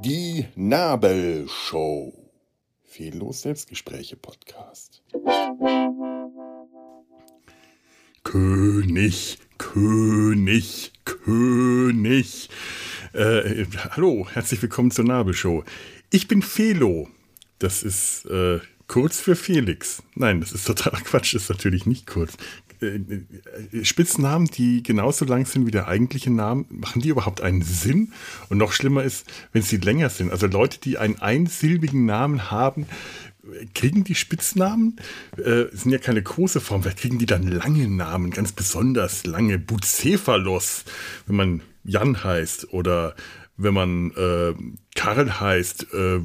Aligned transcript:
Die 0.00 0.46
Nabelshow. 0.56 2.12
Fehllos 2.82 3.42
Selbstgespräche 3.42 4.16
Podcast. 4.16 5.04
König, 8.24 9.38
König, 9.58 10.92
König. 11.04 12.50
Äh, 13.12 13.66
hallo, 13.90 14.26
herzlich 14.32 14.60
willkommen 14.62 14.90
zur 14.90 15.04
Nabelshow. 15.04 15.62
Ich 16.10 16.26
bin 16.26 16.42
Felo. 16.42 17.08
Das 17.60 17.84
ist 17.84 18.24
äh, 18.26 18.58
kurz 18.88 19.20
für 19.20 19.36
Felix. 19.36 20.02
Nein, 20.16 20.40
das 20.40 20.50
ist 20.50 20.66
totaler 20.66 21.00
Quatsch, 21.02 21.36
das 21.36 21.42
ist 21.44 21.50
natürlich 21.50 21.86
nicht 21.86 22.08
kurz. 22.08 22.36
Äh, 22.80 23.84
Spitznamen, 23.84 24.46
die 24.46 24.82
genauso 24.82 25.24
lang 25.24 25.46
sind 25.46 25.66
wie 25.66 25.70
der 25.70 25.88
eigentliche 25.88 26.30
Name, 26.30 26.64
machen 26.70 27.02
die 27.02 27.08
überhaupt 27.08 27.40
einen 27.40 27.62
Sinn? 27.62 28.12
Und 28.48 28.58
noch 28.58 28.72
schlimmer 28.72 29.02
ist, 29.02 29.26
wenn 29.52 29.62
sie 29.62 29.78
länger 29.78 30.10
sind. 30.10 30.30
Also 30.30 30.46
Leute, 30.46 30.80
die 30.80 30.98
einen 30.98 31.16
einsilbigen 31.16 32.06
Namen 32.06 32.50
haben, 32.50 32.86
kriegen 33.74 34.04
die 34.04 34.14
Spitznamen? 34.14 34.96
Äh, 35.36 35.64
sind 35.72 35.92
ja 35.92 35.98
keine 35.98 36.22
große 36.22 36.60
Form. 36.60 36.82
Vielleicht 36.82 36.98
kriegen 36.98 37.18
die 37.18 37.26
dann 37.26 37.46
lange 37.46 37.88
Namen, 37.88 38.30
ganz 38.30 38.52
besonders 38.52 39.26
lange. 39.26 39.58
Bucephalos, 39.58 40.84
wenn 41.26 41.36
man 41.36 41.62
Jan 41.84 42.22
heißt 42.22 42.72
oder 42.72 43.14
wenn 43.56 43.74
man 43.74 44.10
äh, 44.12 44.54
Karl 44.94 45.40
heißt. 45.40 45.92
Äh, 45.92 46.20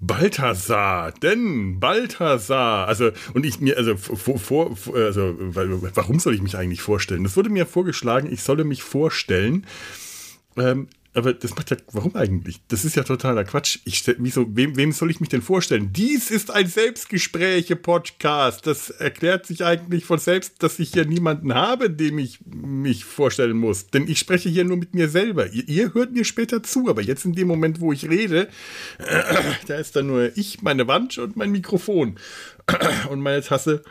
Balthasar, 0.00 1.12
denn 1.12 1.80
Balthasar, 1.80 2.86
also 2.86 3.10
und 3.34 3.44
ich 3.44 3.60
mir 3.60 3.76
also 3.76 3.96
vor, 3.96 4.38
vor 4.38 4.76
also 4.94 5.34
warum 5.38 6.20
soll 6.20 6.34
ich 6.34 6.42
mich 6.42 6.56
eigentlich 6.56 6.82
vorstellen? 6.82 7.24
Das 7.24 7.36
wurde 7.36 7.50
mir 7.50 7.66
vorgeschlagen, 7.66 8.32
ich 8.32 8.42
solle 8.42 8.62
mich 8.62 8.82
vorstellen. 8.84 9.66
Ähm, 10.56 10.88
aber 11.18 11.34
das 11.34 11.54
macht 11.56 11.70
ja, 11.70 11.76
warum 11.92 12.14
eigentlich? 12.16 12.60
Das 12.68 12.84
ist 12.84 12.96
ja 12.96 13.02
totaler 13.02 13.44
Quatsch. 13.44 13.78
Ich 13.84 14.04
wieso, 14.18 14.46
wem, 14.56 14.76
wem 14.76 14.92
soll 14.92 15.10
ich 15.10 15.20
mich 15.20 15.28
denn 15.28 15.42
vorstellen? 15.42 15.92
Dies 15.92 16.30
ist 16.30 16.50
ein 16.50 16.66
Selbstgespräche-Podcast. 16.66 18.66
Das 18.66 18.90
erklärt 18.90 19.46
sich 19.46 19.64
eigentlich 19.64 20.04
von 20.04 20.18
selbst, 20.18 20.62
dass 20.62 20.78
ich 20.78 20.92
hier 20.92 21.04
niemanden 21.04 21.54
habe, 21.54 21.90
dem 21.90 22.18
ich 22.18 22.40
mich 22.46 23.04
vorstellen 23.04 23.56
muss. 23.56 23.88
Denn 23.88 24.08
ich 24.08 24.18
spreche 24.18 24.48
hier 24.48 24.64
nur 24.64 24.76
mit 24.76 24.94
mir 24.94 25.08
selber. 25.08 25.52
Ihr, 25.52 25.68
ihr 25.68 25.94
hört 25.94 26.12
mir 26.12 26.24
später 26.24 26.62
zu, 26.62 26.88
aber 26.88 27.02
jetzt 27.02 27.24
in 27.24 27.34
dem 27.34 27.48
Moment, 27.48 27.80
wo 27.80 27.92
ich 27.92 28.08
rede, 28.08 28.48
äh, 28.98 29.22
da 29.66 29.76
ist 29.76 29.96
dann 29.96 30.06
nur 30.06 30.36
ich, 30.36 30.62
meine 30.62 30.88
Wand 30.88 31.18
und 31.18 31.36
mein 31.36 31.50
Mikrofon. 31.50 32.16
und 33.10 33.20
meine 33.20 33.42
Tasse 33.42 33.82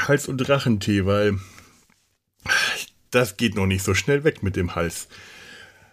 Hals- 0.00 0.28
und 0.28 0.38
Drachentee, 0.38 1.06
weil 1.06 1.38
das 3.10 3.36
geht 3.36 3.54
noch 3.54 3.66
nicht 3.66 3.84
so 3.84 3.94
schnell 3.94 4.24
weg 4.24 4.42
mit 4.42 4.56
dem 4.56 4.74
Hals. 4.74 5.08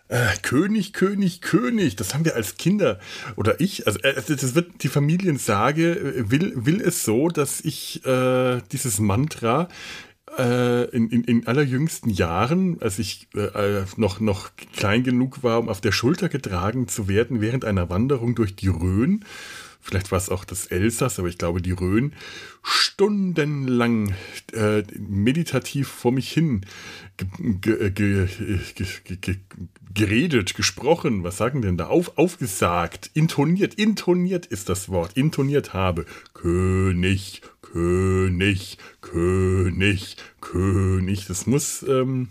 Äh, 0.10 0.38
König, 0.42 0.94
König, 0.94 1.40
König, 1.40 1.96
das 1.96 2.16
haben 2.16 2.26
wir 2.26 2.36
als 2.36 2.58
Kinder 2.58 3.00
oder 3.36 3.62
ich, 3.62 3.86
also 3.86 4.00
äh, 4.00 4.16
das 4.16 4.56
wird 4.56 4.82
die 4.82 4.88
Familiensage, 4.88 5.92
äh, 5.92 6.32
will, 6.32 6.54
will 6.56 6.82
es 6.82 7.04
so, 7.04 7.28
dass 7.28 7.62
ich 7.62 8.04
äh, 8.08 8.60
dieses 8.72 9.00
Mantra 9.00 9.68
äh, 10.40 10.86
in, 10.90 11.12
in, 11.12 11.24
in 11.26 11.46
allerjüngsten 11.46 12.10
Jahren, 12.10 12.82
als 12.82 12.98
ich 12.98 13.28
äh, 13.36 13.84
noch, 13.98 14.20
noch 14.20 14.50
klein 14.76 15.04
genug 15.04 15.44
war, 15.44 15.60
um 15.60 15.70
auf 15.70 15.80
der 15.80 15.92
Schulter 15.92 16.28
getragen 16.28 16.88
zu 16.88 17.08
werden, 17.08 17.40
während 17.40 17.64
einer 17.64 17.92
Wanderung 17.92 18.34
durch 18.34 18.56
die 18.56 18.68
Rhön, 18.68 19.24
vielleicht 19.82 20.12
war 20.12 20.18
es 20.18 20.30
auch 20.30 20.46
das 20.46 20.68
Elsass, 20.68 21.20
aber 21.20 21.28
ich 21.28 21.38
glaube 21.38 21.62
die 21.62 21.72
Rhön, 21.72 22.14
stundenlang 22.64 24.14
äh, 24.54 24.84
meditativ 24.98 25.88
vor 25.88 26.12
mich 26.12 26.32
hin 26.32 26.66
ge, 27.62 27.90
ge, 27.92 28.28
ge, 28.76 29.38
geredet, 29.94 30.56
gesprochen, 30.56 31.24
was 31.24 31.38
sagen 31.38 31.62
denn 31.62 31.78
da, 31.78 31.88
auf, 31.88 32.18
aufgesagt, 32.18 33.10
intoniert, 33.14 33.76
intoniert 33.76 34.46
ist 34.46 34.70
das 34.70 34.90
Wort, 34.90 35.14
intoniert 35.18 35.74
habe. 35.74 36.06
König, 36.34 37.42
König, 37.62 38.78
König, 39.02 40.18
König. 40.42 41.26
Das 41.28 41.48
muss, 41.48 41.84
ähm, 41.84 42.30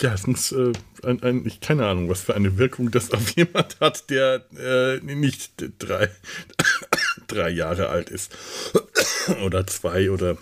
ja, 0.00 0.14
muss, 0.26 0.52
äh, 0.52 0.72
ein, 1.02 1.22
ein, 1.22 1.46
ich 1.46 1.60
keine 1.60 1.86
Ahnung, 1.86 2.08
was 2.08 2.20
für 2.20 2.34
eine 2.34 2.58
Wirkung 2.58 2.90
das 2.90 3.10
auf 3.12 3.30
jemand 3.36 3.80
hat, 3.80 4.10
der 4.10 4.44
äh, 4.56 4.98
nicht 5.00 5.52
drei, 5.78 6.10
drei 7.26 7.50
Jahre 7.50 7.88
alt 7.88 8.10
ist. 8.10 8.36
oder 9.44 9.66
zwei 9.66 10.10
oder 10.10 10.36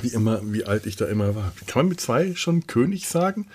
wie 0.00 0.08
immer, 0.08 0.40
wie 0.44 0.64
alt 0.64 0.86
ich 0.86 0.96
da 0.96 1.06
immer 1.06 1.34
war. 1.34 1.52
Kann 1.66 1.80
man 1.84 1.88
mit 1.88 2.00
zwei 2.00 2.34
schon 2.34 2.66
König 2.66 3.08
sagen? 3.08 3.48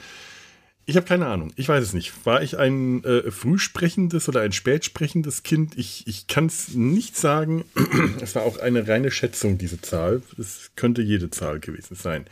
Ich 0.85 0.97
habe 0.97 1.05
keine 1.05 1.27
Ahnung. 1.27 1.53
Ich 1.55 1.69
weiß 1.69 1.81
es 1.81 1.93
nicht. 1.93 2.25
War 2.25 2.41
ich 2.41 2.57
ein 2.57 3.05
äh, 3.05 3.31
frühsprechendes 3.31 4.27
oder 4.27 4.41
ein 4.41 4.51
spätsprechendes 4.51 5.43
Kind? 5.43 5.77
Ich, 5.77 6.05
ich 6.07 6.27
kann 6.27 6.47
es 6.47 6.73
nicht 6.73 7.15
sagen. 7.15 7.63
es 8.21 8.35
war 8.35 8.43
auch 8.43 8.57
eine 8.59 8.85
reine 8.85 9.09
Schätzung, 9.09 9.57
diese 9.57 9.79
Zahl. 9.79 10.21
Es 10.37 10.71
könnte 10.75 11.01
jede 11.01 11.29
Zahl 11.29 11.61
gewesen 11.61 11.95
sein. 11.95 12.25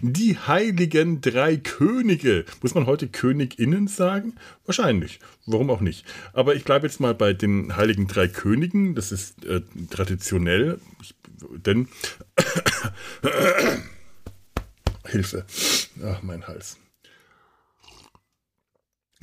Die 0.00 0.38
heiligen 0.38 1.20
drei 1.20 1.56
Könige. 1.56 2.44
Muss 2.62 2.76
man 2.76 2.86
heute 2.86 3.08
KönigInnen 3.08 3.88
sagen? 3.88 4.34
Wahrscheinlich. 4.64 5.18
Warum 5.46 5.68
auch 5.70 5.80
nicht? 5.80 6.06
Aber 6.32 6.54
ich 6.54 6.64
bleibe 6.64 6.86
jetzt 6.86 7.00
mal 7.00 7.14
bei 7.14 7.32
den 7.32 7.76
heiligen 7.76 8.06
drei 8.06 8.28
Königen. 8.28 8.94
Das 8.94 9.10
ist 9.10 9.44
äh, 9.44 9.62
traditionell. 9.90 10.78
Ich, 11.02 11.16
denn. 11.66 11.88
Hilfe. 15.04 15.44
Ach, 16.04 16.22
mein 16.22 16.46
Hals. 16.46 16.76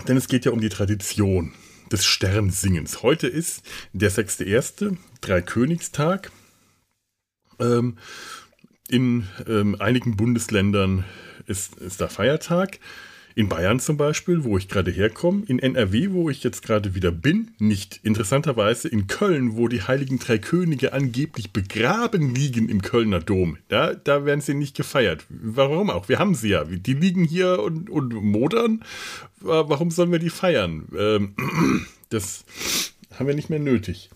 Denn 0.08 0.18
es 0.18 0.28
geht 0.28 0.46
ja 0.46 0.52
um 0.52 0.62
die 0.62 0.70
Tradition 0.70 1.54
des 1.92 2.06
Sternsingens. 2.06 3.02
Heute 3.02 3.28
ist 3.28 3.64
der 3.94 4.12
6.1., 4.12 4.98
Dreikönigstag. 5.22 6.32
Ähm, 7.60 7.98
in 8.88 9.28
ähm, 9.48 9.76
einigen 9.80 10.16
Bundesländern 10.16 11.06
ist, 11.48 11.78
ist 11.78 12.02
da 12.02 12.08
Feiertag. 12.08 12.80
In 13.38 13.50
Bayern 13.50 13.82
zum 13.82 13.98
Beispiel, 13.98 14.46
wo 14.46 14.58
ich 14.58 14.70
gerade 14.70 14.92
herkomme, 14.92 15.44
in 15.48 15.60
NRW, 15.60 16.12
wo 16.12 16.30
ich 16.30 16.42
jetzt 16.42 16.62
gerade 16.62 16.96
wieder 16.96 17.12
bin, 17.12 17.52
nicht. 17.60 18.00
Interessanterweise 18.02 18.88
in 18.88 19.08
Köln, 19.08 19.58
wo 19.58 19.68
die 19.68 19.82
Heiligen 19.82 20.20
Drei 20.20 20.38
Könige 20.38 20.94
angeblich 20.94 21.52
begraben 21.52 22.34
liegen 22.34 22.70
im 22.70 22.82
Kölner 22.82 23.20
Dom. 23.20 23.58
Da, 23.68 23.94
da 23.94 24.24
werden 24.24 24.40
sie 24.40 24.54
nicht 24.54 24.78
gefeiert. 24.78 25.26
Warum 25.28 25.90
auch? 25.90 26.08
Wir 26.08 26.18
haben 26.18 26.34
sie 26.34 26.50
ja. 26.50 26.64
Die 26.64 26.94
liegen 26.94 27.26
hier 27.26 27.62
und, 27.62 27.90
und 27.90 28.14
modern. 28.14 28.86
Warum 29.42 29.92
sollen 29.92 30.14
wir 30.14 30.20
die 30.20 30.30
feiern? 30.30 30.88
Ähm, 30.98 31.36
das 32.10 32.46
haben 33.20 33.28
wir 33.28 33.36
nicht 33.36 33.50
mehr 33.50 33.60
nötig. 33.60 34.10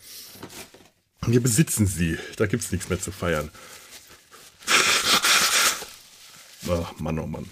Wir 1.28 1.42
besitzen 1.42 1.88
sie. 1.88 2.18
Da 2.38 2.46
gibt 2.46 2.64
es 2.64 2.72
nichts 2.72 2.88
mehr 2.88 3.02
zu 3.02 3.12
feiern. 3.12 3.50
Ach, 6.70 6.98
Mann, 7.00 7.20
oh 7.20 7.28
Mann. 7.28 7.46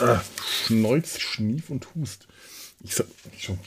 Ah, 0.00 0.22
Schneuz, 0.66 1.18
Schnief 1.18 1.70
und 1.70 1.94
Hust. 1.94 2.26
Ich 2.82 2.94
sag, 2.94 3.06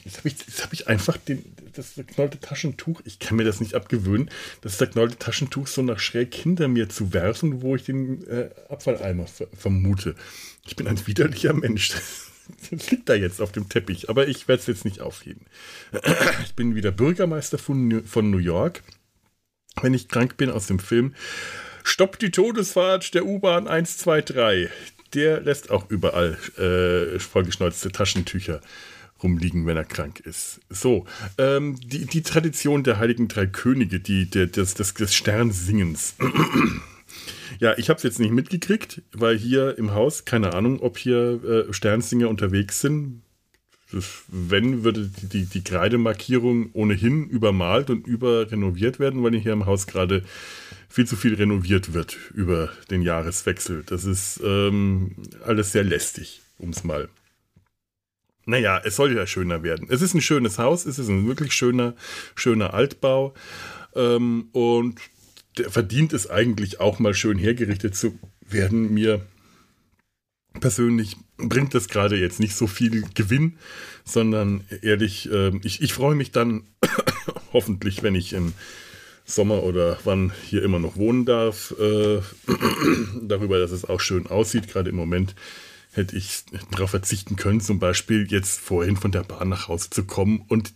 jetzt 0.04 0.18
habe 0.18 0.28
ich, 0.28 0.62
hab 0.62 0.72
ich 0.72 0.88
einfach 0.88 1.16
den, 1.16 1.44
das 1.72 1.94
zerknollte 1.94 2.40
Taschentuch, 2.40 3.00
ich 3.04 3.20
kann 3.20 3.36
mir 3.36 3.44
das 3.44 3.60
nicht 3.60 3.74
abgewöhnen, 3.74 4.28
das 4.60 4.78
zerknollte 4.78 5.16
Taschentuch 5.16 5.68
so 5.68 5.82
nach 5.82 6.00
schräg 6.00 6.34
hinter 6.34 6.66
mir 6.66 6.88
zu 6.88 7.12
werfen, 7.12 7.62
wo 7.62 7.76
ich 7.76 7.84
den 7.84 8.26
äh, 8.26 8.50
Abfalleimer 8.68 9.28
ver 9.28 9.46
vermute. 9.56 10.16
Ich 10.66 10.74
bin 10.74 10.88
ein 10.88 11.06
widerlicher 11.06 11.52
Mensch. 11.52 11.92
Das 12.70 12.90
liegt 12.90 13.08
da 13.08 13.14
jetzt 13.14 13.40
auf 13.40 13.52
dem 13.52 13.70
Teppich, 13.70 14.10
aber 14.10 14.28
ich 14.28 14.48
werde 14.48 14.60
es 14.60 14.66
jetzt 14.66 14.84
nicht 14.84 15.00
aufheben. 15.00 15.46
Ich 16.44 16.54
bin 16.54 16.74
wieder 16.74 16.92
Bürgermeister 16.92 17.56
von, 17.56 18.04
von 18.04 18.30
New 18.30 18.36
York. 18.36 18.82
Wenn 19.80 19.94
ich 19.94 20.08
krank 20.08 20.36
bin 20.36 20.50
aus 20.50 20.66
dem 20.66 20.78
Film, 20.78 21.14
Stopp 21.84 22.18
die 22.18 22.30
Todesfahrt 22.30 23.14
der 23.14 23.24
U-Bahn 23.24 23.66
123 23.66 24.68
der 25.14 25.40
lässt 25.40 25.70
auch 25.70 25.90
überall 25.90 26.36
äh, 26.58 27.18
vollgeschneuzte 27.18 27.92
Taschentücher 27.92 28.60
rumliegen, 29.22 29.66
wenn 29.66 29.76
er 29.76 29.84
krank 29.84 30.20
ist. 30.20 30.60
So, 30.68 31.06
ähm, 31.38 31.78
die, 31.80 32.06
die 32.06 32.22
Tradition 32.22 32.84
der 32.84 32.98
heiligen 32.98 33.28
drei 33.28 33.46
Könige, 33.46 34.00
die, 34.00 34.28
der, 34.28 34.46
des, 34.46 34.74
des, 34.74 34.94
des 34.94 35.14
Sternsingens. 35.14 36.14
ja, 37.60 37.76
ich 37.78 37.88
habe 37.88 37.96
es 37.96 38.02
jetzt 38.02 38.20
nicht 38.20 38.32
mitgekriegt, 38.32 39.02
weil 39.12 39.36
hier 39.36 39.78
im 39.78 39.92
Haus, 39.92 40.24
keine 40.24 40.54
Ahnung, 40.54 40.80
ob 40.80 40.98
hier 40.98 41.42
äh, 41.44 41.72
Sternsinger 41.72 42.28
unterwegs 42.28 42.80
sind. 42.80 43.22
Wenn, 44.26 44.82
würde 44.82 45.08
die, 45.22 45.28
die, 45.28 45.46
die 45.46 45.62
Kreidemarkierung 45.62 46.70
ohnehin 46.72 47.28
übermalt 47.28 47.90
und 47.90 48.08
überrenoviert 48.08 48.98
werden, 48.98 49.22
weil 49.22 49.36
hier 49.36 49.52
im 49.52 49.66
Haus 49.66 49.86
gerade 49.86 50.24
viel 50.94 51.08
zu 51.08 51.16
viel 51.16 51.34
renoviert 51.34 51.92
wird 51.92 52.16
über 52.34 52.70
den 52.88 53.02
Jahreswechsel. 53.02 53.82
Das 53.84 54.04
ist 54.04 54.40
ähm, 54.44 55.16
alles 55.44 55.72
sehr 55.72 55.82
lästig, 55.82 56.40
um 56.56 56.70
es 56.70 56.84
mal. 56.84 57.08
Naja, 58.46 58.80
es 58.84 58.94
soll 58.94 59.12
ja 59.12 59.26
schöner 59.26 59.64
werden. 59.64 59.88
Es 59.90 60.02
ist 60.02 60.14
ein 60.14 60.20
schönes 60.20 60.60
Haus, 60.60 60.86
es 60.86 61.00
ist 61.00 61.08
ein 61.08 61.26
wirklich 61.26 61.52
schöner, 61.52 61.96
schöner 62.36 62.74
Altbau. 62.74 63.34
Ähm, 63.96 64.50
und 64.52 65.00
der 65.58 65.68
verdient 65.72 66.12
es 66.12 66.30
eigentlich 66.30 66.78
auch 66.78 67.00
mal 67.00 67.12
schön 67.12 67.38
hergerichtet 67.38 67.96
zu 67.96 68.16
werden. 68.48 68.94
Mir 68.94 69.20
persönlich 70.60 71.16
bringt 71.38 71.74
das 71.74 71.88
gerade 71.88 72.16
jetzt 72.16 72.38
nicht 72.38 72.54
so 72.54 72.68
viel 72.68 73.02
Gewinn, 73.16 73.58
sondern 74.04 74.62
ehrlich, 74.80 75.28
äh, 75.28 75.50
ich, 75.64 75.82
ich 75.82 75.92
freue 75.92 76.14
mich 76.14 76.30
dann 76.30 76.68
hoffentlich, 77.52 78.04
wenn 78.04 78.14
ich 78.14 78.32
im 78.32 78.52
Sommer 79.24 79.62
oder 79.62 79.98
wann 80.04 80.32
hier 80.46 80.62
immer 80.62 80.78
noch 80.78 80.96
wohnen 80.96 81.24
darf, 81.24 81.74
äh, 81.78 82.20
darüber, 83.22 83.58
dass 83.58 83.70
es 83.70 83.84
auch 83.84 84.00
schön 84.00 84.26
aussieht. 84.26 84.68
Gerade 84.68 84.90
im 84.90 84.96
Moment 84.96 85.34
hätte 85.92 86.16
ich 86.16 86.44
darauf 86.72 86.90
verzichten 86.90 87.36
können, 87.36 87.60
zum 87.60 87.78
Beispiel 87.78 88.26
jetzt 88.30 88.60
vorhin 88.60 88.96
von 88.96 89.12
der 89.12 89.22
Bahn 89.22 89.48
nach 89.48 89.68
Hause 89.68 89.90
zu 89.90 90.04
kommen 90.04 90.44
und 90.48 90.74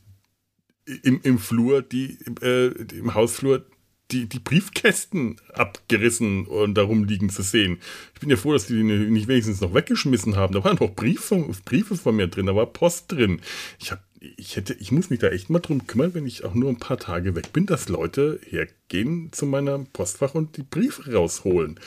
im, 1.03 1.21
im 1.23 1.39
Flur, 1.39 1.83
die, 1.83 2.19
äh, 2.41 2.69
im 2.69 3.15
Hausflur 3.15 3.67
die, 4.11 4.27
die 4.27 4.39
Briefkästen 4.39 5.37
abgerissen 5.53 6.47
und 6.47 6.75
darum 6.75 7.05
liegen 7.05 7.29
zu 7.29 7.43
sehen. 7.43 7.79
Ich 8.15 8.21
bin 8.21 8.31
ja 8.31 8.37
froh, 8.37 8.55
dass 8.55 8.67
die 8.67 8.75
die 8.75 8.83
nicht 8.83 9.29
wenigstens 9.29 9.61
noch 9.61 9.75
weggeschmissen 9.75 10.37
haben. 10.37 10.55
Da 10.55 10.65
waren 10.65 10.79
noch 10.81 10.95
Briefe, 10.95 11.47
Briefe 11.65 11.97
von 11.97 12.17
mir 12.17 12.29
drin, 12.29 12.47
da 12.47 12.57
war 12.57 12.67
Post 12.67 13.13
drin. 13.13 13.41
Ich 13.79 13.91
habe 13.91 14.01
ich 14.21 14.57
hätte, 14.57 14.75
ich 14.75 14.93
muss 14.93 15.11
mich 15.11 15.21
da 15.21 15.29
echt 15.29 15.51
mal 15.51 15.61
drum 15.61 15.87
kümmern, 15.87 16.15
wenn 16.15 16.27
ich 16.27 16.45
auch 16.45 16.55
nur 16.55 16.71
ein 16.71 16.79
paar 16.79 16.99
Tage 16.99 17.35
weg 17.35 17.53
bin, 17.53 17.67
dass 17.67 17.89
Leute 17.89 18.41
hergehen 18.45 19.33
zu 19.33 19.47
meiner 19.47 19.79
Postfach 19.93 20.35
und 20.35 20.57
die 20.57 20.63
Briefe 20.63 21.13
rausholen. 21.13 21.79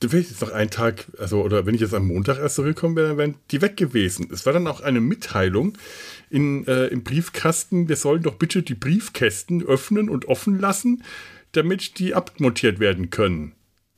Wäre 0.00 0.18
ich 0.18 0.30
jetzt 0.30 0.42
noch 0.42 0.50
einen 0.50 0.70
Tag, 0.70 1.06
also, 1.18 1.42
oder 1.42 1.64
wenn 1.64 1.76
ich 1.76 1.80
jetzt 1.80 1.94
am 1.94 2.08
Montag 2.08 2.38
erst 2.38 2.56
zurückkomme, 2.56 2.96
wären, 2.96 3.18
wären 3.18 3.34
die 3.52 3.62
weg 3.62 3.76
gewesen. 3.76 4.28
Es 4.32 4.44
war 4.46 4.52
dann 4.52 4.66
auch 4.66 4.80
eine 4.80 5.00
Mitteilung 5.00 5.78
in, 6.28 6.66
äh, 6.66 6.86
im 6.86 7.04
Briefkasten, 7.04 7.88
wir 7.88 7.94
sollen 7.94 8.22
doch 8.22 8.34
bitte 8.34 8.64
die 8.64 8.74
Briefkästen 8.74 9.62
öffnen 9.62 10.08
und 10.08 10.26
offen 10.26 10.58
lassen, 10.58 11.04
damit 11.52 12.00
die 12.00 12.14
abmontiert 12.14 12.80
werden 12.80 13.10
können. 13.10 13.52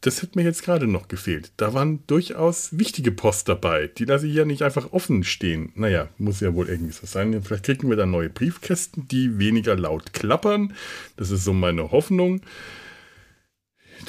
Das 0.05 0.23
hat 0.23 0.37
mir 0.37 0.43
jetzt 0.43 0.63
gerade 0.63 0.87
noch 0.87 1.09
gefehlt. 1.09 1.53
Da 1.57 1.73
waren 1.73 2.07
durchaus 2.07 2.79
wichtige 2.79 3.11
Post 3.11 3.49
dabei. 3.49 3.87
Die 3.87 4.05
lasse 4.05 4.27
ich 4.27 4.35
ja 4.35 4.45
nicht 4.45 4.61
einfach 4.61 4.93
offen 4.93 5.25
stehen. 5.25 5.73
Naja, 5.77 6.11
muss 6.19 6.41
ja 6.41 6.53
wohl 6.53 6.69
irgendwie 6.69 6.93
so 6.93 7.07
sein. 7.07 7.43
Vielleicht 7.43 7.65
kriegen 7.65 7.89
wir 7.89 7.97
dann 7.97 8.11
neue 8.11 8.29
Briefkästen, 8.29 9.09
die 9.09 9.39
weniger 9.39 9.75
laut 9.77 10.13
klappern. 10.13 10.75
Das 11.17 11.31
ist 11.31 11.45
so 11.45 11.55
meine 11.55 11.91
Hoffnung. 11.91 12.43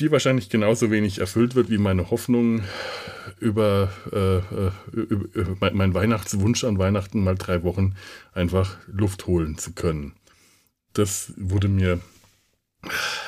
Die 0.02 0.12
wahrscheinlich 0.12 0.50
genauso 0.50 0.92
wenig 0.92 1.20
erfüllt 1.20 1.56
wird 1.56 1.70
wie 1.70 1.78
meine 1.78 2.12
Hoffnung 2.12 2.64
über, 3.40 3.90
äh, 4.12 4.98
über, 4.98 5.34
über 5.34 5.72
mein 5.72 5.94
Weihnachtswunsch 5.94 6.66
an 6.66 6.78
Weihnachten 6.78 7.24
mal 7.24 7.36
drei 7.36 7.64
Wochen 7.64 7.96
einfach 8.34 8.80
Luft 8.88 9.28
holen 9.28 9.58
zu 9.58 9.72
können. 9.72 10.12
Das 10.92 11.32
wurde 11.38 11.70
mir 11.70 12.02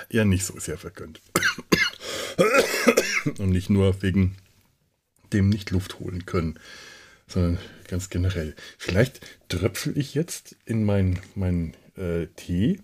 ja 0.10 0.26
nicht 0.26 0.44
so 0.44 0.60
sehr 0.60 0.78
vergönnt. 0.78 1.22
Und 3.38 3.50
nicht 3.50 3.70
nur 3.70 4.02
wegen 4.02 4.36
dem 5.34 5.50
nicht 5.50 5.72
Luft 5.72 6.00
holen 6.00 6.26
können, 6.26 6.60
sondern 7.28 7.58
ganz 7.88 8.10
generell. 8.10 8.56
Vielleicht 8.78 9.22
tröpfel 9.50 9.98
ich 9.98 10.14
jetzt 10.14 10.56
in 10.66 10.86
meinen 10.86 11.20
mein, 11.36 11.74
äh, 11.98 12.28
Tee 12.36 12.80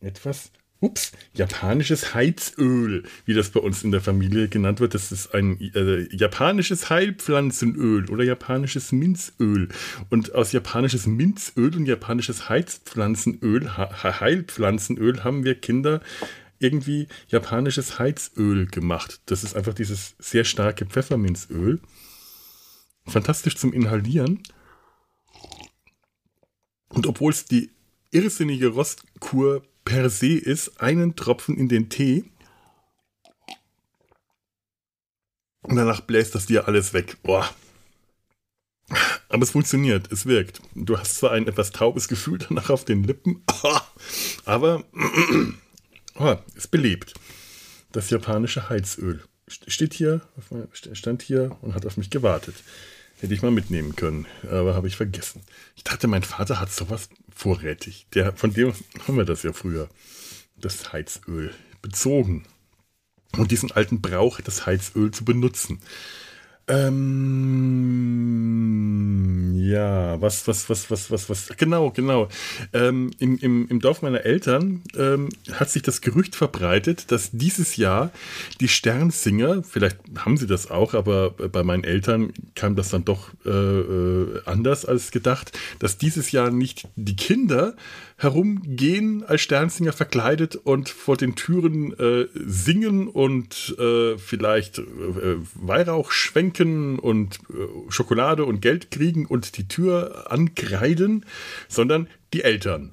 etwas 0.00 0.52
ups, 0.82 1.12
japanisches 1.32 2.12
Heizöl, 2.12 3.04
wie 3.24 3.34
das 3.34 3.50
bei 3.50 3.60
uns 3.60 3.84
in 3.84 3.92
der 3.92 4.00
Familie 4.00 4.48
genannt 4.48 4.80
wird. 4.80 4.94
Das 4.94 5.12
ist 5.12 5.32
ein 5.32 5.60
äh, 5.60 6.08
japanisches 6.14 6.90
Heilpflanzenöl 6.90 8.10
oder 8.10 8.24
japanisches 8.24 8.90
Minzöl. 8.90 9.68
Und 10.10 10.34
aus 10.34 10.50
japanisches 10.50 11.06
Minzöl 11.06 11.76
und 11.76 11.86
japanisches 11.86 12.48
Heizpflanzenöl, 12.48 13.76
Heilpflanzenöl 13.76 15.22
haben 15.22 15.44
wir 15.44 15.54
Kinder 15.54 16.00
irgendwie 16.62 17.08
japanisches 17.28 17.98
Heizöl 17.98 18.66
gemacht. 18.66 19.20
Das 19.26 19.44
ist 19.44 19.56
einfach 19.56 19.74
dieses 19.74 20.14
sehr 20.18 20.44
starke 20.44 20.86
Pfefferminzöl. 20.86 21.80
Fantastisch 23.06 23.56
zum 23.56 23.72
Inhalieren. 23.72 24.42
Und 26.88 27.06
obwohl 27.06 27.32
es 27.32 27.46
die 27.46 27.70
irrsinnige 28.10 28.68
Rostkur 28.68 29.62
per 29.84 30.10
se 30.10 30.34
ist, 30.34 30.80
einen 30.80 31.16
Tropfen 31.16 31.56
in 31.56 31.68
den 31.68 31.88
Tee 31.88 32.24
und 35.62 35.76
danach 35.76 36.00
bläst 36.00 36.34
das 36.34 36.46
dir 36.46 36.66
alles 36.68 36.92
weg. 36.92 37.16
Boah. 37.22 37.48
Aber 39.28 39.42
es 39.42 39.52
funktioniert, 39.52 40.12
es 40.12 40.26
wirkt. 40.26 40.60
Du 40.74 40.98
hast 40.98 41.16
zwar 41.16 41.32
ein 41.32 41.46
etwas 41.48 41.70
taubes 41.70 42.08
Gefühl 42.08 42.38
danach 42.38 42.68
auf 42.68 42.84
den 42.84 43.04
Lippen, 43.04 43.42
aber 44.44 44.84
Oh, 46.18 46.36
ist 46.54 46.70
belebt. 46.70 47.14
Das 47.92 48.10
japanische 48.10 48.68
Heizöl. 48.68 49.22
Steht 49.48 49.94
hier, 49.94 50.22
stand 50.92 51.22
hier 51.22 51.56
und 51.60 51.74
hat 51.74 51.84
auf 51.84 51.96
mich 51.96 52.10
gewartet. 52.10 52.54
Hätte 53.18 53.34
ich 53.34 53.42
mal 53.42 53.50
mitnehmen 53.50 53.94
können, 53.94 54.26
aber 54.50 54.74
habe 54.74 54.88
ich 54.88 54.96
vergessen. 54.96 55.42
Ich 55.76 55.84
dachte, 55.84 56.08
mein 56.08 56.22
Vater 56.22 56.58
hat 56.58 56.72
sowas 56.72 57.08
vorrätig. 57.34 58.06
Der, 58.14 58.32
von 58.32 58.52
dem 58.52 58.72
haben 59.06 59.16
wir 59.16 59.24
das 59.24 59.42
ja 59.42 59.52
früher. 59.52 59.88
Das 60.56 60.92
Heizöl 60.92 61.54
bezogen. 61.82 62.44
Und 63.36 63.50
diesen 63.50 63.70
alten 63.72 64.00
Brauch, 64.00 64.40
das 64.40 64.66
Heizöl 64.66 65.10
zu 65.10 65.24
benutzen. 65.24 65.80
Ähm, 66.68 68.12
ja, 69.54 70.20
was, 70.20 70.46
was, 70.46 70.68
was, 70.70 70.90
was, 70.90 71.10
was, 71.10 71.28
was, 71.28 71.48
genau, 71.56 71.90
genau. 71.90 72.28
Ähm, 72.72 73.10
im, 73.18 73.38
im, 73.38 73.66
Im 73.68 73.80
Dorf 73.80 74.02
meiner 74.02 74.24
Eltern 74.24 74.82
ähm, 74.96 75.28
hat 75.52 75.70
sich 75.70 75.82
das 75.82 76.00
Gerücht 76.00 76.36
verbreitet, 76.36 77.10
dass 77.10 77.30
dieses 77.32 77.76
Jahr 77.76 78.12
die 78.60 78.68
Sternsinger, 78.68 79.62
vielleicht 79.64 79.98
haben 80.18 80.36
sie 80.36 80.46
das 80.46 80.70
auch, 80.70 80.94
aber 80.94 81.30
bei 81.30 81.62
meinen 81.64 81.84
Eltern 81.84 82.32
kam 82.54 82.76
das 82.76 82.90
dann 82.90 83.04
doch 83.04 83.30
äh, 83.44 83.50
äh 83.50 84.42
anders 84.44 84.84
als 84.84 85.10
gedacht, 85.10 85.58
dass 85.78 85.98
dieses 85.98 86.32
Jahr 86.32 86.50
nicht 86.50 86.86
die 86.96 87.16
Kinder 87.16 87.74
herumgehen 88.22 89.24
als 89.24 89.40
Sternsinger 89.40 89.92
verkleidet 89.92 90.54
und 90.54 90.88
vor 90.88 91.16
den 91.16 91.34
Türen 91.34 91.92
äh, 91.98 92.28
singen 92.34 93.08
und 93.08 93.76
äh, 93.78 94.16
vielleicht 94.16 94.78
äh, 94.78 94.84
Weihrauch 95.54 96.12
schwenken 96.12 97.00
und 97.00 97.40
äh, 97.50 97.90
Schokolade 97.90 98.44
und 98.44 98.62
Geld 98.62 98.92
kriegen 98.92 99.26
und 99.26 99.56
die 99.58 99.66
Tür 99.66 100.30
ankreiden, 100.30 101.26
sondern 101.68 102.06
die 102.32 102.44
Eltern. 102.44 102.92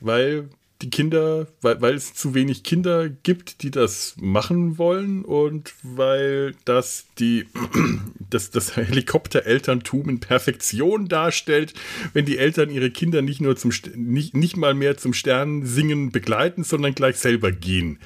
Weil 0.00 0.48
die 0.84 0.90
Kinder, 0.90 1.46
weil, 1.62 1.80
weil 1.80 1.94
es 1.94 2.12
zu 2.12 2.34
wenig 2.34 2.62
Kinder 2.62 3.08
gibt, 3.08 3.62
die 3.62 3.70
das 3.70 4.14
machen 4.20 4.76
wollen 4.76 5.24
und 5.24 5.72
weil 5.82 6.54
das 6.66 7.06
die, 7.18 7.46
das, 8.30 8.50
das 8.50 8.76
Helikopterelterntum 8.76 10.10
in 10.10 10.20
Perfektion 10.20 11.08
darstellt, 11.08 11.72
wenn 12.12 12.26
die 12.26 12.36
Eltern 12.36 12.68
ihre 12.68 12.90
Kinder 12.90 13.22
nicht 13.22 13.40
nur 13.40 13.56
zum, 13.56 13.72
nicht, 13.94 14.36
nicht 14.36 14.56
mal 14.58 14.74
mehr 14.74 14.98
zum 14.98 15.14
Sternensingen 15.14 16.12
begleiten, 16.12 16.64
sondern 16.64 16.94
gleich 16.94 17.16
selber 17.16 17.50
gehen. 17.50 17.98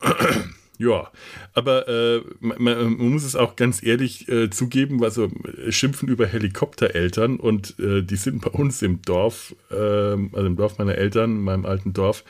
Ja, 0.78 1.10
aber 1.54 1.88
äh, 1.88 2.22
man, 2.40 2.62
man, 2.62 2.92
muss 2.96 3.24
es 3.24 3.34
auch 3.34 3.56
ganz 3.56 3.82
ehrlich 3.82 4.28
äh, 4.28 4.50
zugeben, 4.50 5.02
also 5.02 5.30
schimpfen 5.70 6.08
über 6.08 6.26
Helikoptereltern 6.26 7.36
und 7.36 7.78
äh, 7.78 8.02
die 8.02 8.16
sind 8.16 8.42
bei 8.42 8.50
uns 8.50 8.82
im 8.82 9.00
Dorf, 9.00 9.54
ähm, 9.70 10.30
also 10.34 10.46
im 10.46 10.56
Dorf 10.56 10.76
meiner 10.78 10.96
Eltern, 10.96 11.36
in 11.36 11.42
meinem 11.42 11.64
alten 11.64 11.94
Dorf. 11.94 12.24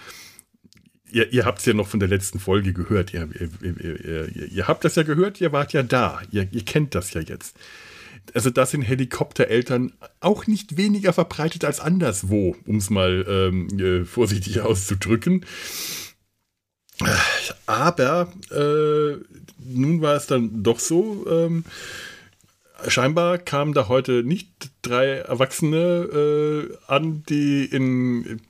Ihr, 1.11 1.33
ihr 1.33 1.45
habt 1.45 1.59
es 1.59 1.67
ja 1.67 1.75
noch 1.75 1.89
von 1.89 2.01
der 2.01 2.09
letzten 2.09 2.39
Folge 2.39 2.73
gehört. 2.73 3.13
Ihr, 3.15 3.29
ihr, 3.63 4.29
ihr, 4.53 4.69
habt 4.69 4.85
das 4.85 4.97
ja 4.97 5.03
gehört, 5.03 5.41
ihr 5.41 5.53
wart 5.53 5.73
ja 5.73 5.83
da. 5.83 6.21
Ihr, 6.31 6.47
kennt 6.65 6.95
das 6.95 7.15
ja 7.15 7.21
jetzt. 7.21 7.57
Also 8.35 8.51
da 8.51 8.67
sind 8.67 8.83
Helikoptereltern 8.83 9.93
auch 10.21 10.47
nicht 10.47 10.77
weniger 10.77 11.13
verbreitet 11.13 11.65
als 11.65 11.79
anderswo, 11.79 12.57
um 12.67 12.77
es 12.77 12.91
mal 12.91 13.25
ähm, 13.29 13.69
äh, 13.79 14.05
vorsichtig 14.05 14.61
auszudrücken. 14.63 15.45
Aber 17.67 18.33
äh, 18.51 19.17
nun 19.59 20.01
war 20.01 20.15
es 20.15 20.27
dann 20.27 20.63
doch 20.63 20.79
so. 20.79 21.27
Ähm, 21.29 21.65
scheinbar 22.87 23.39
kamen 23.39 23.75
da 23.75 23.89
heute 23.89 24.23
nicht 24.23 24.49
drei 24.83 25.07
Erwachsene 25.19 25.77
äh, 25.79 26.77
an, 26.87 27.23
die 27.29 27.65
in 27.65 28.41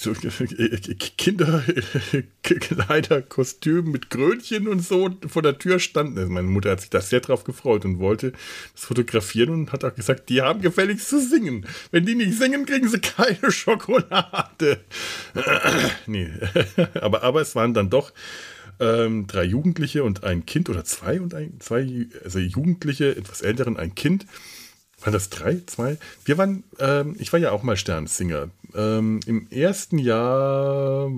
so 0.00 0.14
Kinderkleiderkostüm 1.18 3.84
mit 3.92 4.08
Krönchen 4.08 4.66
und 4.66 4.80
so 4.80 5.10
vor 5.28 5.42
der 5.42 5.58
Tür 5.58 5.78
standen. 5.78 6.16
Also 6.18 6.30
meine 6.30 6.48
Mutter 6.48 6.70
hat 6.70 6.80
sich 6.80 6.88
da 6.88 7.02
sehr 7.02 7.20
drauf 7.20 7.44
gefreut 7.44 7.84
und 7.84 7.98
wollte 7.98 8.32
das 8.72 8.84
fotografieren 8.84 9.50
und 9.50 9.72
hat 9.72 9.84
auch 9.84 9.94
gesagt, 9.94 10.30
die 10.30 10.40
haben 10.40 10.62
gefälligst 10.62 11.06
zu 11.08 11.20
singen. 11.20 11.66
Wenn 11.90 12.06
die 12.06 12.14
nicht 12.14 12.38
singen, 12.38 12.64
kriegen 12.64 12.88
sie 12.88 13.00
keine 13.00 13.52
Schokolade. 13.52 14.80
nee, 16.06 16.30
aber, 16.94 17.22
aber 17.22 17.42
es 17.42 17.54
waren 17.54 17.74
dann 17.74 17.90
doch 17.90 18.14
ähm, 18.80 19.26
drei 19.26 19.44
Jugendliche 19.44 20.02
und 20.02 20.24
ein 20.24 20.46
Kind 20.46 20.70
oder 20.70 20.84
zwei 20.84 21.20
und 21.20 21.34
ein, 21.34 21.60
zwei, 21.60 22.06
also 22.24 22.38
Jugendliche, 22.38 23.14
etwas 23.14 23.42
älteren, 23.42 23.76
ein 23.76 23.94
Kind. 23.94 24.24
Waren 25.02 25.12
das 25.12 25.30
drei, 25.30 25.60
zwei? 25.66 25.96
Wir 26.24 26.36
waren, 26.38 26.64
ähm, 26.78 27.16
ich 27.18 27.32
war 27.32 27.40
ja 27.40 27.52
auch 27.52 27.62
mal 27.62 27.76
Sternsinger 27.76 28.50
ähm, 28.74 29.20
im 29.26 29.46
ersten 29.50 29.98
Jahr 29.98 31.08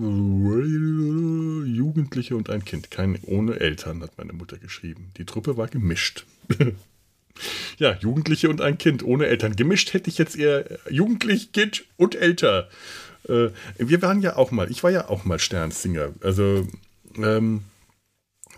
Jugendliche 1.65 2.37
und 2.37 2.51
ein 2.51 2.65
Kind. 2.65 2.91
Kein, 2.91 3.19
ohne 3.23 3.61
Eltern, 3.61 4.03
hat 4.03 4.17
meine 4.19 4.33
Mutter 4.33 4.59
geschrieben. 4.59 5.11
Die 5.17 5.25
Truppe 5.25 5.57
war 5.57 5.69
gemischt. 5.69 6.25
ja, 7.79 7.97
Jugendliche 8.01 8.49
und 8.49 8.61
ein 8.61 8.79
Kind 8.79 9.03
ohne 9.03 9.27
Eltern. 9.27 9.57
Gemischt 9.57 9.93
hätte 9.95 10.11
ich 10.11 10.19
jetzt 10.19 10.37
eher 10.37 10.65
Jugendlich, 10.89 11.53
Kind 11.53 11.85
und 11.97 12.15
älter. 12.15 12.69
Äh, 13.29 13.49
wir 13.79 14.03
waren 14.03 14.23
ja 14.23 14.37
auch 14.37 14.51
mal, 14.51 14.71
ich 14.71 14.83
war 14.83 14.91
ja 14.91 15.09
auch 15.09 15.25
mal 15.25 15.39
Sternsinger. 15.39 16.11
Also, 16.23 16.67
ähm, 17.17 17.63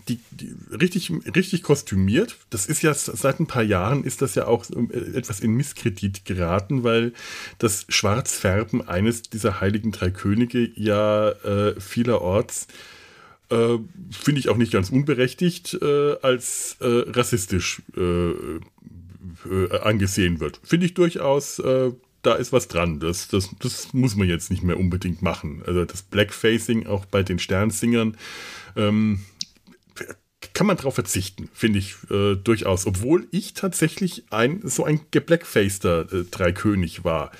die, 0.07 0.19
die, 0.31 0.55
richtig, 0.71 1.11
richtig 1.35 1.63
kostümiert. 1.63 2.37
Das 2.49 2.65
ist 2.65 2.81
ja 2.81 2.93
seit 2.93 3.39
ein 3.39 3.47
paar 3.47 3.63
Jahren 3.63 4.03
ist 4.03 4.21
das 4.21 4.35
ja 4.35 4.47
auch 4.47 4.65
äh, 4.69 5.17
etwas 5.17 5.39
in 5.39 5.53
Misskredit 5.53 6.25
geraten, 6.25 6.83
weil 6.83 7.13
das 7.59 7.85
Schwarzfärben 7.89 8.87
eines 8.87 9.23
dieser 9.23 9.61
heiligen 9.61 9.91
drei 9.91 10.11
Könige 10.11 10.69
ja 10.75 11.29
äh, 11.29 11.79
vielerorts 11.79 12.67
äh, 13.49 13.77
finde 14.11 14.39
ich 14.39 14.49
auch 14.49 14.57
nicht 14.57 14.71
ganz 14.71 14.89
unberechtigt 14.89 15.77
äh, 15.81 16.15
als 16.21 16.77
äh, 16.79 16.85
rassistisch 17.09 17.81
äh, 17.95 18.33
angesehen 19.81 20.39
wird. 20.39 20.59
Finde 20.63 20.85
ich 20.85 20.93
durchaus 20.93 21.61
da 22.25 22.33
ist 22.33 22.51
was 22.51 22.67
dran. 22.67 22.99
Das, 22.99 23.27
das, 23.27 23.49
das 23.59 23.93
muss 23.93 24.15
man 24.15 24.27
jetzt 24.27 24.49
nicht 24.49 24.63
mehr 24.63 24.79
unbedingt 24.79 25.21
machen. 25.21 25.61
Also 25.65 25.85
das 25.85 26.01
Blackfacing 26.01 26.87
auch 26.87 27.05
bei 27.05 27.21
den 27.21 27.37
Sternsingern 27.37 28.17
ähm, 28.75 29.19
kann 30.53 30.67
man 30.67 30.77
darauf 30.77 30.95
verzichten, 30.95 31.49
finde 31.53 31.79
ich 31.79 31.95
äh, 32.09 32.35
durchaus. 32.35 32.85
Obwohl 32.85 33.27
ich 33.31 33.53
tatsächlich 33.53 34.25
ein 34.29 34.61
so 34.63 34.83
ein 34.83 35.01
geblackfaceter 35.11 36.11
äh, 36.11 36.23
Dreikönig 36.29 37.03
war. 37.03 37.31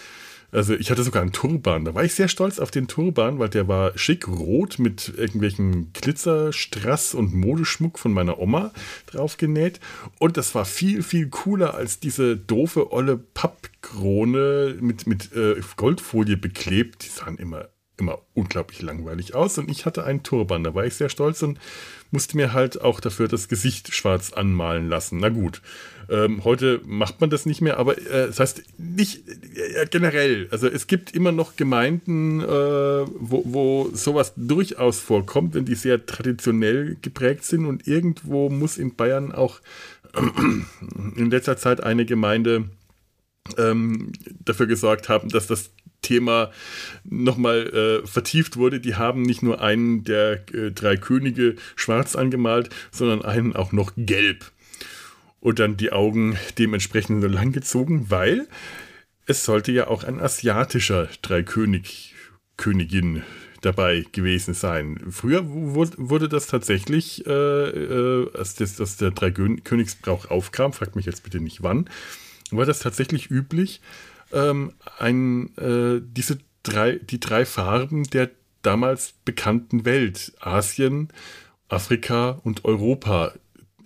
Also 0.52 0.74
ich 0.74 0.90
hatte 0.90 1.04
sogar 1.04 1.22
einen 1.22 1.34
Turban. 1.34 1.84
Da 1.84 1.94
war 1.96 2.06
ich 2.06 2.14
sehr 2.14 2.30
stolz 2.30 2.60
auf 2.60 2.72
den 2.72 2.88
Turban, 2.88 3.40
weil 3.40 3.50
der 3.50 3.68
war 3.68 3.98
schick 3.98 4.28
rot 4.28 4.80
mit 4.80 5.14
irgendwelchen 5.18 5.92
Glitzerstrass 5.92 7.14
und 7.14 7.34
Modeschmuck 7.34 8.00
von 8.00 8.14
meiner 8.14 8.40
Oma 8.40 8.72
draufgenäht. 9.08 9.82
Und 10.18 10.38
das 10.38 10.56
war 10.56 10.64
viel, 10.64 11.04
viel 11.04 11.28
cooler 11.28 11.74
als 11.74 12.00
diese 12.00 12.38
doofe, 12.38 12.94
olle 12.94 13.18
Pappkrone 13.18 14.78
mit, 14.80 15.08
mit 15.08 15.34
äh, 15.34 15.60
Goldfolie 15.76 16.38
beklebt. 16.38 17.04
Die 17.04 17.10
sahen 17.10 17.38
immer 17.38 17.68
immer 17.98 18.20
unglaublich 18.34 18.82
langweilig 18.82 19.36
aus 19.36 19.58
und 19.58 19.70
ich 19.70 19.86
hatte 19.86 20.04
einen 20.04 20.24
Turban, 20.24 20.64
da 20.64 20.75
war 20.75 20.86
ich 20.86 20.96
sehr 20.96 21.10
stolz 21.10 21.42
und 21.44 21.60
musste 22.12 22.38
mir 22.38 22.54
halt 22.54 22.82
auch 22.82 23.00
dafür 23.00 23.28
das 23.28 23.48
Gesicht 23.48 23.94
schwarz 23.94 24.32
anmalen 24.34 24.90
lassen. 24.90 25.20
Na 25.20 25.30
gut, 25.30 25.62
ähm, 26.10 26.44
heute 26.44 26.82
macht 26.86 27.20
man 27.20 27.30
das 27.30 27.46
nicht 27.46 27.62
mehr, 27.62 27.78
aber 27.78 27.98
äh, 27.98 28.28
das 28.28 28.40
heißt 28.40 28.64
nicht 28.78 29.28
äh, 29.28 29.86
generell. 29.90 30.48
Also 30.52 30.68
es 30.68 30.88
gibt 30.88 31.12
immer 31.12 31.32
noch 31.32 31.56
Gemeinden, 31.56 32.42
äh, 32.42 32.46
wo, 32.46 33.44
wo 33.46 33.90
sowas 33.94 34.34
durchaus 34.36 35.00
vorkommt, 35.00 35.56
wenn 35.56 35.66
die 35.66 35.75
sehr 35.75 36.06
traditionell 36.06 36.98
geprägt 37.02 37.44
sind 37.44 37.66
und 37.66 37.88
irgendwo 37.88 38.50
muss 38.50 38.78
in 38.78 38.96
Bayern 38.96 39.32
auch 39.32 39.60
in 41.18 41.30
letzter 41.30 41.58
Zeit 41.58 41.84
eine 41.84 42.06
Gemeinde 42.06 42.70
ähm, 43.58 44.12
dafür 44.44 44.68
gesorgt 44.68 45.10
haben, 45.10 45.30
dass 45.30 45.48
das 45.48 45.72
Thema 46.06 46.52
nochmal 47.04 47.68
äh, 48.04 48.08
vertieft 48.08 48.58
wurde. 48.58 48.80
Die 48.80 48.96
haben 48.96 49.24
nicht 49.24 49.42
nur 49.42 49.62
einen 49.62 50.04
der 50.04 50.46
äh, 50.54 50.72
drei 50.72 50.96
Könige 50.96 51.56
schwarz 51.76 52.16
angemalt, 52.16 52.70
sondern 52.92 53.24
einen 53.24 53.56
auch 53.56 53.72
noch 53.72 53.94
gelb. 53.98 54.52
Und 55.40 55.60
dann 55.60 55.78
die 55.78 55.92
Augen 55.92 56.38
dementsprechend 56.58 57.22
so 57.22 57.28
lang 57.28 57.52
gezogen, 57.52 58.08
weil 58.10 58.48
es 59.26 59.44
sollte 59.44 59.72
ja 59.72 59.88
auch 59.88 60.04
ein 60.04 60.20
asiatischer 60.20 61.10
Dreikönig, 61.22 62.14
Königin 62.58 63.24
dabei 63.62 64.06
gewesen 64.12 64.54
sein. 64.54 65.00
Früher 65.10 65.42
wurde 65.46 66.30
das 66.30 66.48
tatsächlich, 66.48 67.26
äh, 67.26 67.32
äh, 67.32 68.30
als, 68.38 68.56
das, 68.56 68.80
als 68.80 68.98
der 68.98 69.12
Dreikönigsbrauch 69.12 70.30
aufkam, 70.30 70.72
fragt 70.72 70.96
mich 70.96 71.06
jetzt 71.06 71.24
bitte 71.24 71.40
nicht 71.40 71.64
wann, 71.64 71.90
war 72.52 72.66
das 72.66 72.80
tatsächlich 72.80 73.32
üblich, 73.32 73.82
ähm, 74.36 74.74
ein, 75.00 75.58
äh, 75.58 76.01
diese 76.04 76.38
drei, 76.62 76.94
die 76.98 77.20
drei 77.20 77.46
Farben 77.46 78.04
der 78.04 78.30
damals 78.62 79.13
bekannten 79.24 79.86
Welt, 79.86 80.34
Asien, 80.39 81.10
Afrika 81.70 82.42
und 82.44 82.65
Europa, 82.65 83.34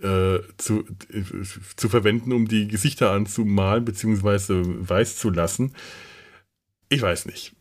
äh, 0.01 0.39
zu, 0.57 0.85
äh, 1.11 1.23
zu 1.75 1.89
verwenden, 1.89 2.31
um 2.31 2.47
die 2.47 2.67
Gesichter 2.67 3.11
anzumalen 3.11 3.85
bzw. 3.85 4.63
weiß 4.65 5.17
zu 5.17 5.29
lassen. 5.29 5.75
Ich 6.89 7.01
weiß 7.01 7.25
nicht. 7.25 7.53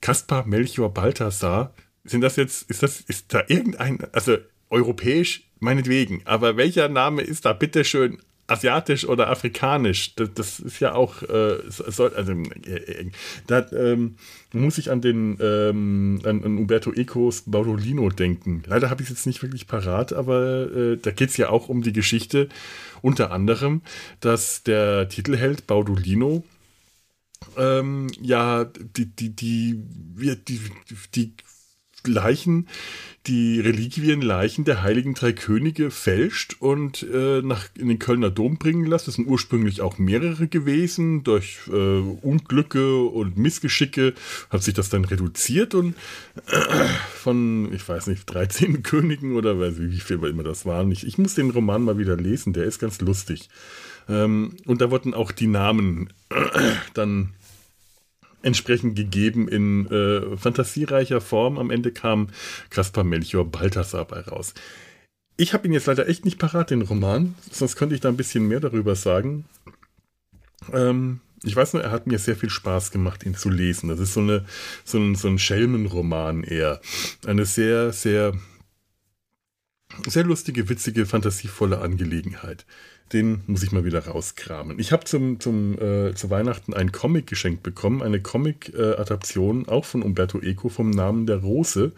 Kaspar, 0.00 0.46
Melchior, 0.46 0.92
Balthasar, 0.92 1.74
sind 2.04 2.20
das 2.20 2.36
jetzt, 2.36 2.68
ist 2.70 2.82
das, 2.82 3.00
ist 3.00 3.32
da 3.32 3.44
irgendein, 3.48 3.98
also 4.12 4.36
europäisch, 4.68 5.48
meinetwegen, 5.60 6.22
aber 6.24 6.56
welcher 6.56 6.88
Name 6.88 7.22
ist 7.22 7.44
da 7.44 7.52
bitteschön 7.52 8.18
asiatisch 8.52 9.06
oder 9.08 9.30
afrikanisch, 9.30 10.14
das, 10.14 10.30
das 10.34 10.60
ist 10.60 10.80
ja 10.80 10.94
auch, 10.94 11.22
äh, 11.22 11.58
soll, 11.68 12.14
also 12.14 12.32
äh, 12.32 12.74
äh, 12.74 13.10
da 13.46 13.66
ähm, 13.72 14.16
muss 14.52 14.78
ich 14.78 14.90
an 14.90 15.00
den 15.00 15.38
ähm, 15.40 16.20
an, 16.24 16.44
an, 16.44 16.58
Umberto 16.58 16.92
Ecos 16.92 17.44
Baudolino 17.46 18.10
denken. 18.10 18.62
Leider 18.66 18.90
habe 18.90 19.02
ich 19.02 19.08
es 19.08 19.16
jetzt 19.16 19.26
nicht 19.26 19.42
wirklich 19.42 19.66
parat, 19.66 20.12
aber 20.12 20.70
äh, 20.70 20.96
da 20.98 21.10
geht 21.10 21.30
es 21.30 21.36
ja 21.36 21.48
auch 21.48 21.68
um 21.68 21.82
die 21.82 21.92
Geschichte, 21.92 22.48
unter 23.00 23.32
anderem, 23.32 23.82
dass 24.20 24.62
der 24.62 25.08
Titelheld 25.08 25.66
Baudolino 25.66 26.44
ähm, 27.56 28.08
ja 28.20 28.64
die, 28.64 29.06
die, 29.06 29.30
die, 29.30 29.74
die, 29.76 30.36
die, 30.48 30.60
die 31.14 31.32
Leichen 32.06 32.66
die 33.26 33.60
Reliquienleichen 33.60 34.64
der 34.64 34.82
heiligen 34.82 35.14
drei 35.14 35.32
Könige 35.32 35.92
fälscht 35.92 36.56
und 36.58 37.06
äh, 37.14 37.40
nach, 37.40 37.68
in 37.78 37.86
den 37.86 38.00
Kölner 38.00 38.30
Dom 38.30 38.58
bringen 38.58 38.84
lässt. 38.84 39.06
Das 39.06 39.14
sind 39.14 39.28
ursprünglich 39.28 39.80
auch 39.80 39.98
mehrere 39.98 40.48
gewesen. 40.48 41.22
Durch 41.22 41.60
äh, 41.68 41.72
Unglücke 41.72 43.00
und 43.02 43.36
Missgeschicke 43.36 44.14
hat 44.50 44.64
sich 44.64 44.74
das 44.74 44.88
dann 44.88 45.04
reduziert 45.04 45.74
und 45.76 45.94
äh, 46.48 46.84
von, 47.14 47.72
ich 47.72 47.88
weiß 47.88 48.08
nicht, 48.08 48.26
13 48.26 48.82
Königen 48.82 49.36
oder 49.36 49.58
weiß 49.58 49.78
ich, 49.78 49.92
wie 49.92 50.00
viel 50.00 50.24
immer 50.24 50.42
das 50.42 50.66
waren. 50.66 50.90
Ich, 50.90 51.06
ich 51.06 51.16
muss 51.16 51.34
den 51.34 51.50
Roman 51.50 51.82
mal 51.82 51.98
wieder 51.98 52.16
lesen, 52.16 52.52
der 52.52 52.64
ist 52.64 52.80
ganz 52.80 53.00
lustig. 53.00 53.48
Ähm, 54.08 54.56
und 54.66 54.80
da 54.80 54.90
wurden 54.90 55.14
auch 55.14 55.30
die 55.30 55.46
Namen 55.46 56.12
dann 56.94 57.34
entsprechend 58.42 58.96
gegeben 58.96 59.48
in 59.48 59.86
äh, 59.90 60.36
fantasiereicher 60.36 61.20
Form. 61.20 61.58
Am 61.58 61.70
Ende 61.70 61.92
kam 61.92 62.28
Kaspar 62.70 63.04
Melchior 63.04 63.44
Balthasar 63.44 64.04
bei 64.04 64.20
raus. 64.20 64.54
Ich 65.36 65.54
habe 65.54 65.66
ihn 65.66 65.72
jetzt 65.72 65.86
leider 65.86 66.08
echt 66.08 66.24
nicht 66.24 66.38
parat, 66.38 66.70
den 66.70 66.82
Roman, 66.82 67.34
sonst 67.50 67.76
könnte 67.76 67.94
ich 67.94 68.00
da 68.00 68.08
ein 68.08 68.16
bisschen 68.16 68.46
mehr 68.46 68.60
darüber 68.60 68.94
sagen. 68.94 69.44
Ähm, 70.72 71.20
ich 71.42 71.56
weiß 71.56 71.72
nur, 71.72 71.82
er 71.82 71.90
hat 71.90 72.06
mir 72.06 72.18
sehr 72.18 72.36
viel 72.36 72.50
Spaß 72.50 72.90
gemacht, 72.90 73.24
ihn 73.24 73.34
zu 73.34 73.50
lesen. 73.50 73.88
Das 73.88 73.98
ist 73.98 74.14
so, 74.14 74.20
eine, 74.20 74.44
so 74.84 74.98
ein, 74.98 75.14
so 75.14 75.28
ein 75.28 75.38
Schelmenroman 75.38 76.44
eher. 76.44 76.80
Eine 77.26 77.46
sehr, 77.46 77.92
sehr, 77.92 78.34
sehr 80.06 80.24
lustige, 80.24 80.68
witzige, 80.68 81.06
fantasievolle 81.06 81.80
Angelegenheit 81.80 82.64
den 83.12 83.42
muss 83.46 83.62
ich 83.62 83.72
mal 83.72 83.84
wieder 83.84 84.06
rauskramen. 84.06 84.78
Ich 84.78 84.92
habe 84.92 85.04
zum, 85.04 85.40
zum, 85.40 85.78
äh, 85.78 86.14
zu 86.14 86.30
Weihnachten 86.30 86.74
ein 86.74 86.92
Comic 86.92 87.26
geschenkt 87.26 87.62
bekommen, 87.62 88.02
eine 88.02 88.20
Comic-Adaption, 88.20 89.68
auch 89.68 89.84
von 89.84 90.02
Umberto 90.02 90.40
Eco, 90.40 90.68
vom 90.68 90.90
Namen 90.90 91.26
der 91.26 91.38
Rose, 91.38 91.92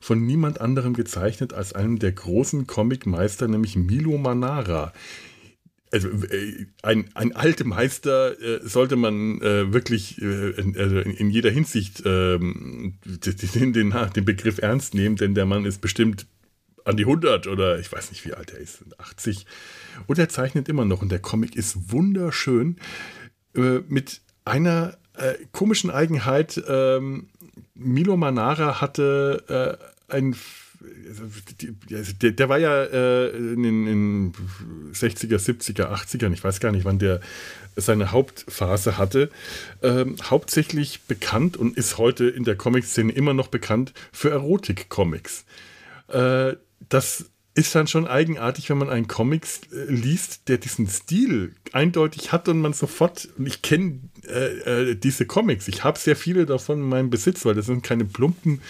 von 0.00 0.24
niemand 0.24 0.60
anderem 0.60 0.94
gezeichnet 0.94 1.52
als 1.52 1.72
einem 1.72 1.98
der 1.98 2.12
großen 2.12 2.66
Comic-Meister, 2.66 3.48
nämlich 3.48 3.76
Milo 3.76 4.16
Manara. 4.18 4.92
Also 5.92 6.08
äh, 6.08 6.66
ein, 6.82 7.10
ein 7.14 7.34
alter 7.34 7.64
Meister 7.64 8.40
äh, 8.40 8.60
sollte 8.62 8.94
man 8.96 9.40
äh, 9.40 9.72
wirklich 9.72 10.22
äh, 10.22 10.50
in, 10.50 10.76
also 10.76 10.98
in, 10.98 11.30
jeder 11.30 11.50
Hinsicht 11.50 12.02
ähm, 12.06 12.94
den, 13.04 13.72
den, 13.72 13.94
den 14.14 14.24
Begriff 14.24 14.58
ernst 14.58 14.94
nehmen, 14.94 15.16
denn 15.16 15.34
der 15.34 15.46
Mann 15.46 15.64
ist 15.64 15.80
bestimmt 15.80 16.26
an 16.90 16.96
die 16.96 17.04
100 17.04 17.46
oder 17.46 17.78
ich 17.78 17.90
weiß 17.90 18.10
nicht, 18.10 18.24
wie 18.26 18.34
alt 18.34 18.52
er 18.52 18.58
ist, 18.58 18.84
80. 18.98 19.46
Und 20.06 20.18
er 20.18 20.28
zeichnet 20.28 20.68
immer 20.68 20.84
noch 20.84 21.02
und 21.02 21.10
der 21.10 21.20
Comic 21.20 21.56
ist 21.56 21.92
wunderschön 21.92 22.76
äh, 23.54 23.80
mit 23.88 24.20
einer 24.44 24.98
äh, 25.16 25.34
komischen 25.52 25.90
Eigenheit. 25.90 26.62
Ähm, 26.68 27.28
Milo 27.74 28.16
Manara 28.16 28.80
hatte 28.80 29.78
äh, 30.08 30.14
ein 30.14 30.36
der, 32.22 32.30
der, 32.32 32.48
war 32.48 32.58
ja 32.58 32.84
äh, 32.84 33.28
in 33.36 33.62
den 33.62 34.32
60er, 34.94 35.36
70er, 35.36 35.92
80ern, 35.92 36.32
ich 36.32 36.42
weiß 36.42 36.58
gar 36.60 36.72
nicht, 36.72 36.86
wann 36.86 36.98
der 36.98 37.20
seine 37.76 38.12
Hauptphase 38.12 38.96
hatte, 38.96 39.30
ähm, 39.82 40.16
hauptsächlich 40.22 41.02
bekannt 41.02 41.58
und 41.58 41.76
ist 41.76 41.98
heute 41.98 42.28
in 42.28 42.44
der 42.44 42.56
Comic-Szene 42.56 43.12
immer 43.12 43.34
noch 43.34 43.48
bekannt 43.48 43.92
für 44.10 44.30
Erotik-Comics. 44.30 45.44
Äh, 46.08 46.54
das 46.88 47.26
ist 47.54 47.74
dann 47.74 47.88
schon 47.88 48.06
eigenartig, 48.06 48.70
wenn 48.70 48.78
man 48.78 48.90
einen 48.90 49.08
Comic 49.08 49.44
äh, 49.72 49.90
liest, 49.90 50.48
der 50.48 50.58
diesen 50.58 50.86
Stil 50.86 51.54
eindeutig 51.72 52.32
hat 52.32 52.48
und 52.48 52.60
man 52.60 52.72
sofort, 52.72 53.28
und 53.36 53.46
ich 53.46 53.60
kenne 53.60 54.00
äh, 54.26 54.90
äh, 54.90 54.94
diese 54.94 55.26
Comics, 55.26 55.66
ich 55.66 55.82
habe 55.82 55.98
sehr 55.98 56.14
viele 56.14 56.46
davon 56.46 56.78
in 56.78 56.88
meinem 56.88 57.10
Besitz, 57.10 57.44
weil 57.44 57.54
das 57.54 57.66
sind 57.66 57.82
keine 57.82 58.04
plumpen, 58.04 58.60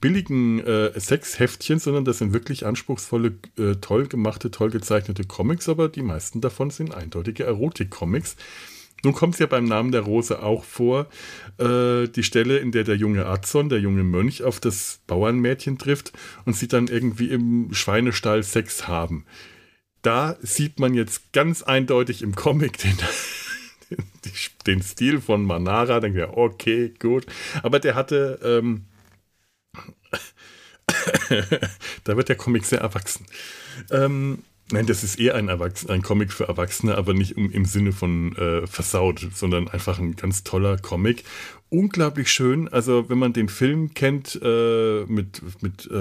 billigen 0.00 0.60
äh, 0.60 0.98
Sexheftchen, 0.98 1.78
sondern 1.78 2.04
das 2.04 2.18
sind 2.18 2.34
wirklich 2.34 2.66
anspruchsvolle, 2.66 3.32
äh, 3.58 3.76
toll 3.80 4.06
gemachte, 4.06 4.50
toll 4.50 4.70
gezeichnete 4.70 5.24
Comics, 5.24 5.68
aber 5.68 5.88
die 5.88 6.02
meisten 6.02 6.42
davon 6.42 6.70
sind 6.70 6.94
eindeutige 6.94 7.44
Erotik-Comics. 7.44 8.36
Nun 9.06 9.14
kommt 9.14 9.34
es 9.34 9.38
ja 9.38 9.46
beim 9.46 9.66
Namen 9.66 9.92
der 9.92 10.00
Rose 10.00 10.42
auch 10.42 10.64
vor, 10.64 11.06
äh, 11.60 12.08
die 12.08 12.24
Stelle, 12.24 12.58
in 12.58 12.72
der 12.72 12.82
der 12.82 12.96
junge 12.96 13.24
Azon, 13.26 13.68
der 13.68 13.78
junge 13.78 14.02
Mönch, 14.02 14.42
auf 14.42 14.58
das 14.58 14.98
Bauernmädchen 15.06 15.78
trifft 15.78 16.12
und 16.44 16.56
sie 16.56 16.66
dann 16.66 16.88
irgendwie 16.88 17.28
im 17.28 17.72
Schweinestall 17.72 18.42
Sex 18.42 18.88
haben. 18.88 19.24
Da 20.02 20.36
sieht 20.40 20.80
man 20.80 20.92
jetzt 20.92 21.32
ganz 21.32 21.62
eindeutig 21.62 22.20
im 22.22 22.34
Comic 22.34 22.78
den, 22.78 22.98
den 24.66 24.82
Stil 24.82 25.20
von 25.20 25.44
Manara. 25.44 26.00
Denke 26.00 26.24
ich, 26.24 26.36
okay, 26.36 26.92
gut. 26.98 27.26
Aber 27.62 27.78
der 27.78 27.94
hatte, 27.94 28.40
ähm, 28.42 28.86
da 32.02 32.16
wird 32.16 32.28
der 32.28 32.34
Comic 32.34 32.64
sehr 32.64 32.80
erwachsen. 32.80 33.24
Ähm, 33.92 34.42
Nein, 34.72 34.86
das 34.86 35.04
ist 35.04 35.20
eher 35.20 35.36
ein, 35.36 35.48
Erwachs 35.48 35.86
ein 35.86 36.02
Comic 36.02 36.32
für 36.32 36.48
Erwachsene, 36.48 36.96
aber 36.96 37.14
nicht 37.14 37.36
im, 37.36 37.52
im 37.52 37.64
Sinne 37.66 37.92
von 37.92 38.34
äh, 38.36 38.66
versaut, 38.66 39.28
sondern 39.32 39.68
einfach 39.68 40.00
ein 40.00 40.16
ganz 40.16 40.42
toller 40.42 40.76
Comic. 40.76 41.22
Unglaublich 41.68 42.32
schön. 42.32 42.66
Also, 42.68 43.08
wenn 43.08 43.18
man 43.18 43.32
den 43.32 43.48
Film 43.48 43.94
kennt 43.94 44.40
äh, 44.42 45.04
mit, 45.06 45.40
mit 45.62 45.88
äh, 45.88 45.94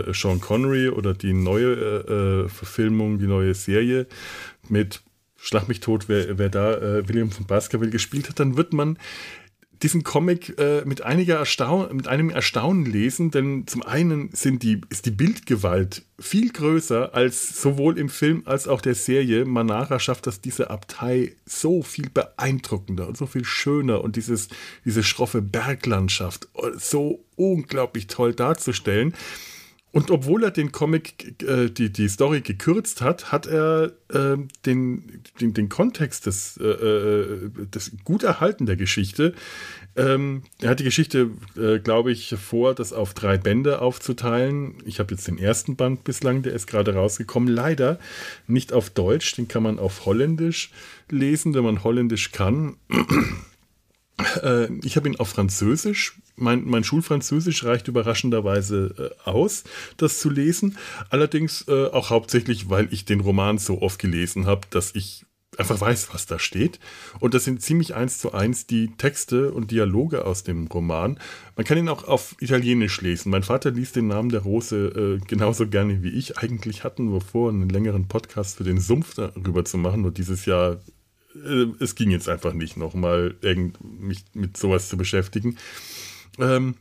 äh 0.00 0.14
Sean 0.14 0.40
Connery 0.40 0.88
oder 0.88 1.14
die 1.14 1.32
neue 1.32 1.74
äh, 1.74 2.12
äh, 2.44 2.48
Verfilmung, 2.48 3.18
die 3.18 3.28
neue 3.28 3.54
Serie 3.54 4.06
mit 4.68 5.02
Schlag 5.40 5.68
mich 5.68 5.78
tot, 5.78 6.08
wer, 6.08 6.36
wer 6.36 6.48
da 6.48 7.06
William 7.06 7.30
von 7.30 7.46
Baskerville 7.46 7.92
gespielt 7.92 8.28
hat, 8.28 8.40
dann 8.40 8.56
wird 8.56 8.72
man 8.72 8.98
diesen 9.82 10.02
Comic 10.02 10.58
äh, 10.58 10.82
mit, 10.84 11.02
einiger 11.02 11.36
Erstaun 11.36 11.94
mit 11.96 12.08
einem 12.08 12.30
Erstaunen 12.30 12.84
lesen, 12.84 13.30
denn 13.30 13.66
zum 13.66 13.82
einen 13.82 14.30
sind 14.32 14.62
die, 14.62 14.80
ist 14.90 15.06
die 15.06 15.10
Bildgewalt 15.10 16.02
viel 16.18 16.50
größer 16.50 17.14
als 17.14 17.62
sowohl 17.62 17.98
im 17.98 18.08
Film 18.08 18.42
als 18.44 18.66
auch 18.66 18.80
der 18.80 18.94
Serie. 18.94 19.44
Manara 19.44 20.00
schafft 20.00 20.26
das, 20.26 20.40
diese 20.40 20.70
Abtei 20.70 21.36
so 21.46 21.82
viel 21.82 22.10
beeindruckender 22.10 23.06
und 23.06 23.16
so 23.16 23.26
viel 23.26 23.44
schöner 23.44 24.02
und 24.02 24.16
dieses, 24.16 24.48
diese 24.84 25.04
schroffe 25.04 25.42
Berglandschaft 25.42 26.48
so 26.76 27.24
unglaublich 27.36 28.08
toll 28.08 28.34
darzustellen. 28.34 29.14
Und 29.90 30.10
obwohl 30.10 30.44
er 30.44 30.50
den 30.50 30.70
Comic, 30.70 31.42
äh, 31.42 31.70
die, 31.70 31.90
die 31.90 32.08
Story 32.08 32.42
gekürzt 32.42 33.00
hat, 33.00 33.32
hat 33.32 33.46
er 33.46 33.92
äh, 34.10 34.36
den, 34.66 35.22
den, 35.40 35.54
den 35.54 35.68
Kontext 35.70 36.26
des, 36.26 36.58
äh, 36.58 36.64
äh, 36.64 37.50
des 37.72 37.92
gut 38.04 38.22
erhalten 38.22 38.66
der 38.66 38.76
Geschichte. 38.76 39.34
Ähm, 39.96 40.42
er 40.60 40.70
hat 40.70 40.80
die 40.80 40.84
Geschichte, 40.84 41.30
äh, 41.56 41.78
glaube 41.78 42.12
ich, 42.12 42.34
vor, 42.38 42.74
das 42.74 42.92
auf 42.92 43.14
drei 43.14 43.38
Bände 43.38 43.80
aufzuteilen. 43.80 44.74
Ich 44.84 44.98
habe 44.98 45.14
jetzt 45.14 45.26
den 45.26 45.38
ersten 45.38 45.74
Band 45.74 46.04
bislang, 46.04 46.42
der 46.42 46.52
ist 46.52 46.66
gerade 46.66 46.94
rausgekommen. 46.94 47.48
Leider 47.48 47.98
nicht 48.46 48.74
auf 48.74 48.90
Deutsch, 48.90 49.34
den 49.36 49.48
kann 49.48 49.62
man 49.62 49.78
auf 49.78 50.04
Holländisch 50.04 50.70
lesen, 51.08 51.54
wenn 51.54 51.64
man 51.64 51.82
Holländisch 51.82 52.30
kann. 52.30 52.76
Äh, 54.42 54.68
ich 54.84 54.96
habe 54.96 55.08
ihn 55.08 55.16
auf 55.16 55.28
Französisch. 55.28 56.18
Mein, 56.36 56.64
mein 56.64 56.84
Schulfranzösisch 56.84 57.64
reicht 57.64 57.88
überraschenderweise 57.88 59.14
äh, 59.24 59.28
aus, 59.28 59.64
das 59.96 60.18
zu 60.18 60.30
lesen. 60.30 60.76
Allerdings 61.10 61.66
äh, 61.68 61.86
auch 61.86 62.10
hauptsächlich, 62.10 62.68
weil 62.68 62.92
ich 62.92 63.04
den 63.04 63.20
Roman 63.20 63.58
so 63.58 63.82
oft 63.82 63.98
gelesen 63.98 64.46
habe, 64.46 64.62
dass 64.70 64.94
ich 64.94 65.24
einfach 65.56 65.80
weiß, 65.80 66.14
was 66.14 66.26
da 66.26 66.38
steht. 66.38 66.78
Und 67.18 67.34
das 67.34 67.44
sind 67.44 67.62
ziemlich 67.62 67.94
eins 67.94 68.18
zu 68.18 68.32
eins 68.32 68.66
die 68.66 68.92
Texte 68.96 69.52
und 69.52 69.70
Dialoge 69.70 70.24
aus 70.24 70.44
dem 70.44 70.68
Roman. 70.68 71.18
Man 71.56 71.66
kann 71.66 71.78
ihn 71.78 71.88
auch 71.88 72.04
auf 72.04 72.36
Italienisch 72.40 73.00
lesen. 73.00 73.30
Mein 73.30 73.42
Vater 73.42 73.72
liest 73.72 73.96
den 73.96 74.06
Namen 74.06 74.28
der 74.28 74.42
Rose 74.42 75.18
äh, 75.20 75.26
genauso 75.26 75.66
gerne 75.66 76.02
wie 76.02 76.10
ich. 76.10 76.38
Eigentlich 76.38 76.84
hatten 76.84 77.12
wir 77.12 77.20
vor, 77.20 77.50
einen 77.50 77.68
längeren 77.68 78.06
Podcast 78.06 78.56
für 78.56 78.64
den 78.64 78.78
Sumpf 78.78 79.14
darüber 79.14 79.64
zu 79.64 79.78
machen. 79.78 80.02
Nur 80.02 80.12
dieses 80.12 80.46
Jahr 80.46 80.78
äh, 81.34 81.66
es 81.80 81.94
ging 81.94 82.10
jetzt 82.10 82.28
einfach 82.28 82.52
nicht, 82.52 82.76
nochmal 82.76 83.36
mich 83.80 84.24
mit 84.34 84.56
sowas 84.56 84.88
zu 84.88 84.96
beschäftigen. 84.96 85.56
Ähm, 86.38 86.76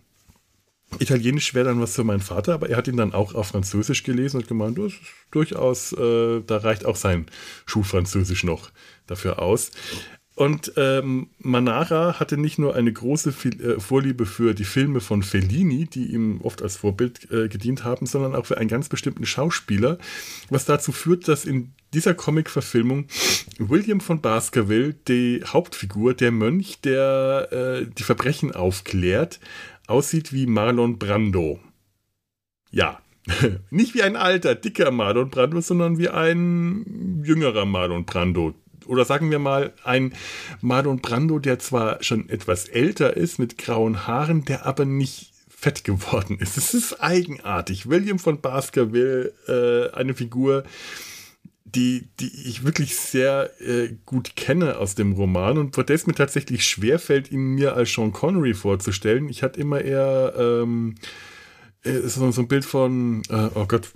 Italienisch 0.99 1.53
wäre 1.53 1.65
dann 1.65 1.81
was 1.81 1.95
für 1.95 2.05
meinen 2.05 2.21
Vater, 2.21 2.53
aber 2.53 2.69
er 2.69 2.77
hat 2.77 2.87
ihn 2.87 2.95
dann 2.95 3.13
auch 3.13 3.35
auf 3.35 3.47
Französisch 3.47 4.03
gelesen 4.03 4.37
und 4.37 4.47
gemeint, 4.47 4.77
das 4.77 4.93
ist 4.93 5.01
durchaus, 5.31 5.91
äh, 5.91 6.41
da 6.41 6.57
reicht 6.57 6.85
auch 6.85 6.95
sein 6.95 7.25
Schulfranzösisch 7.65 8.45
noch 8.45 8.71
dafür 9.05 9.41
aus. 9.41 9.71
Und 10.37 10.73
ähm, 10.77 11.29
Manara 11.39 12.19
hatte 12.19 12.37
nicht 12.37 12.59
nur 12.59 12.75
eine 12.75 12.93
große 12.93 13.29
äh, 13.29 13.79
Vorliebe 13.79 14.27
für 14.27 14.53
die 14.53 14.65
Filme 14.65 14.99
von 15.01 15.23
Fellini, 15.23 15.87
die 15.87 16.13
ihm 16.13 16.41
oft 16.43 16.61
als 16.61 16.77
Vorbild 16.77 17.31
äh, 17.31 17.47
gedient 17.47 17.83
haben, 17.83 18.05
sondern 18.05 18.35
auch 18.35 18.45
für 18.45 18.59
einen 18.59 18.69
ganz 18.69 18.87
bestimmten 18.87 19.25
Schauspieler, 19.25 19.97
was 20.51 20.65
dazu 20.65 20.91
führt, 20.91 21.27
dass 21.27 21.43
in 21.43 21.73
dieser 21.91 22.13
Comic-Verfilmung 22.13 23.07
William 23.57 23.99
von 23.99 24.21
Baskerville, 24.21 24.93
die 25.07 25.43
Hauptfigur, 25.43 26.13
der 26.13 26.31
Mönch, 26.31 26.81
der 26.81 27.47
äh, 27.51 27.87
die 27.87 28.03
Verbrechen 28.03 28.51
aufklärt, 28.51 29.39
aussieht 29.87 30.33
wie 30.33 30.45
Marlon 30.45 30.99
Brando. 30.99 31.59
Ja, 32.69 32.99
nicht 33.71 33.95
wie 33.95 34.03
ein 34.03 34.15
alter, 34.15 34.53
dicker 34.53 34.91
Marlon 34.91 35.31
Brando, 35.31 35.61
sondern 35.61 35.97
wie 35.97 36.09
ein 36.09 37.23
jüngerer 37.23 37.65
Marlon 37.65 38.05
Brando, 38.05 38.53
oder 38.87 39.05
sagen 39.05 39.31
wir 39.31 39.39
mal 39.39 39.73
ein 39.83 40.13
Marlon 40.61 40.99
Brando, 40.99 41.39
der 41.39 41.59
zwar 41.59 42.03
schon 42.03 42.29
etwas 42.29 42.67
älter 42.67 43.15
ist, 43.15 43.39
mit 43.39 43.57
grauen 43.57 44.07
Haaren, 44.07 44.45
der 44.45 44.65
aber 44.65 44.85
nicht 44.85 45.31
fett 45.49 45.83
geworden 45.83 46.37
ist. 46.39 46.57
Es 46.57 46.73
ist 46.73 47.01
eigenartig. 47.01 47.89
William 47.89 48.19
von 48.19 48.41
Baskerville, 48.41 49.33
äh, 49.47 49.95
eine 49.95 50.13
Figur, 50.13 50.63
die, 51.65 52.07
die 52.19 52.31
ich 52.47 52.63
wirklich 52.63 52.95
sehr 52.95 53.51
äh, 53.59 53.89
gut 54.05 54.35
kenne 54.35 54.77
aus 54.77 54.95
dem 54.95 55.13
Roman 55.13 55.57
und 55.57 55.75
vor 55.75 55.83
der 55.83 55.95
es 55.95 56.07
mir 56.07 56.15
tatsächlich 56.15 56.65
schwerfällt, 56.65 57.31
ihn 57.31 57.55
mir 57.55 57.75
als 57.75 57.91
Sean 57.91 58.13
Connery 58.13 58.53
vorzustellen. 58.53 59.29
Ich 59.29 59.43
hatte 59.43 59.59
immer 59.59 59.81
eher 59.81 60.33
ähm, 60.37 60.95
äh, 61.87 62.07
so, 62.07 62.31
so 62.31 62.41
ein 62.41 62.47
Bild 62.47 62.65
von, 62.65 63.23
äh, 63.29 63.49
oh 63.55 63.65
Gott, 63.67 63.89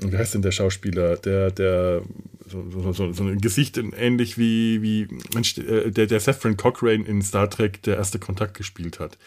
wie 0.00 0.16
heißt 0.16 0.34
denn 0.34 0.42
der 0.42 0.52
Schauspieler, 0.52 1.16
der, 1.16 1.50
der 1.50 2.02
so, 2.46 2.92
so, 2.92 3.12
so, 3.12 3.24
ein 3.24 3.40
Gesicht 3.40 3.78
ähnlich 3.78 4.36
wie, 4.36 4.82
wie 4.82 5.08
Mensch, 5.34 5.56
äh, 5.58 5.90
der, 5.90 6.06
der 6.06 6.20
Seth 6.20 6.40
Cochrane 6.56 7.04
in 7.04 7.22
Star 7.22 7.48
Trek 7.48 7.82
der 7.82 7.96
erste 7.96 8.18
Kontakt 8.18 8.56
gespielt 8.56 8.98
hat. 8.98 9.18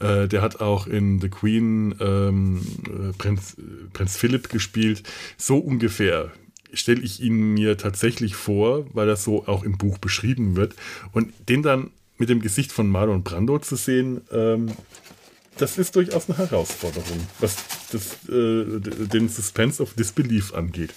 Äh, 0.00 0.28
der 0.28 0.42
hat 0.42 0.60
auch 0.60 0.86
in 0.86 1.20
The 1.20 1.28
Queen 1.28 1.94
ähm, 2.00 2.62
äh, 2.86 3.12
Prinz, 3.16 3.56
Prinz 3.92 4.16
Philip 4.16 4.48
gespielt. 4.48 5.02
So 5.36 5.58
ungefähr 5.58 6.32
stelle 6.72 7.02
ich 7.02 7.22
ihn 7.22 7.54
mir 7.54 7.76
tatsächlich 7.76 8.34
vor, 8.34 8.86
weil 8.94 9.06
das 9.06 9.24
so 9.24 9.46
auch 9.46 9.62
im 9.62 9.76
Buch 9.76 9.98
beschrieben 9.98 10.56
wird. 10.56 10.74
Und 11.12 11.32
den 11.48 11.62
dann 11.62 11.90
mit 12.18 12.28
dem 12.28 12.40
Gesicht 12.40 12.72
von 12.72 12.88
Marlon 12.88 13.22
Brando 13.22 13.58
zu 13.58 13.76
sehen, 13.76 14.20
ähm, 14.32 14.70
das 15.56 15.78
ist 15.78 15.96
durchaus 15.96 16.28
eine 16.28 16.38
Herausforderung, 16.38 17.26
was 17.40 17.56
das, 17.90 18.14
äh, 18.28 18.80
den 18.80 19.28
Suspense 19.28 19.82
of 19.82 19.94
Disbelief 19.94 20.54
angeht. 20.54 20.92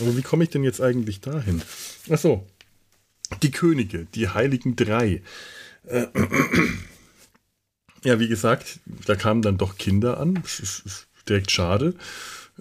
Aber 0.00 0.16
wie 0.16 0.22
komme 0.22 0.44
ich 0.44 0.50
denn 0.50 0.64
jetzt 0.64 0.80
eigentlich 0.80 1.20
dahin? 1.20 1.62
Achso, 2.10 2.46
die 3.42 3.50
Könige, 3.50 4.06
die 4.14 4.28
Heiligen 4.28 4.76
Drei. 4.76 5.22
Äh, 5.86 6.06
ja, 8.04 8.20
wie 8.20 8.28
gesagt, 8.28 8.80
da 9.06 9.16
kamen 9.16 9.42
dann 9.42 9.58
doch 9.58 9.78
Kinder 9.78 10.18
an. 10.18 10.34
Das 10.42 10.60
ist 10.60 11.06
direkt 11.28 11.50
schade. 11.50 11.94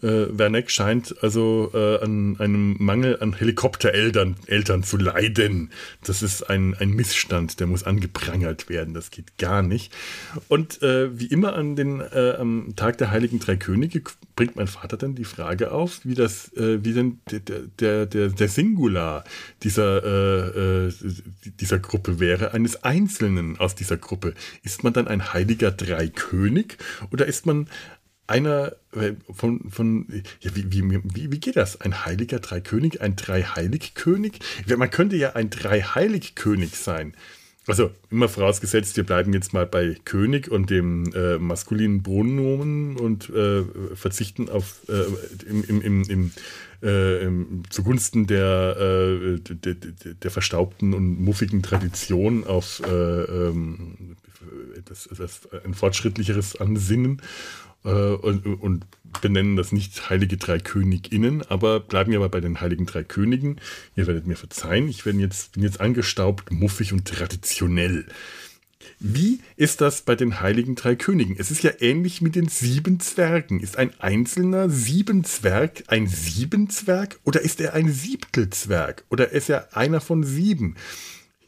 Äh, 0.01 0.37
Werneck 0.37 0.71
scheint 0.71 1.15
also 1.23 1.71
äh, 1.73 1.99
an 2.03 2.37
einem 2.39 2.75
Mangel 2.79 3.17
an 3.21 3.33
Helikoptereltern 3.33 4.35
Eltern 4.45 4.83
zu 4.83 4.97
leiden. 4.97 5.71
Das 6.03 6.21
ist 6.21 6.49
ein, 6.49 6.75
ein 6.75 6.89
Missstand, 6.89 7.59
der 7.59 7.67
muss 7.67 7.83
angeprangert 7.83 8.69
werden. 8.69 8.93
Das 8.93 9.11
geht 9.11 9.37
gar 9.37 9.61
nicht. 9.61 9.93
Und 10.47 10.81
äh, 10.81 11.17
wie 11.17 11.27
immer 11.27 11.55
an 11.55 11.75
den, 11.75 12.01
äh, 12.01 12.35
am 12.37 12.73
Tag 12.75 12.97
der 12.97 13.11
Heiligen 13.11 13.39
Drei 13.39 13.55
Könige 13.55 14.01
bringt 14.35 14.55
mein 14.55 14.67
Vater 14.67 14.97
dann 14.97 15.15
die 15.15 15.23
Frage 15.23 15.71
auf, 15.71 16.01
wie 16.03 16.15
das, 16.15 16.51
äh, 16.57 16.83
wie 16.83 16.93
denn 16.93 17.19
der, 17.31 17.39
der, 17.79 18.05
der, 18.05 18.29
der 18.29 18.47
Singular 18.49 19.23
dieser, 19.63 20.87
äh, 20.87 20.91
dieser 21.59 21.79
Gruppe 21.79 22.19
wäre, 22.19 22.53
eines 22.53 22.83
Einzelnen 22.83 23.57
aus 23.59 23.75
dieser 23.75 23.97
Gruppe. 23.97 24.33
Ist 24.63 24.83
man 24.83 24.93
dann 24.93 25.07
ein 25.07 25.33
heiliger 25.33 25.71
Dreikönig 25.71 26.77
oder 27.11 27.25
ist 27.25 27.45
man 27.45 27.69
einer 28.27 28.73
äh, 28.93 29.13
von, 29.31 29.69
von 29.69 30.07
ja, 30.41 30.55
wie, 30.55 30.71
wie, 30.71 31.01
wie, 31.03 31.31
wie 31.31 31.39
geht 31.39 31.55
das? 31.55 31.81
Ein 31.81 32.05
heiliger 32.05 32.39
Dreikönig, 32.39 33.01
ein 33.01 33.15
Dreiheiligkönig? 33.15 34.39
Man 34.77 34.89
könnte 34.89 35.15
ja 35.15 35.33
ein 35.33 35.49
Dreiheiligkönig 35.49 36.75
sein. 36.75 37.13
also 37.67 37.91
immer 38.09 38.29
vorausgesetzt, 38.29 38.97
wir 38.97 39.03
bleiben 39.03 39.33
jetzt 39.33 39.53
mal 39.53 39.65
bei 39.65 39.97
König 40.05 40.49
und 40.49 40.69
dem 40.69 41.13
äh, 41.13 41.37
maskulinen 41.37 42.03
Pronomen 42.03 42.97
und 42.97 43.29
äh, 43.29 43.63
verzichten 43.95 44.49
auf 44.49 44.81
äh, 44.89 45.49
im, 45.49 45.63
im, 45.63 45.81
im, 45.81 46.03
im, 46.03 46.31
äh, 46.81 47.23
im, 47.23 47.63
zugunsten 47.69 48.27
der, 48.27 48.77
äh, 48.79 49.39
der, 49.39 49.75
der, 49.75 50.31
verstaubten 50.31 50.93
und 50.93 51.19
muffigen 51.21 51.61
Tradition 51.61 52.43
auf 52.43 52.81
äh, 52.85 52.89
ähm, 52.91 54.15
das, 54.85 55.09
das 55.17 55.41
ein 55.63 55.73
fortschrittlicheres 55.73 56.55
Ansinnen 56.55 57.21
und, 57.91 58.45
und 58.45 58.85
benennen 59.21 59.55
das 59.55 59.71
nicht 59.71 60.09
Heilige 60.09 60.37
Drei 60.37 60.59
Königinnen, 60.59 61.41
aber 61.43 61.79
bleiben 61.79 62.11
wir 62.11 62.19
aber 62.19 62.29
bei 62.29 62.41
den 62.41 62.61
Heiligen 62.61 62.85
Drei 62.85 63.03
Königen. 63.03 63.61
Ihr 63.95 64.07
werdet 64.07 64.27
mir 64.27 64.35
verzeihen, 64.35 64.87
ich 64.87 65.03
bin 65.03 65.19
jetzt, 65.19 65.53
bin 65.53 65.63
jetzt 65.63 65.81
angestaubt, 65.81 66.51
muffig 66.51 66.93
und 66.93 67.07
traditionell. 67.07 68.05
Wie 68.99 69.39
ist 69.55 69.81
das 69.81 70.03
bei 70.03 70.15
den 70.15 70.39
Heiligen 70.41 70.75
Drei 70.75 70.95
Königen? 70.95 71.35
Es 71.37 71.51
ist 71.51 71.63
ja 71.63 71.71
ähnlich 71.79 72.21
mit 72.21 72.35
den 72.35 72.47
sieben 72.47 72.99
Zwergen. 72.99 73.59
Ist 73.59 73.77
ein 73.77 73.91
einzelner 73.99 74.69
Siebenzwerg 74.69 75.83
ein 75.87 76.07
Siebenzwerg 76.07 77.19
oder 77.23 77.41
ist 77.41 77.59
er 77.61 77.73
ein 77.73 77.91
Siebtelzwerg 77.91 79.03
oder 79.09 79.31
ist 79.31 79.49
er 79.49 79.75
einer 79.75 80.01
von 80.01 80.23
sieben? 80.23 80.75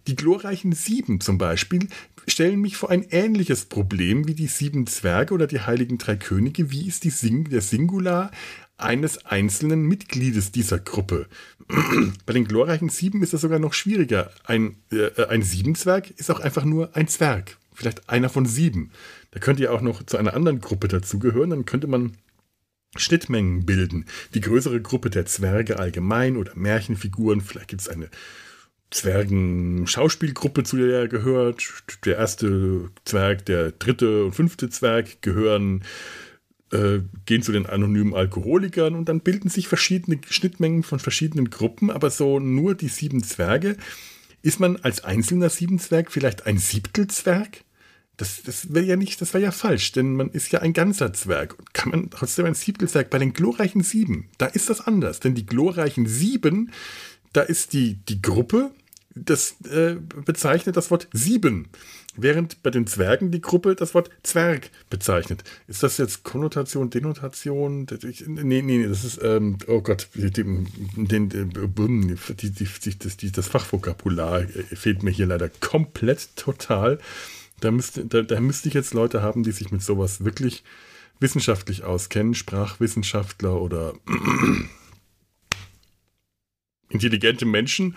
Die 0.08 0.16
glorreichen 0.16 0.72
Sieben 0.72 1.20
zum 1.20 1.38
Beispiel 1.38 1.88
stellen 2.28 2.60
mich 2.60 2.78
vor 2.78 2.90
ein 2.90 3.04
ähnliches 3.10 3.66
Problem 3.66 4.28
wie 4.28 4.36
die 4.36 4.48
sieben 4.48 4.86
Zwerge 4.86 5.34
oder 5.34 5.48
die 5.48 5.62
heiligen 5.62 5.98
drei 5.98 6.16
Könige. 6.16 6.72
Wie 6.72 6.88
ist 6.88 7.04
Sing 7.04 7.50
der 7.50 7.62
Singular 7.62 8.32
eines 8.78 9.26
einzelnen 9.26 9.84
Mitgliedes 9.84 10.52
dieser 10.52 10.80
Gruppe? 10.80 11.28
Bei 12.26 12.34
den 12.34 12.46
glorreichen 12.46 12.90
Sieben 12.90 13.24
ist 13.24 13.34
das 13.34 13.42
sogar 13.42 13.60
noch 13.60 13.74
schwieriger. 13.74 14.32
Ein, 14.44 14.76
äh, 14.92 15.26
ein 15.28 15.42
Siebenzwerg 15.42 16.12
ist 16.12 16.30
auch 16.30 16.40
einfach 16.40 16.66
nur 16.66 16.96
ein 16.96 17.08
Zwerg. 17.08 17.58
Vielleicht 17.74 18.10
einer 18.10 18.30
von 18.30 18.46
sieben. 18.46 18.92
Da 19.32 19.40
könnte 19.40 19.64
ja 19.64 19.72
auch 19.72 19.82
noch 19.82 20.04
zu 20.04 20.18
einer 20.18 20.34
anderen 20.34 20.62
Gruppe 20.62 20.88
dazugehören. 20.88 21.52
Dann 21.52 21.66
könnte 21.66 21.88
man 21.88 22.18
Schnittmengen 22.96 23.66
bilden. 23.66 24.06
Die 24.34 24.42
größere 24.42 24.82
Gruppe 24.82 25.12
der 25.12 25.28
Zwerge 25.28 25.78
allgemein 25.78 26.38
oder 26.38 26.54
Märchenfiguren. 26.56 27.42
Vielleicht 27.42 27.68
gibt 27.68 27.82
es 27.82 27.88
eine 27.88 28.10
Zwergen-Schauspielgruppe, 28.92 30.64
zu 30.64 30.78
der 30.78 31.00
er 31.00 31.08
gehört. 31.08 31.64
Der 32.06 32.18
erste 32.18 32.90
Zwerg, 33.06 33.46
der 33.46 33.72
dritte 33.72 34.26
und 34.26 34.34
fünfte 34.34 34.70
Zwerg 34.70 35.22
gehören, 35.22 35.84
äh, 36.72 37.00
gehen 37.26 37.42
zu 37.42 37.52
den 37.52 37.66
anonymen 37.66 38.14
Alkoholikern 38.14 38.96
und 38.96 39.10
dann 39.10 39.22
bilden 39.22 39.50
sich 39.50 39.68
verschiedene 39.68 40.20
Schnittmengen 40.30 40.84
von 40.84 41.00
verschiedenen 41.00 41.50
Gruppen, 41.50 41.92
aber 41.92 42.10
so 42.10 42.40
nur 42.40 42.76
die 42.76 42.90
sieben 42.90 43.24
Zwerge. 43.24 43.78
Ist 44.42 44.60
man 44.60 44.78
als 44.78 45.04
einzelner 45.04 45.50
Siebenzwerg 45.50 46.12
vielleicht 46.12 46.46
ein 46.46 46.58
Siebtelzwerg? 46.58 47.64
Das, 48.18 48.42
das 48.44 48.74
wäre 48.74 48.86
ja 48.86 48.96
nicht, 48.96 49.22
das 49.22 49.34
wäre 49.34 49.44
ja 49.44 49.52
falsch, 49.52 49.92
denn 49.92 50.16
man 50.16 50.30
ist 50.30 50.52
ja 50.52 50.60
ein 50.60 50.74
ganzer 50.74 51.14
Zwerg. 51.14 51.56
Kann 51.74 51.92
man 51.92 52.10
trotzdem 52.10 52.46
ein 52.46 52.56
Siebtelzwerg 52.56 53.12
bei 53.12 53.20
den 53.20 53.34
glorreichen 53.34 53.84
Sieben? 53.84 54.30
Da 54.40 54.48
ist 54.48 54.70
das 54.70 54.82
anders, 54.82 55.20
denn 55.20 55.36
die 55.36 55.46
glorreichen 55.46 56.08
Sieben 56.08 56.72
da 57.34 57.42
ist 57.42 57.74
die, 57.74 57.96
die 57.96 58.22
Gruppe, 58.22 58.72
das 59.16 59.56
äh, 59.72 59.96
bezeichnet 60.26 60.78
das 60.78 60.92
Wort 60.92 61.08
sieben, 61.12 61.70
während 62.16 62.62
bei 62.64 62.70
den 62.70 62.88
Zwergen 62.88 63.32
die 63.32 63.42
Gruppe 63.42 63.76
das 63.76 63.94
Wort 63.94 64.10
Zwerg 64.24 64.70
bezeichnet. 64.90 65.44
Ist 65.68 65.84
das 65.84 65.98
jetzt 65.98 66.24
Konnotation, 66.24 66.90
Denotation? 66.90 67.88
Nee, 68.28 68.62
nee, 68.62 68.88
das 68.88 69.04
ist, 69.04 69.20
ähm, 69.24 69.58
oh 69.68 69.82
Gott, 69.82 70.10
die, 70.14 70.32
die, 70.32 70.44
die, 73.22 73.32
das, 73.32 73.48
Fachvokabular 73.48 74.44
fehlt 74.74 75.04
mir 75.04 75.12
hier 75.12 75.28
leider 75.28 75.50
komplett 75.50 76.36
total. 76.36 77.00
Da 77.60 77.72
müsste, 77.72 78.06
da, 78.06 78.22
da 78.22 78.40
müsste 78.40 78.68
ich 78.68 78.76
jetzt 78.76 78.94
Leute 78.94 79.22
haben, 79.22 79.44
die 79.44 79.52
sich 79.52 79.72
mit 79.72 79.82
sowas 79.82 80.24
wirklich 80.24 80.64
wissenschaftlich 81.20 81.84
auskennen, 81.84 82.36
Sprachwissenschaftler 82.36 83.60
oder 83.60 83.94
intelligente 86.90 87.46
Menschen, 87.46 87.96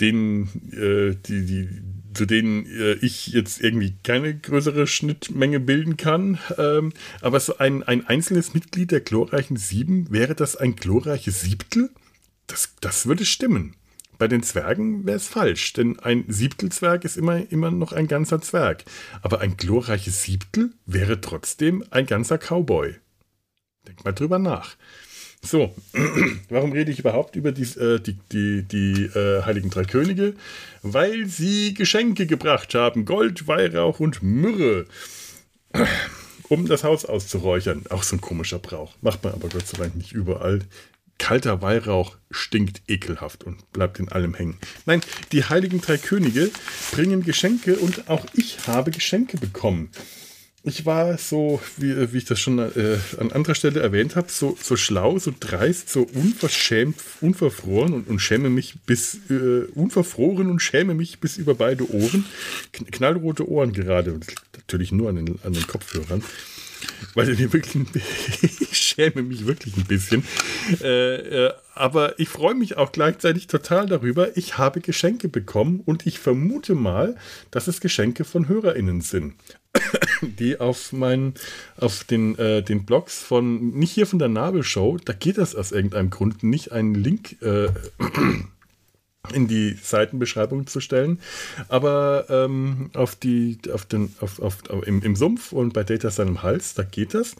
denen, 0.00 0.48
äh, 0.72 1.16
die, 1.26 1.44
die, 1.44 1.68
zu 2.14 2.24
denen 2.24 2.66
äh, 2.66 2.94
ich 2.94 3.28
jetzt 3.28 3.60
irgendwie 3.60 3.94
keine 4.02 4.36
größere 4.36 4.86
Schnittmenge 4.86 5.60
bilden 5.60 5.96
kann. 5.96 6.38
Ähm, 6.56 6.92
aber 7.20 7.40
so 7.40 7.58
ein, 7.58 7.82
ein 7.82 8.06
einzelnes 8.06 8.54
Mitglied 8.54 8.90
der 8.90 9.00
glorreichen 9.00 9.56
Sieben, 9.56 10.10
wäre 10.10 10.34
das 10.34 10.56
ein 10.56 10.76
glorreiches 10.76 11.40
Siebtel? 11.42 11.90
Das, 12.46 12.74
das 12.80 13.06
würde 13.06 13.24
stimmen. 13.24 13.74
Bei 14.18 14.26
den 14.26 14.42
Zwergen 14.42 15.06
wäre 15.06 15.16
es 15.16 15.28
falsch, 15.28 15.74
denn 15.74 16.00
ein 16.00 16.24
Siebtelzwerg 16.26 17.04
ist 17.04 17.16
immer, 17.16 17.50
immer 17.52 17.70
noch 17.70 17.92
ein 17.92 18.08
ganzer 18.08 18.40
Zwerg. 18.40 18.84
Aber 19.22 19.40
ein 19.40 19.56
glorreiches 19.56 20.24
Siebtel 20.24 20.72
wäre 20.86 21.20
trotzdem 21.20 21.84
ein 21.90 22.06
ganzer 22.06 22.36
Cowboy. 22.36 22.96
Denk 23.86 24.04
mal 24.04 24.12
drüber 24.12 24.40
nach. 24.40 24.76
So, 25.42 25.74
warum 26.48 26.72
rede 26.72 26.90
ich 26.90 26.98
überhaupt 26.98 27.36
über 27.36 27.52
die, 27.52 27.62
äh, 27.62 28.00
die, 28.00 28.16
die, 28.32 28.62
die 28.62 29.04
äh, 29.04 29.42
Heiligen 29.42 29.70
Drei 29.70 29.84
Könige? 29.84 30.34
Weil 30.82 31.26
sie 31.26 31.74
Geschenke 31.74 32.26
gebracht 32.26 32.74
haben: 32.74 33.04
Gold, 33.04 33.46
Weihrauch 33.46 34.00
und 34.00 34.22
Myrrhe, 34.22 34.86
um 36.48 36.66
das 36.66 36.84
Haus 36.84 37.04
auszuräuchern. 37.04 37.84
Auch 37.90 38.02
so 38.02 38.16
ein 38.16 38.20
komischer 38.20 38.58
Brauch. 38.58 38.94
Macht 39.00 39.24
man 39.24 39.32
aber 39.32 39.48
Gott 39.48 39.66
sei 39.66 39.78
Dank 39.78 39.96
nicht 39.96 40.12
überall. 40.12 40.60
Kalter 41.18 41.62
Weihrauch 41.62 42.16
stinkt 42.30 42.82
ekelhaft 42.86 43.42
und 43.42 43.72
bleibt 43.72 43.98
in 43.98 44.08
allem 44.08 44.34
hängen. 44.34 44.56
Nein, 44.86 45.00
die 45.32 45.44
Heiligen 45.44 45.80
Drei 45.80 45.98
Könige 45.98 46.50
bringen 46.92 47.24
Geschenke 47.24 47.76
und 47.76 48.08
auch 48.08 48.24
ich 48.34 48.68
habe 48.68 48.92
Geschenke 48.92 49.36
bekommen 49.36 49.90
ich 50.64 50.84
war 50.86 51.16
so, 51.18 51.60
wie, 51.76 52.12
wie 52.12 52.18
ich 52.18 52.24
das 52.24 52.40
schon 52.40 52.58
äh, 52.58 52.98
an 53.18 53.30
anderer 53.30 53.54
Stelle 53.54 53.80
erwähnt 53.80 54.16
habe, 54.16 54.28
so, 54.30 54.56
so 54.60 54.76
schlau, 54.76 55.18
so 55.18 55.32
dreist, 55.38 55.88
so 55.88 56.02
unverschämt, 56.02 56.96
unverfroren 57.20 57.94
und, 57.94 58.08
und 58.08 58.18
schäme 58.18 58.50
mich 58.50 58.74
bis, 58.84 59.18
äh, 59.30 59.64
unverfroren 59.74 60.50
und 60.50 60.60
schäme 60.60 60.94
mich 60.94 61.20
bis 61.20 61.36
über 61.36 61.54
beide 61.54 61.88
Ohren. 61.90 62.24
Knallrote 62.72 63.48
Ohren 63.48 63.72
gerade, 63.72 64.18
natürlich 64.52 64.90
nur 64.90 65.08
an 65.08 65.16
den, 65.16 65.38
an 65.44 65.52
den 65.52 65.66
Kopfhörern. 65.66 66.22
Weil 67.14 67.28
ich 67.30 67.52
wirklich, 67.52 67.74
ich 68.60 68.76
schäme 68.76 69.22
mich 69.22 69.46
wirklich 69.46 69.76
ein 69.76 69.84
bisschen. 69.84 70.24
Äh, 70.82 71.46
äh, 71.46 71.52
aber 71.74 72.18
ich 72.18 72.28
freue 72.28 72.54
mich 72.54 72.76
auch 72.76 72.92
gleichzeitig 72.92 73.46
total 73.46 73.86
darüber. 73.86 74.36
Ich 74.36 74.58
habe 74.58 74.80
Geschenke 74.80 75.28
bekommen 75.28 75.82
und 75.84 76.06
ich 76.06 76.18
vermute 76.18 76.74
mal, 76.74 77.16
dass 77.50 77.68
es 77.68 77.80
Geschenke 77.80 78.24
von 78.24 78.48
HörerInnen 78.48 79.00
sind. 79.00 79.34
Die 80.22 80.60
auf 80.60 80.92
meinen, 80.92 81.34
auf 81.76 82.04
den, 82.04 82.38
äh, 82.38 82.62
den 82.62 82.84
Blogs 82.84 83.22
von, 83.22 83.70
nicht 83.70 83.92
hier 83.92 84.06
von 84.06 84.18
der 84.18 84.28
Nabelshow, 84.28 84.98
da 85.04 85.12
geht 85.12 85.38
das 85.38 85.54
aus 85.54 85.72
irgendeinem 85.72 86.10
Grund 86.10 86.42
nicht, 86.42 86.72
einen 86.72 86.94
Link 86.94 87.40
äh, 87.42 87.68
in 89.32 89.48
die 89.48 89.74
Seitenbeschreibung 89.74 90.66
zu 90.66 90.80
stellen. 90.80 91.20
Aber 91.68 92.26
ähm, 92.28 92.90
auf 92.94 93.16
die, 93.16 93.58
auf 93.72 93.84
den, 93.86 94.14
auf, 94.20 94.40
auf, 94.40 94.58
im, 94.86 95.02
im 95.02 95.16
Sumpf 95.16 95.52
und 95.52 95.72
bei 95.72 95.84
Data 95.84 96.10
seinem 96.10 96.42
Hals, 96.42 96.74
da 96.74 96.82
geht 96.82 97.14
das. 97.14 97.36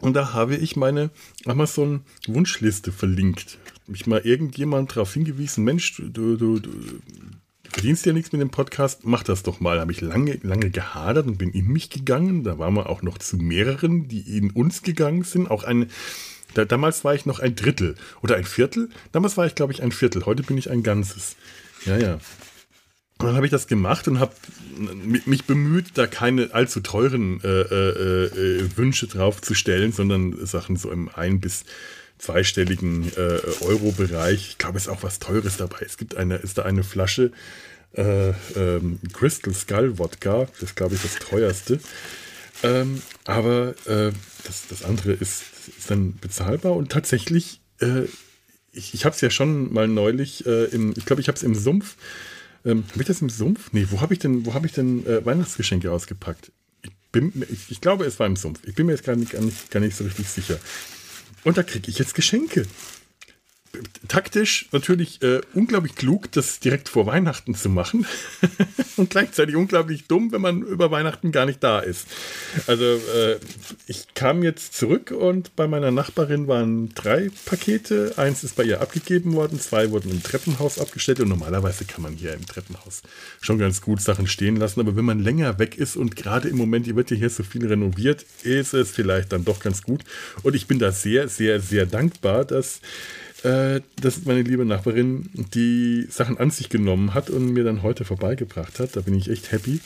Und 0.00 0.14
da 0.14 0.32
habe 0.32 0.56
ich 0.56 0.76
meine 0.76 1.10
Amazon-Wunschliste 1.44 2.92
verlinkt. 2.92 3.58
Mich 3.86 4.06
mal 4.06 4.20
irgendjemand 4.20 4.92
darauf 4.92 5.12
hingewiesen, 5.12 5.64
Mensch, 5.64 5.96
du, 5.96 6.36
du, 6.36 6.60
du 6.60 6.70
verdienst 7.70 8.06
ja 8.06 8.12
nichts 8.12 8.32
mit 8.32 8.40
dem 8.40 8.50
Podcast, 8.50 9.00
mach 9.04 9.22
das 9.22 9.42
doch 9.42 9.60
mal. 9.60 9.80
Habe 9.80 9.92
ich 9.92 10.00
lange, 10.00 10.38
lange 10.42 10.70
gehadert 10.70 11.26
und 11.26 11.38
bin 11.38 11.50
in 11.50 11.68
mich 11.68 11.90
gegangen. 11.90 12.44
Da 12.44 12.58
waren 12.58 12.74
wir 12.74 12.88
auch 12.88 13.02
noch 13.02 13.18
zu 13.18 13.36
mehreren, 13.36 14.08
die 14.08 14.36
in 14.36 14.50
uns 14.50 14.82
gegangen 14.82 15.22
sind. 15.22 15.50
Auch 15.50 15.64
eine, 15.64 15.88
da, 16.54 16.64
damals 16.64 17.04
war 17.04 17.14
ich 17.14 17.26
noch 17.26 17.40
ein 17.40 17.54
Drittel 17.54 17.94
oder 18.22 18.36
ein 18.36 18.44
Viertel. 18.44 18.88
Damals 19.12 19.36
war 19.36 19.46
ich, 19.46 19.54
glaube 19.54 19.72
ich, 19.72 19.82
ein 19.82 19.92
Viertel. 19.92 20.26
Heute 20.26 20.42
bin 20.42 20.58
ich 20.58 20.70
ein 20.70 20.82
Ganzes. 20.82 21.36
Ja, 21.84 21.96
ja. 21.98 22.18
Und 23.18 23.26
dann 23.26 23.34
habe 23.34 23.46
ich 23.46 23.50
das 23.50 23.66
gemacht 23.66 24.06
und 24.06 24.20
habe 24.20 24.32
mich 25.26 25.44
bemüht, 25.44 25.86
da 25.94 26.06
keine 26.06 26.54
allzu 26.54 26.80
teuren 26.80 27.40
äh, 27.42 27.48
äh, 27.48 28.26
äh, 28.26 28.76
Wünsche 28.76 29.08
drauf 29.08 29.42
zu 29.42 29.54
stellen, 29.54 29.90
sondern 29.92 30.46
Sachen 30.46 30.76
so 30.76 30.92
im 30.92 31.10
ein 31.12 31.40
bis 31.40 31.64
zweistelligen 32.18 33.10
äh, 33.16 33.40
Euro-Bereich. 33.60 34.50
Ich 34.50 34.58
glaube, 34.58 34.76
es 34.76 34.84
ist 34.84 34.88
auch 34.88 35.02
was 35.02 35.18
Teures 35.18 35.56
dabei. 35.56 35.78
Es 35.80 35.96
gibt 35.96 36.16
eine, 36.16 36.36
ist 36.36 36.58
da 36.58 36.62
eine 36.62 36.84
Flasche 36.84 37.32
äh, 37.92 38.30
ähm, 38.56 38.98
Crystal 39.12 39.54
Skull 39.54 39.98
Wodka. 39.98 40.46
Das 40.52 40.62
ist, 40.62 40.76
glaube 40.76 40.94
ich, 40.94 41.02
das 41.02 41.16
teuerste. 41.16 41.80
Ähm, 42.62 43.02
aber 43.24 43.74
äh, 43.86 44.12
das, 44.44 44.66
das 44.68 44.82
andere 44.84 45.12
ist, 45.12 45.42
ist 45.78 45.90
dann 45.90 46.16
bezahlbar 46.18 46.74
und 46.74 46.90
tatsächlich, 46.90 47.60
äh, 47.80 48.02
ich, 48.72 48.94
ich 48.94 49.04
habe 49.04 49.14
es 49.14 49.20
ja 49.20 49.30
schon 49.30 49.72
mal 49.72 49.86
neulich, 49.86 50.44
äh, 50.46 50.64
im, 50.64 50.92
ich 50.96 51.04
glaube, 51.04 51.22
ich 51.22 51.28
habe 51.28 51.36
es 51.36 51.42
im 51.42 51.54
Sumpf. 51.54 51.96
Ähm, 52.64 52.84
habe 52.90 53.00
ich 53.00 53.06
das 53.06 53.22
im 53.22 53.30
Sumpf? 53.30 53.72
Nee, 53.72 53.86
wo 53.90 54.00
habe 54.00 54.12
ich 54.12 54.18
denn, 54.18 54.44
wo 54.44 54.54
habe 54.54 54.66
ich 54.66 54.72
denn 54.72 55.06
äh, 55.06 55.24
Weihnachtsgeschenke 55.24 55.92
ausgepackt? 55.92 56.50
Ich, 56.82 56.90
bin, 57.12 57.32
ich, 57.48 57.70
ich, 57.70 57.80
glaube, 57.80 58.04
es 58.04 58.18
war 58.18 58.26
im 58.26 58.36
Sumpf. 58.36 58.60
Ich 58.64 58.74
bin 58.74 58.86
mir 58.86 58.92
jetzt 58.92 59.04
gar 59.04 59.14
nicht, 59.14 59.32
gar 59.32 59.40
nicht, 59.40 59.70
gar 59.70 59.80
nicht 59.80 59.96
so 59.96 60.04
richtig 60.04 60.28
sicher. 60.28 60.58
Und 61.44 61.56
da 61.56 61.62
kriege 61.62 61.90
ich 61.90 61.98
jetzt 61.98 62.14
Geschenke. 62.14 62.66
Taktisch 64.08 64.68
natürlich 64.72 65.22
äh, 65.22 65.40
unglaublich 65.54 65.94
klug, 65.94 66.32
das 66.32 66.60
direkt 66.60 66.88
vor 66.88 67.06
Weihnachten 67.06 67.54
zu 67.54 67.68
machen. 67.68 68.06
und 68.96 69.10
gleichzeitig 69.10 69.56
unglaublich 69.56 70.06
dumm, 70.06 70.32
wenn 70.32 70.40
man 70.40 70.62
über 70.62 70.90
Weihnachten 70.90 71.32
gar 71.32 71.46
nicht 71.46 71.62
da 71.62 71.80
ist. 71.80 72.06
Also 72.66 72.84
äh, 72.84 73.38
ich 73.86 74.14
kam 74.14 74.42
jetzt 74.42 74.74
zurück 74.74 75.10
und 75.10 75.54
bei 75.56 75.68
meiner 75.68 75.90
Nachbarin 75.90 76.48
waren 76.48 76.94
drei 76.94 77.30
Pakete. 77.44 78.14
Eins 78.16 78.44
ist 78.44 78.56
bei 78.56 78.64
ihr 78.64 78.80
abgegeben 78.80 79.34
worden, 79.34 79.60
zwei 79.60 79.90
wurden 79.90 80.10
im 80.10 80.22
Treppenhaus 80.22 80.78
abgestellt 80.78 81.20
und 81.20 81.28
normalerweise 81.28 81.84
kann 81.84 82.02
man 82.02 82.14
hier 82.14 82.34
im 82.34 82.46
Treppenhaus 82.46 83.02
schon 83.40 83.58
ganz 83.58 83.80
gut 83.80 84.00
Sachen 84.00 84.26
stehen 84.26 84.56
lassen. 84.56 84.80
Aber 84.80 84.96
wenn 84.96 85.04
man 85.04 85.20
länger 85.20 85.58
weg 85.58 85.76
ist 85.76 85.96
und 85.96 86.16
gerade 86.16 86.48
im 86.48 86.56
Moment, 86.56 86.86
hier 86.86 86.96
wird 86.96 87.10
ja 87.10 87.16
hier 87.16 87.30
so 87.30 87.42
viel 87.42 87.66
renoviert, 87.66 88.24
ist 88.42 88.74
es 88.74 88.90
vielleicht 88.90 89.32
dann 89.32 89.44
doch 89.44 89.60
ganz 89.60 89.82
gut. 89.82 90.02
Und 90.42 90.56
ich 90.56 90.66
bin 90.66 90.78
da 90.78 90.92
sehr, 90.92 91.28
sehr, 91.28 91.60
sehr 91.60 91.86
dankbar, 91.86 92.44
dass 92.44 92.80
äh, 93.44 93.80
dass 94.02 94.24
meine 94.24 94.42
liebe 94.42 94.64
Nachbarin 94.64 95.30
die 95.54 96.06
Sachen 96.10 96.38
an 96.38 96.50
sich 96.50 96.68
genommen 96.68 97.14
hat 97.14 97.30
und 97.30 97.52
mir 97.52 97.64
dann 97.64 97.82
heute 97.82 98.04
vorbeigebracht 98.04 98.80
hat. 98.80 98.96
Da 98.96 99.00
bin 99.00 99.14
ich 99.14 99.30
echt 99.30 99.52
happy. 99.52 99.80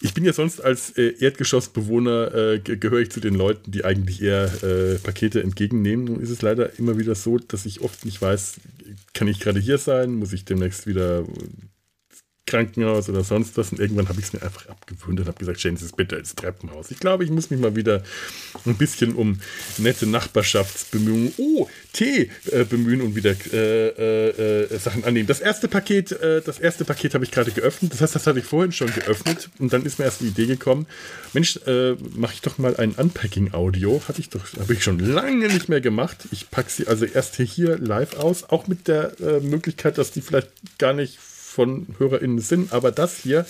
Ich 0.00 0.14
bin 0.14 0.24
ja 0.24 0.32
sonst 0.32 0.60
als 0.60 0.90
äh, 0.96 1.14
Erdgeschossbewohner, 1.20 2.34
äh, 2.34 2.58
gehöre 2.58 3.00
ich 3.00 3.10
zu 3.10 3.20
den 3.20 3.34
Leuten, 3.34 3.70
die 3.70 3.84
eigentlich 3.84 4.22
eher 4.22 4.50
äh, 4.64 4.96
Pakete 4.98 5.42
entgegennehmen. 5.42 6.06
Nun 6.06 6.20
ist 6.20 6.30
es 6.30 6.42
leider 6.42 6.78
immer 6.78 6.98
wieder 6.98 7.14
so, 7.14 7.38
dass 7.38 7.66
ich 7.66 7.80
oft 7.80 8.04
nicht 8.04 8.20
weiß, 8.20 8.56
kann 9.14 9.28
ich 9.28 9.40
gerade 9.40 9.60
hier 9.60 9.78
sein, 9.78 10.14
muss 10.14 10.32
ich 10.32 10.44
demnächst 10.44 10.86
wieder 10.86 11.24
Krankenhaus 12.50 13.08
oder 13.08 13.22
sonst 13.22 13.56
was. 13.56 13.70
Und 13.70 13.78
irgendwann 13.78 14.08
habe 14.08 14.18
ich 14.18 14.26
es 14.26 14.32
mir 14.32 14.42
einfach 14.42 14.68
abgewöhnt 14.68 15.20
und 15.20 15.26
habe 15.26 15.38
gesagt, 15.38 15.60
stellen 15.60 15.76
Sie 15.76 15.84
es 15.84 15.92
bitte 15.92 16.16
ins 16.16 16.34
Treppenhaus. 16.34 16.90
Ich 16.90 16.98
glaube, 16.98 17.24
ich 17.24 17.30
muss 17.30 17.50
mich 17.50 17.60
mal 17.60 17.76
wieder 17.76 18.02
ein 18.66 18.76
bisschen 18.76 19.14
um 19.14 19.40
nette 19.78 20.06
Nachbarschaftsbemühungen, 20.06 21.32
oh, 21.38 21.68
Tee 21.92 22.30
äh, 22.50 22.64
bemühen 22.64 23.02
und 23.02 23.14
wieder 23.14 23.34
äh, 23.52 23.88
äh, 23.88 24.64
äh 24.64 24.78
Sachen 24.78 25.04
annehmen. 25.04 25.28
Das 25.28 25.40
erste 25.40 25.68
Paket, 25.68 26.12
äh, 26.12 26.42
das 26.42 26.58
erste 26.58 26.84
Paket 26.84 27.14
habe 27.14 27.24
ich 27.24 27.30
gerade 27.30 27.52
geöffnet. 27.52 27.92
Das 27.92 28.00
heißt, 28.00 28.16
das 28.16 28.26
hatte 28.26 28.40
ich 28.40 28.44
vorhin 28.44 28.72
schon 28.72 28.92
geöffnet. 28.92 29.48
Und 29.58 29.72
dann 29.72 29.84
ist 29.84 29.98
mir 29.98 30.06
erst 30.06 30.20
die 30.20 30.26
Idee 30.26 30.46
gekommen, 30.46 30.86
Mensch, 31.32 31.56
äh, 31.66 31.92
mache 32.16 32.34
ich 32.34 32.40
doch 32.40 32.58
mal 32.58 32.76
ein 32.76 32.92
Unpacking-Audio. 32.92 34.02
Hatte 34.08 34.20
ich 34.20 34.28
doch, 34.28 34.44
habe 34.58 34.72
ich 34.72 34.82
schon 34.82 34.98
lange 34.98 35.46
nicht 35.48 35.68
mehr 35.68 35.80
gemacht. 35.80 36.16
Ich 36.32 36.50
packe 36.50 36.70
sie 36.70 36.88
also 36.88 37.04
erst 37.04 37.36
hier 37.36 37.78
live 37.78 38.16
aus, 38.16 38.44
auch 38.50 38.66
mit 38.66 38.88
der 38.88 39.12
Möglichkeit, 39.40 39.98
dass 39.98 40.10
die 40.10 40.20
vielleicht 40.20 40.48
gar 40.78 40.92
nicht 40.92 41.18
von 41.50 41.86
HörerInnen 41.98 42.38
sind, 42.38 42.72
aber 42.72 42.92
das 42.92 43.18
hier, 43.18 43.40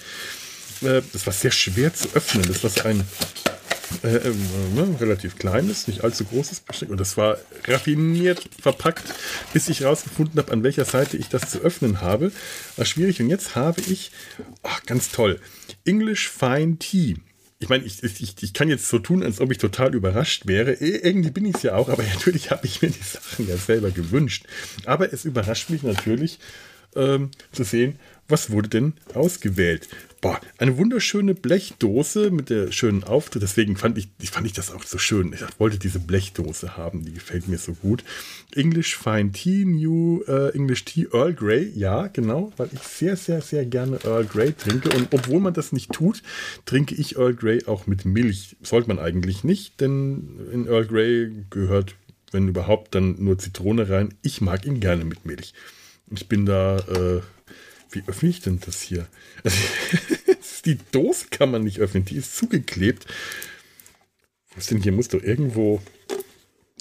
äh, 0.82 1.02
das 1.12 1.26
war 1.26 1.32
sehr 1.32 1.50
schwer 1.50 1.92
zu 1.92 2.08
öffnen. 2.14 2.44
Das 2.48 2.64
war 2.64 2.86
ein 2.86 3.04
äh, 4.02 4.16
äh, 4.16 4.34
ne, 4.74 4.96
relativ 5.00 5.36
kleines, 5.36 5.88
nicht 5.88 6.04
allzu 6.04 6.24
großes 6.24 6.60
Besteck. 6.60 6.90
Und 6.90 7.00
das 7.00 7.16
war 7.16 7.38
raffiniert 7.66 8.48
verpackt, 8.60 9.04
bis 9.52 9.68
ich 9.68 9.80
herausgefunden 9.80 10.38
habe, 10.38 10.52
an 10.52 10.62
welcher 10.62 10.84
Seite 10.84 11.16
ich 11.16 11.28
das 11.28 11.50
zu 11.50 11.60
öffnen 11.60 12.00
habe. 12.00 12.32
War 12.76 12.84
schwierig. 12.84 13.20
Und 13.20 13.28
jetzt 13.28 13.56
habe 13.56 13.80
ich, 13.82 14.12
ach, 14.62 14.82
ganz 14.84 15.10
toll, 15.10 15.40
English 15.84 16.28
Fine 16.28 16.78
Tea. 16.78 17.16
Ich 17.58 17.68
meine, 17.68 17.84
ich, 17.84 18.02
ich, 18.02 18.42
ich 18.42 18.52
kann 18.54 18.70
jetzt 18.70 18.88
so 18.88 18.98
tun, 18.98 19.22
als 19.22 19.38
ob 19.40 19.52
ich 19.52 19.58
total 19.58 19.94
überrascht 19.94 20.46
wäre. 20.46 20.72
Irgendwie 20.72 21.30
bin 21.30 21.44
ich 21.44 21.56
es 21.56 21.62
ja 21.62 21.74
auch, 21.74 21.90
aber 21.90 22.02
natürlich 22.14 22.50
habe 22.50 22.66
ich 22.66 22.80
mir 22.80 22.88
die 22.88 23.02
Sachen 23.02 23.46
ja 23.46 23.58
selber 23.58 23.90
gewünscht. 23.90 24.44
Aber 24.86 25.12
es 25.12 25.26
überrascht 25.26 25.68
mich 25.68 25.82
natürlich, 25.82 26.38
ähm, 26.96 27.30
zu 27.52 27.64
sehen, 27.64 27.98
was 28.28 28.50
wurde 28.50 28.68
denn 28.68 28.92
ausgewählt. 29.14 29.88
Boah, 30.20 30.38
eine 30.58 30.76
wunderschöne 30.76 31.34
Blechdose 31.34 32.30
mit 32.30 32.50
der 32.50 32.72
schönen 32.72 33.04
Auftritt. 33.04 33.42
Deswegen 33.42 33.76
fand 33.76 33.96
ich, 33.96 34.08
fand 34.30 34.46
ich 34.46 34.52
das 34.52 34.70
auch 34.70 34.82
so 34.82 34.98
schön. 34.98 35.32
Ich 35.32 35.40
wollte 35.58 35.78
diese 35.78 35.98
Blechdose 35.98 36.76
haben, 36.76 37.04
die 37.06 37.14
gefällt 37.14 37.48
mir 37.48 37.56
so 37.56 37.72
gut. 37.72 38.04
English 38.54 38.98
Fine 38.98 39.32
Tea, 39.32 39.64
New 39.64 40.22
äh, 40.28 40.54
English 40.54 40.84
Tea 40.84 41.06
Earl 41.10 41.32
Grey. 41.32 41.72
Ja, 41.74 42.08
genau, 42.08 42.52
weil 42.58 42.68
ich 42.70 42.82
sehr, 42.82 43.16
sehr, 43.16 43.40
sehr 43.40 43.64
gerne 43.64 43.98
Earl 44.04 44.26
Grey 44.26 44.52
trinke. 44.52 44.90
Und 44.90 45.08
obwohl 45.14 45.40
man 45.40 45.54
das 45.54 45.72
nicht 45.72 45.90
tut, 45.90 46.22
trinke 46.66 46.94
ich 46.94 47.16
Earl 47.16 47.34
Grey 47.34 47.64
auch 47.64 47.86
mit 47.86 48.04
Milch. 48.04 48.56
Sollte 48.62 48.88
man 48.88 48.98
eigentlich 48.98 49.42
nicht, 49.42 49.80
denn 49.80 50.38
in 50.52 50.66
Earl 50.66 50.84
Grey 50.86 51.32
gehört, 51.48 51.94
wenn 52.30 52.46
überhaupt, 52.46 52.94
dann 52.94 53.16
nur 53.18 53.38
Zitrone 53.38 53.88
rein. 53.88 54.12
Ich 54.20 54.42
mag 54.42 54.66
ihn 54.66 54.80
gerne 54.80 55.06
mit 55.06 55.24
Milch. 55.24 55.54
Ich 56.10 56.28
bin 56.28 56.44
da, 56.44 56.78
äh, 56.78 57.22
wie 57.90 58.02
öffne 58.06 58.28
ich 58.28 58.40
denn 58.40 58.60
das 58.60 58.82
hier? 58.82 59.06
Die 60.64 60.78
Dose 60.92 61.26
kann 61.30 61.50
man 61.50 61.64
nicht 61.64 61.80
öffnen, 61.80 62.04
die 62.04 62.16
ist 62.16 62.36
zugeklebt. 62.36 63.06
Wo 64.50 64.58
ist 64.58 64.70
denn 64.70 64.82
hier? 64.82 64.92
Muss 64.92 65.08
doch 65.08 65.22
irgendwo 65.22 65.80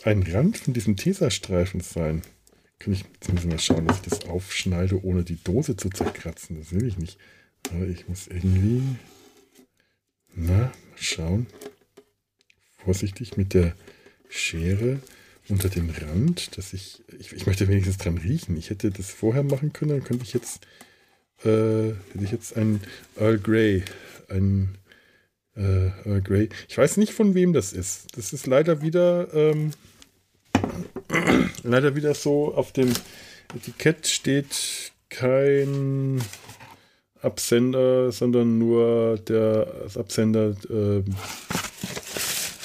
ein 0.04 0.24
Rand 0.24 0.58
von 0.58 0.74
diesem 0.74 0.98
Tesastreifen 0.98 1.80
sein. 1.80 2.22
Kann 2.80 2.94
ich 2.94 3.06
müssen 3.32 3.52
wir 3.52 3.60
schauen, 3.60 3.88
dass 3.88 3.98
ich 3.98 4.10
das 4.10 4.26
aufschneide, 4.26 5.04
ohne 5.04 5.24
die 5.24 5.42
Dose 5.42 5.78
zu 5.78 5.90
zerkratzen. 5.90 6.58
Das 6.60 6.74
will 6.74 6.86
ich 6.86 6.98
nicht. 6.98 7.18
Aber 7.74 7.88
ich 7.88 8.08
muss 8.10 8.28
irgendwie. 8.28 8.84
Na, 10.36 10.58
mal 10.58 10.72
schauen. 10.98 11.48
Vorsichtig 12.84 13.38
mit 13.38 13.54
der 13.54 13.76
Schere 14.30 15.00
unter 15.50 15.70
dem 15.70 15.90
Rand, 15.90 16.58
dass 16.58 16.74
ich, 16.74 17.04
ich, 17.20 17.34
ich 17.34 17.46
möchte 17.46 17.68
wenigstens 17.68 17.98
dran 17.98 18.18
riechen. 18.18 18.58
Ich 18.58 18.70
hätte 18.70 18.92
das 18.92 19.10
vorher 19.10 19.44
machen 19.44 19.74
können, 19.74 19.92
dann 19.92 20.04
könnte 20.04 20.24
ich 20.24 20.34
jetzt, 20.34 20.66
äh, 21.44 21.90
hätte 22.12 22.24
ich 22.24 22.32
jetzt 22.32 22.56
ein 22.56 22.82
Earl 23.18 23.40
Grey, 23.40 23.84
ein 24.30 24.78
äh, 25.56 25.88
Earl 26.06 26.22
Grey. 26.22 26.50
Ich 26.68 26.78
weiß 26.78 26.98
nicht, 26.98 27.14
von 27.14 27.34
wem 27.34 27.54
das 27.54 27.74
ist. 27.74 28.18
Das 28.18 28.34
ist 28.34 28.48
leider 28.48 28.82
wieder, 28.82 29.34
ähm, 29.34 29.72
leider 31.64 31.96
wieder 31.96 32.14
so 32.14 32.54
auf 32.54 32.72
dem 32.72 32.92
Etikett 33.56 34.08
steht 34.08 34.92
kein 35.10 36.22
Absender, 37.22 38.12
sondern 38.12 38.58
nur 38.58 39.18
der 39.18 39.68
Absender, 39.96 40.52
äh, 40.70 41.04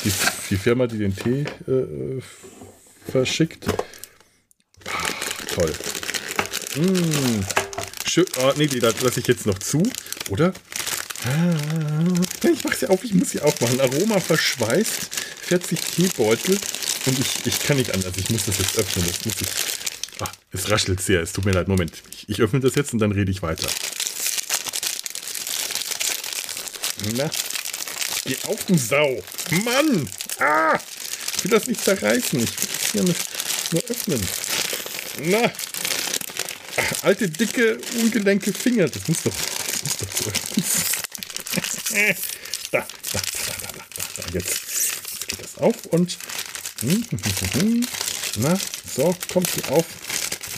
die, 0.04 0.12
die, 0.50 0.56
Firma, 0.56 0.86
die 0.86 0.98
den 0.98 1.16
Tee 1.16 1.44
äh, 1.66 2.20
verschickt. 3.10 3.66
Ach, 4.86 5.46
toll. 5.54 5.72
Mmh. 6.76 7.44
Schön. 8.06 8.26
Oh, 8.38 8.52
nee, 8.56 8.66
die 8.66 8.80
lasse 8.80 9.20
ich 9.20 9.26
jetzt 9.26 9.46
noch 9.46 9.58
zu, 9.58 9.82
oder? 10.30 10.52
Ah, 11.24 12.48
ich 12.48 12.64
mache 12.64 12.76
sie 12.76 12.86
auf, 12.88 13.02
ich 13.02 13.14
muss 13.14 13.30
sie 13.30 13.40
aufmachen. 13.40 13.80
Aroma 13.80 14.20
verschweißt, 14.20 15.08
40 15.42 15.80
Teebeutel. 15.80 16.58
Und 17.06 17.18
ich, 17.18 17.46
ich 17.46 17.58
kann 17.60 17.76
nicht 17.76 17.92
anders, 17.92 18.12
ich 18.16 18.30
muss 18.30 18.44
das 18.46 18.58
jetzt 18.58 18.78
öffnen. 18.78 19.06
Das 19.06 19.24
muss 19.24 19.34
ich. 19.40 19.48
Ach, 20.20 20.32
es 20.52 20.70
raschelt 20.70 21.00
sehr, 21.00 21.22
es 21.22 21.32
tut 21.32 21.44
mir 21.44 21.52
leid. 21.52 21.68
Moment, 21.68 22.02
ich, 22.10 22.28
ich 22.28 22.40
öffne 22.40 22.60
das 22.60 22.74
jetzt 22.74 22.92
und 22.92 22.98
dann 22.98 23.12
rede 23.12 23.30
ich 23.30 23.42
weiter. 23.42 23.68
Na, 27.16 27.30
geh 28.24 28.36
auf, 28.46 28.64
du 28.64 28.76
Sau. 28.78 29.22
Mann! 29.64 30.08
Ah! 30.38 30.78
Ich 31.36 31.44
will 31.44 31.50
das 31.50 31.66
nicht 31.66 31.82
zerreißen. 31.82 32.40
Ich 32.40 32.83
hier 32.94 33.14
nur 33.72 33.82
öffnen. 33.90 34.20
Na! 35.20 35.52
Alte, 37.02 37.28
dicke, 37.28 37.78
ungelenke 38.00 38.52
Finger. 38.52 38.88
Das 38.88 39.06
muss 39.08 39.22
doch, 39.22 39.32
das 39.32 39.82
muss 39.84 39.96
doch 39.98 40.08
so. 40.16 40.30
da, 42.70 42.78
da, 42.80 42.86
da, 43.12 43.20
da, 43.60 43.68
da, 43.72 43.84
da, 43.96 44.02
da. 44.16 44.22
Jetzt, 44.32 44.60
jetzt 45.12 45.28
geht 45.28 45.40
das 45.42 45.58
auf 45.58 45.86
und. 45.86 46.16
Hm, 46.80 47.04
hm, 47.10 47.60
hm, 47.60 47.88
Na, 48.38 48.58
so, 48.96 49.14
kommt 49.32 49.50
sie 49.50 49.64
auf. 49.70 49.84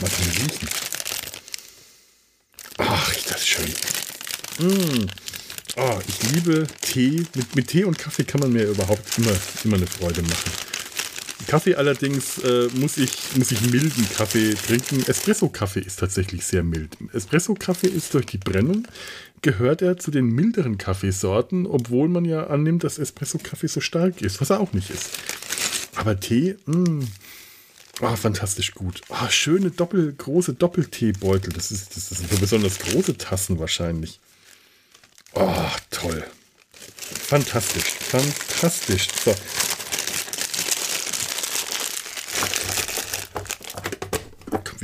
Mal 0.00 0.10
riechen. 0.34 0.68
Ach, 2.78 3.16
ist 3.16 3.30
das 3.30 3.46
schön. 3.46 3.74
Mmh. 4.58 5.06
Oh, 5.76 6.00
ich 6.06 6.30
liebe 6.30 6.66
Tee. 6.80 7.26
Mit, 7.34 7.54
mit 7.54 7.68
Tee 7.68 7.84
und 7.84 7.98
Kaffee 7.98 8.24
kann 8.24 8.40
man 8.40 8.52
mir 8.52 8.64
überhaupt 8.64 9.18
immer, 9.18 9.36
immer 9.64 9.76
eine 9.76 9.86
Freude 9.86 10.22
machen. 10.22 10.65
Kaffee 11.46 11.76
allerdings 11.76 12.38
äh, 12.38 12.68
muss, 12.74 12.96
ich, 12.96 13.36
muss 13.36 13.52
ich 13.52 13.60
milden 13.70 14.08
Kaffee 14.16 14.54
trinken. 14.54 15.04
Espresso-Kaffee 15.06 15.80
ist 15.80 16.00
tatsächlich 16.00 16.44
sehr 16.44 16.62
mild. 16.62 16.96
Espresso-Kaffee 17.12 17.88
ist 17.88 18.14
durch 18.14 18.26
die 18.26 18.38
Brennung, 18.38 18.88
gehört 19.42 19.82
er 19.82 19.98
zu 19.98 20.10
den 20.10 20.26
milderen 20.26 20.78
Kaffeesorten, 20.78 21.66
obwohl 21.66 22.08
man 22.08 22.24
ja 22.24 22.46
annimmt, 22.46 22.84
dass 22.84 22.98
Espresso-Kaffee 22.98 23.68
so 23.68 23.80
stark 23.80 24.22
ist, 24.22 24.40
was 24.40 24.50
er 24.50 24.60
auch 24.60 24.72
nicht 24.72 24.90
ist. 24.90 25.10
Aber 25.94 26.18
Tee, 26.18 26.56
mh, 26.66 26.90
mm, 26.90 27.08
oh, 28.00 28.16
fantastisch 28.16 28.72
gut. 28.72 29.02
Oh, 29.08 29.28
schöne 29.28 29.70
doppel, 29.70 30.14
große 30.14 30.54
Doppelteebeutel. 30.54 31.52
Das, 31.52 31.70
ist, 31.70 31.96
das 31.96 32.08
sind 32.08 32.28
für 32.28 32.38
besonders 32.38 32.78
große 32.78 33.18
Tassen 33.18 33.58
wahrscheinlich. 33.58 34.20
Oh, 35.34 35.66
toll. 35.90 36.24
Fantastisch, 37.28 37.84
fantastisch. 37.84 39.08
So. 39.24 39.34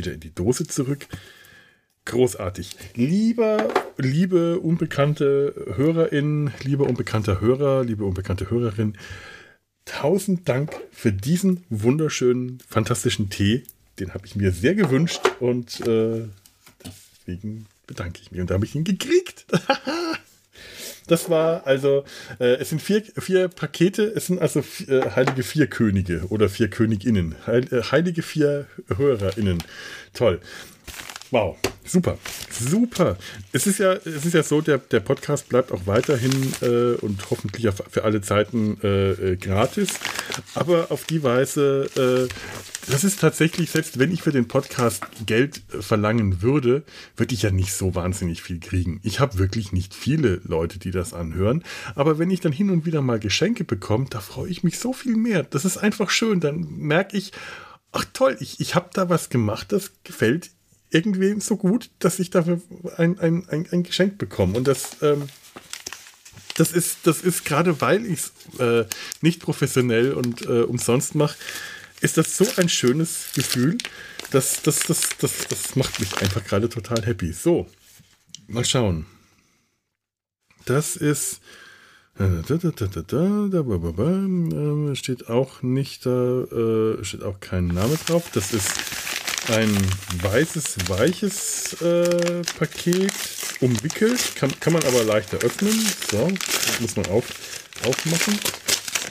Wieder 0.02 0.14
in 0.14 0.20
die 0.20 0.34
Dose 0.34 0.66
zurück. 0.66 1.06
Großartig. 2.04 2.76
Lieber, 2.96 3.68
liebe 3.96 4.58
unbekannte 4.58 5.54
Hörerin, 5.76 6.50
lieber 6.64 6.86
unbekannter 6.88 7.40
Hörer, 7.40 7.84
liebe 7.84 8.04
unbekannte 8.04 8.50
Hörerin, 8.50 8.98
tausend 9.84 10.48
Dank 10.48 10.72
für 10.90 11.12
diesen 11.12 11.64
wunderschönen, 11.70 12.58
fantastischen 12.68 13.30
Tee. 13.30 13.62
den 14.00 14.14
habe 14.14 14.26
ich 14.26 14.34
mir 14.34 14.50
sehr 14.50 14.74
gewünscht 14.74 15.20
und 15.38 15.80
äh, 15.86 16.24
deswegen 16.84 17.66
bedanke 17.86 18.20
ich 18.20 18.32
mich. 18.32 18.40
Und 18.40 18.50
da 18.50 18.54
habe 18.54 18.64
ich 18.64 18.74
ihn 18.74 18.84
gekriegt. 18.84 19.46
Das 21.12 21.28
war 21.28 21.66
also, 21.66 22.04
äh, 22.40 22.54
es 22.54 22.70
sind 22.70 22.80
vier, 22.80 23.02
vier 23.18 23.48
Pakete, 23.48 24.02
es 24.02 24.28
sind 24.28 24.40
also 24.40 24.60
äh, 24.88 25.10
heilige 25.10 25.42
vier 25.42 25.66
Könige 25.66 26.22
oder 26.30 26.48
vier 26.48 26.68
Königinnen. 26.68 27.34
Heil, 27.46 27.66
äh, 27.70 27.82
heilige 27.82 28.22
vier 28.22 28.64
HörerInnen. 28.96 29.62
Toll. 30.14 30.40
Wow, 31.32 31.56
super, 31.82 32.18
super. 32.50 33.16
Es 33.52 33.66
ist 33.66 33.78
ja, 33.78 33.94
es 33.94 34.26
ist 34.26 34.34
ja 34.34 34.42
so, 34.42 34.60
der, 34.60 34.76
der 34.76 35.00
Podcast 35.00 35.48
bleibt 35.48 35.72
auch 35.72 35.86
weiterhin 35.86 36.52
äh, 36.60 36.92
und 37.00 37.30
hoffentlich 37.30 37.66
für 37.90 38.04
alle 38.04 38.20
Zeiten 38.20 38.78
äh, 38.82 39.12
äh, 39.12 39.36
gratis. 39.36 39.94
Aber 40.54 40.90
auf 40.90 41.04
die 41.04 41.22
Weise, 41.22 41.88
äh, 41.96 42.90
das 42.90 43.02
ist 43.04 43.18
tatsächlich, 43.18 43.70
selbst 43.70 43.98
wenn 43.98 44.12
ich 44.12 44.20
für 44.20 44.30
den 44.30 44.46
Podcast 44.46 45.04
Geld 45.24 45.62
äh, 45.72 45.80
verlangen 45.80 46.42
würde, 46.42 46.82
würde 47.16 47.32
ich 47.32 47.40
ja 47.40 47.50
nicht 47.50 47.72
so 47.72 47.94
wahnsinnig 47.94 48.42
viel 48.42 48.60
kriegen. 48.60 49.00
Ich 49.02 49.18
habe 49.18 49.38
wirklich 49.38 49.72
nicht 49.72 49.94
viele 49.94 50.42
Leute, 50.44 50.78
die 50.78 50.90
das 50.90 51.14
anhören. 51.14 51.64
Aber 51.94 52.18
wenn 52.18 52.30
ich 52.30 52.40
dann 52.40 52.52
hin 52.52 52.68
und 52.68 52.84
wieder 52.84 53.00
mal 53.00 53.18
Geschenke 53.18 53.64
bekomme, 53.64 54.04
da 54.10 54.20
freue 54.20 54.50
ich 54.50 54.64
mich 54.64 54.78
so 54.78 54.92
viel 54.92 55.16
mehr. 55.16 55.44
Das 55.44 55.64
ist 55.64 55.78
einfach 55.78 56.10
schön. 56.10 56.40
Dann 56.40 56.66
merke 56.76 57.16
ich, 57.16 57.32
ach 57.90 58.04
toll, 58.12 58.36
ich, 58.40 58.60
ich 58.60 58.74
habe 58.74 58.90
da 58.92 59.08
was 59.08 59.30
gemacht, 59.30 59.72
das 59.72 59.92
gefällt 60.04 60.50
irgendwem 60.92 61.40
so 61.40 61.56
gut, 61.56 61.90
dass 61.98 62.18
ich 62.18 62.30
dafür 62.30 62.60
ein, 62.96 63.18
ein, 63.18 63.48
ein, 63.48 63.66
ein 63.70 63.82
Geschenk 63.82 64.18
bekomme. 64.18 64.56
Und 64.56 64.68
das, 64.68 64.96
ähm, 65.02 65.28
das 66.56 66.72
ist, 66.72 66.98
das 67.04 67.22
ist 67.22 67.44
gerade 67.44 67.80
weil 67.80 68.04
ich 68.04 68.20
es 68.20 68.60
äh, 68.60 68.84
nicht 69.20 69.40
professionell 69.40 70.12
und 70.12 70.42
äh, 70.42 70.62
umsonst 70.62 71.14
mache, 71.14 71.36
ist 72.00 72.18
das 72.18 72.36
so 72.36 72.46
ein 72.56 72.68
schönes 72.68 73.28
Gefühl. 73.34 73.78
Das, 74.30 74.62
das, 74.62 74.80
das, 74.80 75.10
das, 75.18 75.48
das 75.48 75.76
macht 75.76 76.00
mich 76.00 76.16
einfach 76.18 76.44
gerade 76.44 76.68
total 76.68 77.04
happy. 77.04 77.32
So, 77.32 77.68
mal 78.48 78.64
schauen. 78.64 79.06
Das 80.64 80.96
ist. 80.96 81.40
Da, 82.18 82.28
steht 84.94 85.28
auch 85.30 85.62
nicht 85.62 86.04
da, 86.04 86.42
äh, 86.42 87.04
steht 87.04 87.22
auch 87.22 87.40
kein 87.40 87.68
Name 87.68 87.98
drauf. 88.06 88.30
Das 88.34 88.52
ist 88.52 88.70
ein 89.48 89.76
weißes, 90.22 90.88
weiches 90.88 91.80
äh, 91.82 92.42
Paket 92.58 93.12
umwickelt. 93.60 94.36
Kann, 94.36 94.52
kann 94.60 94.72
man 94.72 94.84
aber 94.84 95.04
leichter 95.04 95.38
öffnen. 95.38 95.72
So, 96.10 96.28
das 96.30 96.80
muss 96.80 96.96
man 96.96 97.06
auf, 97.06 97.24
aufmachen. 97.84 98.38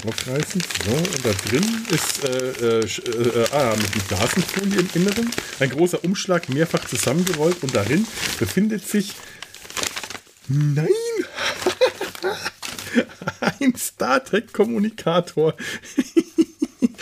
Aufreißen. 0.08 0.63
So, 0.86 0.91
und 0.91 1.26
da 1.26 1.32
drin 1.48 1.86
ist 1.91 2.24
äh, 2.24 2.80
äh, 2.80 2.86
äh, 2.86 3.48
ah, 3.52 3.76
mit 3.76 4.08
Blasenfolie 4.08 4.80
im 4.80 4.89
Inneren. 4.96 5.32
Ein 5.60 5.70
großer 5.70 6.04
Umschlag, 6.04 6.50
mehrfach 6.50 6.86
zusammengerollt. 6.86 7.62
Und 7.62 7.76
darin 7.76 8.08
befindet 8.39 8.88
sich. 8.88 9.13
Nein! 10.48 10.88
ein 13.60 13.76
Star 13.76 14.24
Trek 14.24 14.52
Kommunikator. 14.54 15.56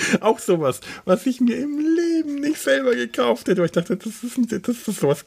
auch 0.22 0.39
sowas, 0.39 0.82
was 1.06 1.26
ich 1.26 1.41
mir 1.41 1.58
im 1.58 1.80
Leben 1.80 2.36
nicht 2.36 2.58
selber 2.58 2.95
gekauft 2.95 3.48
hätte. 3.48 3.60
Weil 3.60 3.67
ich 3.67 3.72
dachte, 3.72 3.98
das 3.98 4.24
ist, 4.24 4.67
das 4.67 4.88
ist 4.88 5.00
sowas. 5.00 5.26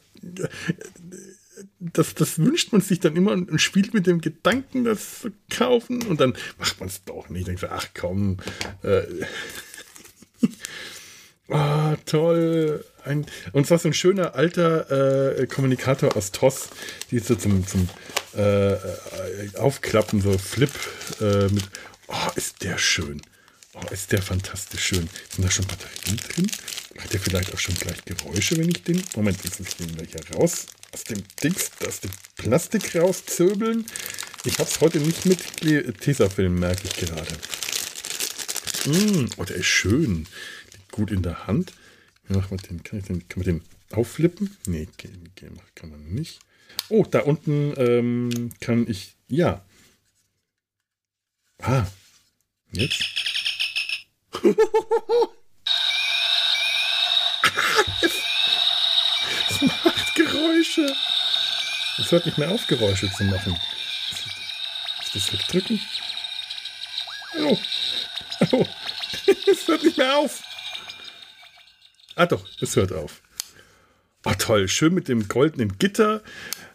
Das, 1.79 2.15
das 2.15 2.39
wünscht 2.39 2.71
man 2.71 2.81
sich 2.81 2.99
dann 2.99 3.15
immer 3.15 3.33
und 3.33 3.59
spielt 3.59 3.93
mit 3.93 4.07
dem 4.07 4.21
Gedanken, 4.21 4.83
das 4.83 5.21
zu 5.21 5.31
kaufen. 5.49 6.03
Und 6.03 6.19
dann 6.19 6.33
macht 6.57 6.79
man 6.79 6.89
es 6.89 7.03
doch 7.03 7.29
nicht. 7.29 7.47
Denkt 7.47 7.63
ach 7.65 7.87
komm. 7.93 8.37
Äh, 8.81 9.03
oh, 11.49 11.95
toll. 12.05 12.85
Ein, 13.03 13.25
und 13.51 13.67
zwar 13.67 13.79
so 13.79 13.89
ein 13.89 13.93
schöner 13.93 14.35
alter 14.35 15.39
äh, 15.39 15.47
Kommunikator 15.47 16.15
aus 16.15 16.31
TOS, 16.31 16.69
die 17.11 17.19
so 17.19 17.35
zum, 17.35 17.67
zum 17.67 17.89
äh, 18.35 18.77
Aufklappen, 19.57 20.21
so 20.21 20.37
Flip 20.37 20.71
äh, 21.19 21.49
mit. 21.49 21.69
Oh, 22.07 22.29
ist 22.35 22.63
der 22.63 22.77
schön. 22.77 23.21
Oh, 23.75 23.81
ist 23.91 24.11
der 24.11 24.21
fantastisch 24.21 24.85
schön. 24.85 25.09
Sind 25.29 25.43
da 25.43 25.49
schon 25.49 25.65
Batterien 25.65 26.17
drin? 26.17 26.51
Hat 26.99 27.11
der 27.11 27.19
vielleicht 27.19 27.51
auch 27.53 27.59
schon 27.59 27.73
gleich 27.75 28.05
Geräusche, 28.05 28.55
wenn 28.57 28.69
ich 28.69 28.83
den... 28.83 29.03
Moment, 29.15 29.43
jetzt 29.43 29.59
muss 29.59 29.69
ich 29.69 29.77
den 29.77 29.95
gleich 29.95 30.35
raus 30.35 30.67
aus 30.93 31.03
dem 31.05 31.23
Dings, 31.43 31.71
aus 31.87 32.01
dem 32.01 32.11
Plastik 32.37 32.95
rauszöbeln. 32.95 33.85
Ich 34.45 34.59
habe 34.59 34.69
es 34.69 34.79
heute 34.79 34.99
nicht 34.99 35.25
mit 35.25 35.39
Tesafilm, 36.01 36.59
merke 36.59 36.83
ich 36.87 36.95
gerade. 36.97 37.33
Mm, 38.85 39.29
oh, 39.37 39.43
der 39.43 39.55
ist 39.55 39.65
schön. 39.65 40.27
Liegt 40.73 40.91
gut 40.91 41.09
in 41.09 41.23
der 41.23 41.47
Hand. 41.47 41.73
Mach 42.27 42.51
mal 42.51 42.57
den, 42.57 42.83
kann, 42.83 42.99
ich 42.99 43.05
den, 43.05 43.27
kann 43.27 43.43
man 43.43 43.45
den 43.45 43.61
aufflippen? 43.91 44.55
Nee, 44.67 44.87
kann 45.73 45.89
man 45.89 46.03
nicht. 46.13 46.39
Oh, 46.89 47.05
da 47.09 47.21
unten 47.21 47.73
ähm, 47.77 48.51
kann 48.59 48.85
ich... 48.87 49.15
Ja. 49.27 49.65
Ah. 51.57 51.87
Jetzt 52.71 53.32
es 58.01 59.61
macht 59.61 60.15
Geräusche. 60.15 60.93
Es 61.97 62.11
hört 62.11 62.25
nicht 62.25 62.37
mehr 62.37 62.51
auf, 62.51 62.67
Geräusche 62.67 63.09
zu 63.11 63.23
machen. 63.23 63.57
Ist 65.01 65.15
das 65.15 65.33
wegdrücken? 65.33 65.79
Oh. 67.39 67.57
Oh. 68.51 68.65
es 69.25 69.65
hört 69.69 69.83
nicht 69.83 69.97
mehr 69.97 70.17
auf. 70.17 70.43
Ah 72.15 72.25
doch, 72.25 72.45
es 72.59 72.75
hört 72.75 72.91
auf. 72.91 73.21
Oh 74.25 74.33
toll, 74.37 74.67
schön 74.67 74.93
mit 74.93 75.07
dem 75.07 75.29
goldenen 75.29 75.77
Gitter. 75.77 76.21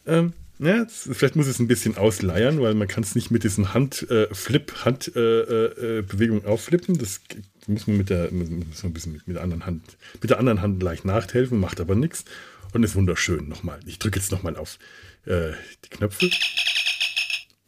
Ähm, 0.07 0.33
ja, 0.59 0.87
vielleicht 0.89 1.37
muss 1.37 1.47
es 1.47 1.61
ein 1.61 1.69
bisschen 1.69 1.97
ausleiern, 1.97 2.61
weil 2.61 2.75
man 2.75 2.89
kann 2.89 3.05
es 3.05 3.15
nicht 3.15 3.31
mit 3.31 3.45
diesen 3.45 3.75
Hand-Flip, 3.75 4.73
äh, 4.73 4.85
Hand-Bewegung 4.85 6.43
äh, 6.43 6.45
äh, 6.45 6.49
aufflippen. 6.49 6.99
Das 6.99 7.21
muss 7.67 7.87
man 7.87 7.97
mit 7.97 8.11
der, 8.11 8.33
muss 8.33 8.49
man 8.49 8.65
ein 8.85 8.93
bisschen 8.93 9.13
mit, 9.25 9.37
der 9.37 9.43
anderen 9.43 9.67
Hand, 9.67 9.97
mit 10.21 10.31
der 10.31 10.39
anderen 10.39 10.61
Hand 10.61 10.83
leicht 10.83 11.05
nachhelfen, 11.05 11.61
macht 11.61 11.81
aber 11.81 11.95
nichts 11.95 12.25
und 12.73 12.83
ist 12.83 12.97
wunderschön. 12.97 13.49
Nochmal, 13.49 13.79
ich 13.87 13.99
drücke 13.99 14.19
jetzt 14.19 14.33
nochmal 14.33 14.57
auf 14.57 14.79
äh, 15.27 15.53
die 15.85 15.91
Knöpfe. 15.91 16.31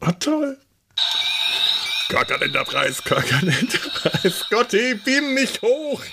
Ah, 0.01 0.11
toll. 0.13 0.57
Kakalenderpreis, 2.09 3.03
Kakalenderpreis. 3.03 4.45
Gotti, 4.49 4.95
beam 5.05 5.33
mich 5.33 5.61
hoch. 5.61 6.03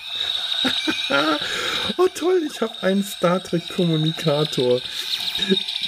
oh 1.96 2.08
toll, 2.14 2.42
ich 2.50 2.60
habe 2.60 2.82
einen 2.82 3.02
Star 3.02 3.42
Trek 3.42 3.68
Kommunikator. 3.74 4.80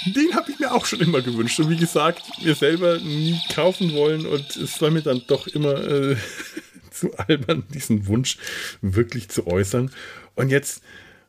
Den 0.05 0.35
habe 0.35 0.51
ich 0.51 0.59
mir 0.59 0.71
auch 0.73 0.85
schon 0.85 1.01
immer 1.01 1.21
gewünscht. 1.21 1.59
Und 1.59 1.69
wie 1.69 1.77
gesagt, 1.77 2.23
mir 2.41 2.55
selber 2.55 2.97
nie 2.99 3.39
kaufen 3.53 3.93
wollen. 3.93 4.25
Und 4.25 4.55
es 4.55 4.81
war 4.81 4.91
mir 4.91 5.01
dann 5.01 5.21
doch 5.27 5.47
immer 5.47 5.75
äh, 5.83 6.15
zu 6.91 7.15
albern, 7.17 7.63
diesen 7.73 8.07
Wunsch 8.07 8.37
wirklich 8.81 9.29
zu 9.29 9.47
äußern. 9.47 9.91
Und 10.35 10.49
jetzt 10.49 10.81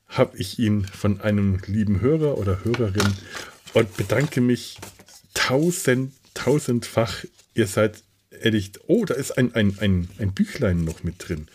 habe 0.08 0.36
ich 0.36 0.58
ihn 0.58 0.84
von 0.84 1.20
einem 1.20 1.58
lieben 1.66 2.00
Hörer 2.00 2.38
oder 2.38 2.64
Hörerin 2.64 3.14
und 3.72 3.96
bedanke 3.96 4.40
mich 4.40 4.78
tausend, 5.34 6.12
tausendfach. 6.34 7.24
Ihr 7.54 7.66
seid 7.66 8.02
ehrlich. 8.30 8.72
Oh, 8.86 9.04
da 9.04 9.14
ist 9.14 9.32
ein, 9.32 9.54
ein, 9.54 9.78
ein, 9.80 10.08
ein 10.18 10.32
Büchlein 10.32 10.84
noch 10.84 11.02
mit 11.02 11.28
drin. 11.28 11.48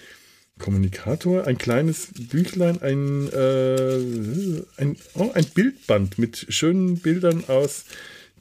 Kommunikator, 0.60 1.46
ein 1.46 1.58
kleines 1.58 2.10
Büchlein, 2.30 2.82
ein, 2.82 3.32
äh, 3.32 4.63
ein, 4.78 4.98
oh, 5.15 5.32
ein 5.34 5.46
Bildband 5.46 6.17
mit 6.17 6.46
schönen 6.50 7.00
Bildern 7.00 7.46
aus 7.48 7.86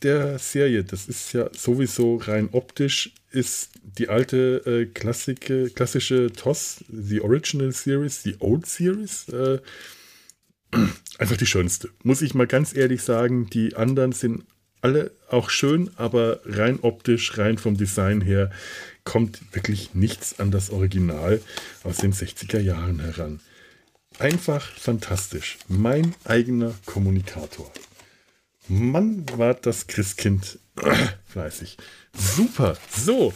der 0.02 0.38
Serie. 0.38 0.84
Das 0.84 1.08
ist 1.08 1.32
ja 1.32 1.50
sowieso 1.52 2.16
rein 2.16 2.48
optisch, 2.52 3.12
ist 3.30 3.70
die 3.82 4.08
alte 4.08 4.62
äh, 4.66 4.86
Klassik, 4.86 5.74
klassische 5.74 6.32
TOS, 6.32 6.84
die 6.88 7.20
Original 7.20 7.72
Series, 7.72 8.22
die 8.22 8.36
Old 8.40 8.66
Series, 8.66 9.28
äh, 9.28 9.58
einfach 11.18 11.36
die 11.36 11.46
schönste. 11.46 11.90
Muss 12.02 12.22
ich 12.22 12.34
mal 12.34 12.46
ganz 12.46 12.74
ehrlich 12.74 13.02
sagen, 13.02 13.48
die 13.50 13.74
anderen 13.76 14.12
sind 14.12 14.44
alle 14.82 15.10
auch 15.28 15.50
schön, 15.50 15.90
aber 15.96 16.40
rein 16.44 16.78
optisch, 16.82 17.38
rein 17.38 17.58
vom 17.58 17.76
Design 17.76 18.20
her, 18.20 18.50
kommt 19.06 19.54
wirklich 19.54 19.94
nichts 19.94 20.38
an 20.38 20.50
das 20.50 20.68
Original 20.68 21.40
aus 21.84 21.96
den 21.96 22.12
60er 22.12 22.60
Jahren 22.60 23.00
heran. 23.00 23.40
Einfach 24.18 24.62
fantastisch. 24.78 25.56
Mein 25.68 26.14
eigener 26.24 26.74
Kommunikator. 26.84 27.72
Mann, 28.68 29.24
war 29.38 29.54
das 29.54 29.86
Christkind 29.86 30.58
fleißig. 31.26 31.78
Super. 32.12 32.76
So. 32.94 33.32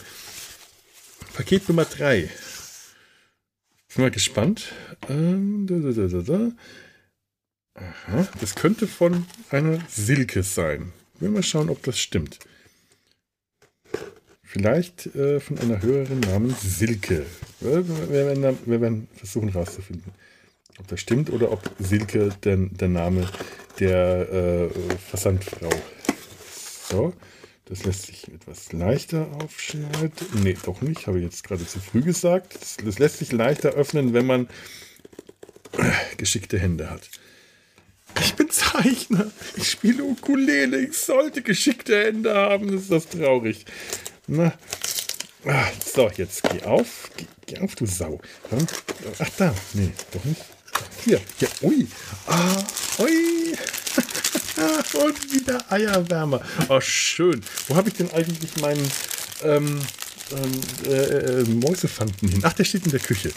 Paket 1.34 1.68
Nummer 1.68 1.84
3. 1.84 2.28
Bin 3.94 4.04
mal 4.04 4.10
gespannt. 4.10 4.72
Ähm, 5.08 5.66
da, 5.66 5.76
da, 5.76 6.22
da, 6.22 6.52
Aha, 7.74 8.28
das 8.40 8.56
könnte 8.56 8.86
von 8.86 9.24
einer 9.50 9.78
Silke 9.88 10.42
sein. 10.42 10.92
Wir 11.20 11.30
mal 11.30 11.42
schauen, 11.42 11.70
ob 11.70 11.82
das 11.84 11.98
stimmt. 11.98 12.40
Vielleicht 14.52 15.14
äh, 15.14 15.38
von 15.38 15.60
einer 15.60 15.80
höheren 15.80 16.18
namens 16.18 16.60
Silke. 16.60 17.24
Wir, 17.60 17.86
werden, 18.10 18.58
wir 18.66 18.80
werden 18.80 19.06
versuchen 19.14 19.48
rauszufinden. 19.48 20.10
ob 20.80 20.88
das 20.88 20.98
stimmt 20.98 21.30
oder 21.30 21.52
ob 21.52 21.70
Silke 21.78 22.30
der, 22.42 22.56
der 22.56 22.88
Name 22.88 23.28
der 23.78 24.28
äh, 24.32 24.68
Versandfrau. 25.08 25.70
So, 26.88 27.14
das 27.66 27.84
lässt 27.84 28.06
sich 28.06 28.26
etwas 28.26 28.72
leichter 28.72 29.28
aufschneiden. 29.40 30.10
Nee, 30.42 30.56
doch 30.64 30.80
nicht, 30.80 31.06
habe 31.06 31.18
ich 31.18 31.24
jetzt 31.26 31.44
gerade 31.44 31.64
zu 31.64 31.78
früh 31.78 32.02
gesagt. 32.02 32.56
Das, 32.60 32.76
das 32.84 32.98
lässt 32.98 33.18
sich 33.18 33.30
leichter 33.30 33.70
öffnen, 33.74 34.14
wenn 34.14 34.26
man 34.26 34.48
geschickte 36.16 36.58
Hände 36.58 36.90
hat. 36.90 37.08
Ich 38.18 38.34
bin 38.34 38.50
Zeichner. 38.50 39.30
Ich 39.56 39.70
spiele 39.70 40.02
Ukulele. 40.02 40.78
Ich 40.80 40.98
sollte 40.98 41.42
geschickte 41.42 42.02
Hände 42.02 42.34
haben. 42.34 42.72
Das 42.72 42.82
ist 42.82 42.90
das 42.90 43.08
traurig. 43.08 43.64
Na. 44.32 44.52
Ah, 45.44 45.66
so, 45.84 46.08
jetzt 46.16 46.44
geh 46.44 46.62
auf. 46.62 47.10
Geh, 47.16 47.26
geh 47.46 47.58
auf, 47.58 47.74
du 47.74 47.84
Sau. 47.84 48.20
Ach, 49.18 49.30
da. 49.36 49.52
Nee, 49.72 49.90
doch 50.12 50.24
nicht. 50.24 50.40
Hier. 51.04 51.20
Hier. 51.36 51.48
Ui. 51.62 51.88
Ah, 52.28 52.62
ui. 53.00 53.10
Und 55.04 55.32
wieder 55.32 55.64
Eierwärmer. 55.72 56.40
Oh, 56.68 56.80
schön. 56.80 57.40
Wo 57.66 57.74
habe 57.74 57.88
ich 57.88 57.96
denn 57.96 58.12
eigentlich 58.12 58.56
meinen 58.58 58.88
ähm, 59.42 59.80
ähm, 60.30 60.60
äh, 60.86 60.92
äh, 60.92 61.44
Mäusefanden 61.48 62.28
hin? 62.28 62.40
Ach, 62.44 62.52
der 62.52 62.62
steht 62.62 62.84
in 62.84 62.92
der 62.92 63.00
Küche. 63.00 63.32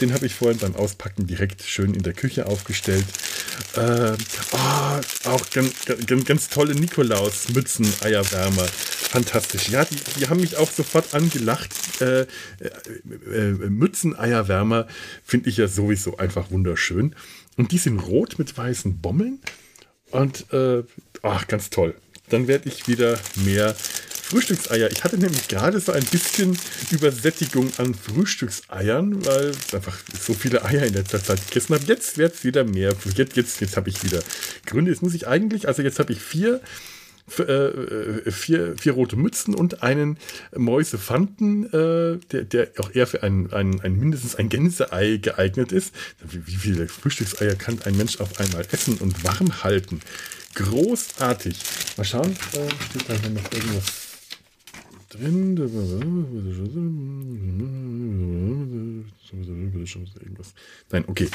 Den 0.00 0.12
habe 0.12 0.26
ich 0.26 0.34
vorhin 0.34 0.58
beim 0.58 0.76
Auspacken 0.76 1.26
direkt 1.26 1.62
schön 1.62 1.92
in 1.92 2.02
der 2.02 2.12
Küche 2.12 2.46
aufgestellt. 2.46 3.04
Äh, 3.74 4.12
oh, 4.52 5.28
auch 5.28 5.50
ganz, 5.50 5.72
ganz, 6.06 6.24
ganz 6.24 6.48
tolle 6.48 6.74
Nikolaus-Mützen, 6.74 7.92
Eierwärmer. 8.02 8.64
Fantastisch. 8.64 9.70
Ja, 9.70 9.84
die, 9.84 9.96
die 10.18 10.28
haben 10.28 10.40
mich 10.40 10.56
auch 10.56 10.70
sofort 10.70 11.14
angelacht. 11.14 11.70
Äh, 12.00 12.20
äh, 12.20 12.26
äh, 13.32 13.52
Mützen-Eierwärmer 13.52 14.86
finde 15.24 15.50
ich 15.50 15.56
ja 15.56 15.66
sowieso 15.66 16.16
einfach 16.16 16.50
wunderschön. 16.50 17.16
Und 17.56 17.72
die 17.72 17.78
sind 17.78 17.98
rot 17.98 18.38
mit 18.38 18.56
weißen 18.56 19.00
Bommeln. 19.00 19.40
Und 20.10 20.52
äh, 20.52 20.84
ach, 21.22 21.48
ganz 21.48 21.70
toll. 21.70 21.94
Dann 22.28 22.46
werde 22.46 22.68
ich 22.68 22.86
wieder 22.86 23.18
mehr 23.36 23.74
Frühstückseier. 24.28 24.90
Ich 24.92 25.04
hatte 25.04 25.16
nämlich 25.16 25.48
gerade 25.48 25.80
so 25.80 25.92
ein 25.92 26.04
bisschen 26.04 26.58
Übersättigung 26.90 27.70
an 27.78 27.94
Frühstückseiern, 27.94 29.24
weil 29.24 29.52
ich 29.52 29.74
einfach 29.74 29.96
so 30.20 30.34
viele 30.34 30.64
Eier 30.66 30.84
in 30.84 30.92
letzter 30.92 31.22
Zeit 31.22 31.46
gegessen 31.48 31.74
habe. 31.74 31.84
Jetzt 31.86 32.18
wird 32.18 32.34
es 32.34 32.44
wieder 32.44 32.64
mehr. 32.64 32.94
Jetzt, 33.16 33.36
jetzt, 33.36 33.60
jetzt 33.62 33.76
habe 33.78 33.88
ich 33.88 34.04
wieder 34.04 34.20
Gründe. 34.66 34.90
Jetzt 34.90 35.02
muss 35.02 35.14
ich 35.14 35.26
eigentlich, 35.26 35.66
also 35.66 35.80
jetzt 35.80 35.98
habe 35.98 36.12
ich 36.12 36.20
vier 36.20 36.60
äh, 37.38 38.30
vier, 38.30 38.74
vier 38.78 38.92
rote 38.92 39.16
Mützen 39.16 39.54
und 39.54 39.82
einen 39.82 40.18
Mäusefanten, 40.56 41.66
äh, 41.66 42.18
der, 42.32 42.44
der 42.44 42.68
auch 42.78 42.94
eher 42.94 43.06
für 43.06 43.22
ein, 43.22 43.52
ein, 43.52 43.80
ein 43.80 43.98
mindestens 43.98 44.34
ein 44.34 44.48
Gänseei 44.48 45.18
geeignet 45.18 45.72
ist. 45.72 45.94
Wie, 46.26 46.46
wie 46.46 46.56
viele 46.56 46.88
Frühstückseier 46.88 47.54
kann 47.54 47.80
ein 47.84 47.96
Mensch 47.96 48.20
auf 48.20 48.40
einmal 48.40 48.66
essen 48.72 48.96
und 48.98 49.24
warm 49.24 49.62
halten? 49.62 50.00
Großartig. 50.54 51.58
Mal 51.96 52.04
schauen, 52.04 52.32
äh, 52.52 52.68
steht 52.90 53.08
da 53.08 53.28
noch 53.28 53.52
irgendwas 53.52 54.07
drin. 55.08 55.56
Nein, 60.90 61.04
okay. 61.06 61.28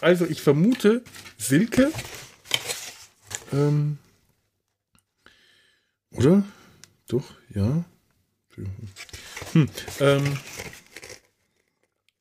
Also 0.00 0.26
ich 0.26 0.42
vermute 0.42 1.02
Silke. 1.38 1.90
Ähm, 3.52 3.98
oder? 6.12 6.44
Doch, 7.08 7.34
ja. 7.54 7.84
Hm, 9.52 9.68
ähm, 10.00 10.38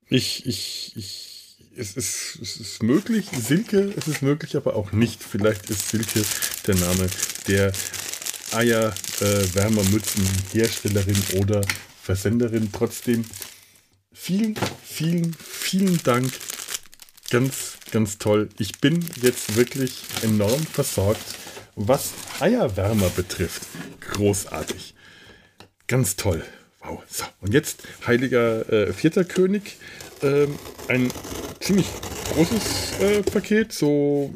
ich, 0.07 0.45
ich, 0.45 0.93
ich, 0.95 1.57
es 1.75 1.95
ist, 1.95 2.39
es 2.41 2.57
ist 2.57 2.83
möglich, 2.83 3.27
Silke, 3.29 3.93
es 3.97 4.07
ist 4.07 4.21
möglich, 4.21 4.55
aber 4.55 4.75
auch 4.75 4.91
nicht. 4.91 5.23
Vielleicht 5.23 5.69
ist 5.69 5.89
Silke 5.89 6.23
der 6.67 6.75
Name 6.75 7.07
der 7.47 7.73
Eierwärmermützenherstellerin 8.55 11.23
äh, 11.33 11.39
oder 11.39 11.61
Versenderin. 12.01 12.71
Trotzdem 12.71 13.25
vielen, 14.11 14.55
vielen, 14.83 15.33
vielen 15.33 16.01
Dank. 16.03 16.31
Ganz, 17.29 17.77
ganz 17.91 18.17
toll. 18.17 18.49
Ich 18.59 18.79
bin 18.79 19.05
jetzt 19.21 19.55
wirklich 19.55 20.01
enorm 20.21 20.65
versorgt, 20.65 21.23
was 21.75 22.11
Eierwärmer 22.39 23.09
betrifft. 23.09 23.63
Großartig. 24.01 24.93
Ganz 25.87 26.15
toll. 26.15 26.43
Wow. 26.81 27.01
So, 27.09 27.25
und 27.41 27.53
jetzt 27.53 27.83
Heiliger 28.05 28.71
äh, 28.71 28.93
Vierter 28.93 29.23
König. 29.23 29.77
Ähm, 30.21 30.59
ein 30.87 31.11
ziemlich 31.59 31.87
großes 32.33 32.99
äh, 32.99 33.23
Paket, 33.23 33.73
so 33.73 34.31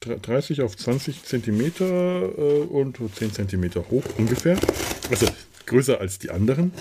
30 0.00 0.62
auf 0.62 0.76
20 0.76 1.24
Zentimeter 1.24 1.84
äh, 1.86 2.60
und 2.62 2.98
10 3.14 3.32
Zentimeter 3.32 3.84
hoch 3.90 4.04
ungefähr. 4.16 4.58
Also 5.10 5.26
größer 5.66 6.00
als 6.00 6.18
die 6.18 6.30
anderen. 6.30 6.72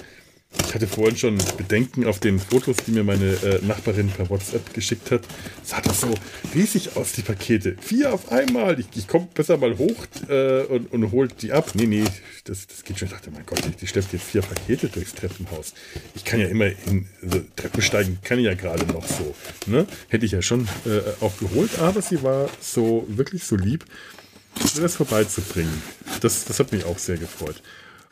Ich 0.66 0.74
hatte 0.74 0.88
vorhin 0.88 1.18
schon 1.18 1.38
Bedenken 1.58 2.06
auf 2.06 2.20
den 2.20 2.40
Fotos, 2.40 2.78
die 2.86 2.92
mir 2.92 3.04
meine 3.04 3.26
äh, 3.26 3.60
Nachbarin 3.66 4.10
per 4.10 4.30
WhatsApp 4.30 4.74
geschickt 4.74 5.12
hat. 5.12 5.22
Sah 5.64 5.82
das 5.82 6.02
so 6.02 6.14
riesig 6.54 6.96
aus, 6.96 7.14
die 7.14 7.22
Pakete. 7.22 7.76
Vier 7.82 8.14
auf 8.14 8.32
einmal. 8.32 8.80
Ich, 8.80 8.88
ich 8.96 9.08
komme 9.08 9.28
besser 9.34 9.58
mal 9.58 9.78
hoch 9.78 10.06
äh, 10.30 10.64
und, 10.64 10.92
und 10.92 11.12
holt 11.12 11.42
die 11.42 11.52
ab. 11.52 11.72
Nee, 11.74 11.86
nee, 11.86 12.04
das, 12.44 12.68
das 12.68 12.84
geht 12.84 13.00
schon. 13.00 13.08
Ich 13.08 13.14
dachte, 13.14 13.32
mein 13.32 13.46
Gott, 13.46 13.62
die 13.80 13.88
schleppt 13.88 14.14
jetzt 14.14 14.26
vier 14.26 14.42
Pakete 14.42 14.90
durchs 14.90 15.14
Treppenhaus. 15.14 15.74
Ich 16.16 16.26
kann 16.26 16.40
ja 16.40 16.48
immer 16.48 16.68
in 16.86 17.08
also 17.24 17.42
Treppen 17.56 17.82
steigen, 17.82 18.20
kann 18.24 18.40
ich 18.40 18.46
ja 18.46 18.54
gerade 18.54 18.86
noch 18.86 19.08
so. 19.08 19.36
Ne? 19.66 19.88
Hätte 20.10 20.26
ich 20.26 20.32
ja 20.32 20.42
schon 20.42 20.68
äh, 20.86 21.02
auch 21.22 21.38
geholt, 21.38 21.80
aber 21.80 22.02
sie 22.02 22.22
war 22.24 22.50
so 22.60 23.06
wirklich 23.08 23.44
so 23.44 23.56
lieb, 23.56 23.86
das 24.80 24.96
vorbeizubringen. 24.96 25.82
Das, 26.22 26.46
das 26.46 26.60
hat 26.60 26.72
mich 26.72 26.86
auch 26.86 26.98
sehr 26.98 27.18
gefreut. 27.18 27.62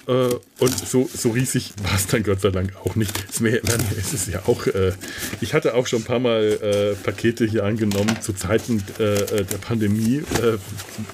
Äh, 0.08 0.30
und 0.60 0.88
so, 0.88 1.10
so 1.12 1.32
riesig 1.32 1.74
war 1.82 1.96
es 1.96 2.08
dann 2.08 2.24
Gott 2.24 2.42
sei 2.42 2.52
Dank 2.52 2.76
auch 2.84 2.96
nicht. 2.96 3.14
Es, 3.36 3.42
mehr, 3.42 3.60
es 4.00 4.14
ist 4.14 4.30
ja 4.30 4.44
auch, 4.46 4.66
äh, 4.68 4.94
ich 5.42 5.54
hatte 5.54 5.74
auch 5.74 5.88
schon 5.88 6.02
ein 6.02 6.06
paar 6.06 6.20
Mal 6.20 6.44
äh, 6.62 6.96
Pakete 7.04 7.46
hier 7.46 7.66
angenommen. 7.66 8.22
Zu 8.22 8.34
Zeiten 8.34 8.84
äh, 9.00 9.16
äh, 9.16 9.44
der 9.44 9.58
Pandemie 9.58 10.24
äh, 10.42 10.56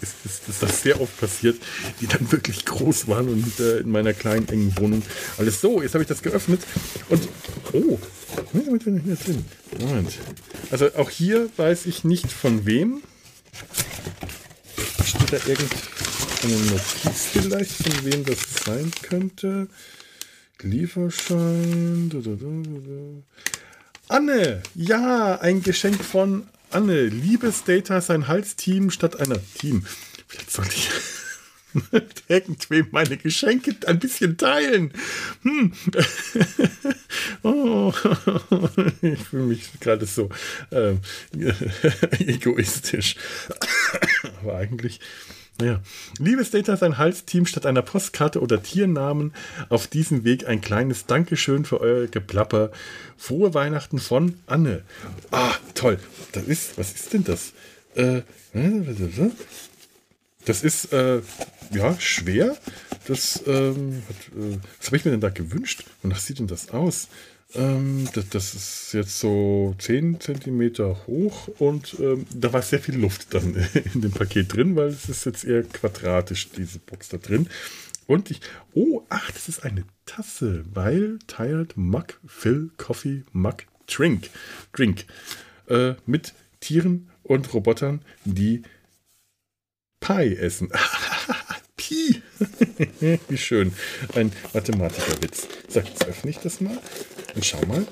ist, 0.02 0.16
ist, 0.24 0.50
ist, 0.50 0.62
das 0.62 0.84
sehr 0.84 1.02
oft 1.02 1.20
passiert, 1.20 1.58
die 2.00 2.08
dann 2.08 2.32
wirklich 2.32 2.66
groß 2.66 3.08
waren 3.08 3.30
und 3.30 3.60
in 3.60 3.90
meiner 3.90 4.14
kleinen 4.14 4.48
engen 4.50 4.78
Wohnung 4.78 5.02
alles 5.38 5.62
so. 5.62 5.82
Jetzt 5.82 5.94
habe 5.94 6.04
ich 6.04 6.08
das 6.08 6.22
geöffnet 6.22 6.62
und 7.10 7.28
oh, 7.74 7.98
was 8.54 8.62
ist 8.64 8.84
hier 8.84 9.16
drin? 9.16 9.46
Moment. 9.80 10.14
Also 10.70 10.88
auch 10.98 11.10
hier 11.10 11.50
weiß 11.58 11.86
ich 11.86 12.04
nicht 12.04 12.32
von 12.32 12.66
wem. 12.66 13.02
Steht 15.04 15.34
da 15.34 15.38
irgend 15.48 15.72
eine 16.44 16.56
Notiz 16.56 17.30
vielleicht, 17.32 17.72
von 17.72 18.06
wem 18.06 18.26
das 18.26 18.40
sein 18.66 18.92
könnte. 19.02 19.68
Lieferschein. 20.62 22.12
Anne! 24.08 24.62
Ja, 24.76 25.40
ein 25.40 25.62
Geschenk 25.64 26.04
von 26.04 26.48
Anne. 26.70 27.08
Liebes 27.08 27.64
Data, 27.64 28.02
sein 28.02 28.28
Halsteam 28.28 28.92
statt 28.92 29.20
einer 29.20 29.40
Team. 29.56 29.86
Vielleicht 30.28 30.52
sollte 30.52 30.76
ich 30.76 30.90
mit 31.92 32.24
irgendwem 32.28 32.88
meine 32.92 33.18
Geschenke 33.18 33.76
ein 33.88 34.00
bisschen 34.00 34.38
teilen. 34.38 34.94
Hm. 35.44 35.74
oh, 37.44 37.94
ich 39.02 39.20
fühle 39.20 39.44
mich 39.44 39.70
gerade 39.80 40.06
so 40.06 40.30
äh, 40.72 40.96
egoistisch. 42.20 43.16
Aber 44.42 44.58
eigentlich 44.58 45.00
ja. 45.60 45.82
Liebes 46.18 46.52
Data, 46.52 46.78
sein 46.78 46.98
Halsteam 46.98 47.46
statt 47.46 47.66
einer 47.66 47.82
Postkarte 47.82 48.42
oder 48.42 48.62
Tiernamen 48.62 49.34
auf 49.70 49.88
diesem 49.88 50.24
Weg 50.24 50.48
ein 50.48 50.62
kleines 50.62 51.06
Dankeschön 51.06 51.66
für 51.66 51.82
euer 51.82 52.08
Geplapper. 52.08 52.72
Frohe 53.18 53.54
Weihnachten 53.54 54.00
von 54.00 54.36
Anne. 54.48 54.84
Ah, 55.32 55.54
toll. 55.76 56.00
Das 56.32 56.46
ist, 56.46 56.78
was 56.78 56.94
ist 56.94 57.14
denn 57.14 57.24
das? 57.24 57.54
Äh, 57.96 58.22
das 60.46 60.64
ist, 60.64 60.94
äh, 60.94 61.22
ja, 61.72 62.00
schwer. 62.00 62.58
Das, 63.08 63.44
ähm, 63.46 64.04
hat, 64.08 64.38
äh, 64.38 64.58
was 64.78 64.88
habe 64.88 64.98
ich 64.98 65.06
mir 65.06 65.12
denn 65.12 65.22
da 65.22 65.30
gewünscht? 65.30 65.86
Wonach 66.02 66.20
sieht 66.20 66.40
denn 66.40 66.48
das 66.48 66.70
aus? 66.70 67.08
Ähm, 67.54 68.08
das, 68.14 68.30
das, 68.30 68.54
ist 68.54 68.94
jetzt 68.94 69.20
so 69.20 69.76
10 69.78 70.20
cm 70.22 70.74
hoch 71.08 71.50
und 71.60 71.98
ähm, 72.00 72.26
da 72.34 72.54
war 72.54 72.62
sehr 72.62 72.80
viel 72.80 72.98
Luft 72.98 73.34
dann 73.34 73.56
in 73.94 74.02
dem 74.02 74.12
Paket 74.12 74.54
drin, 74.54 74.76
weil 74.76 74.88
es 74.88 75.10
ist 75.10 75.26
jetzt 75.26 75.44
eher 75.44 75.64
quadratisch, 75.64 76.50
diese 76.52 76.80
Box 76.80 77.10
da 77.10 77.18
drin. 77.18 77.50
Und 78.08 78.32
ich, 78.32 78.42
oh, 78.74 79.04
ach, 79.10 79.32
das 79.32 79.50
ist 79.50 79.64
eine 79.64 79.84
Tasse, 80.06 80.64
weil 80.74 81.20
Tired 81.28 81.78
Mug 81.78 82.20
Fill 82.26 82.72
Coffee 82.78 83.24
Mug 83.32 83.58
Drink. 83.88 84.30
Drink. 84.74 85.06
Äh, 85.68 85.96
mit 86.06 86.34
Tieren 86.60 87.10
und 87.24 87.54
Robotern, 87.54 88.02
die 88.26 88.64
Pie 90.00 90.36
essen. 90.36 90.70
Pi. 91.78 92.22
Wie 93.30 93.38
schön. 93.38 93.74
Ein 94.16 94.32
Mathematikerwitz. 94.54 95.48
So, 95.68 95.80
jetzt 95.80 96.06
öffne 96.06 96.32
ich 96.32 96.38
das 96.40 96.62
mal 96.62 96.78
und 97.36 97.46
schau 97.46 97.62
mal, 97.66 97.86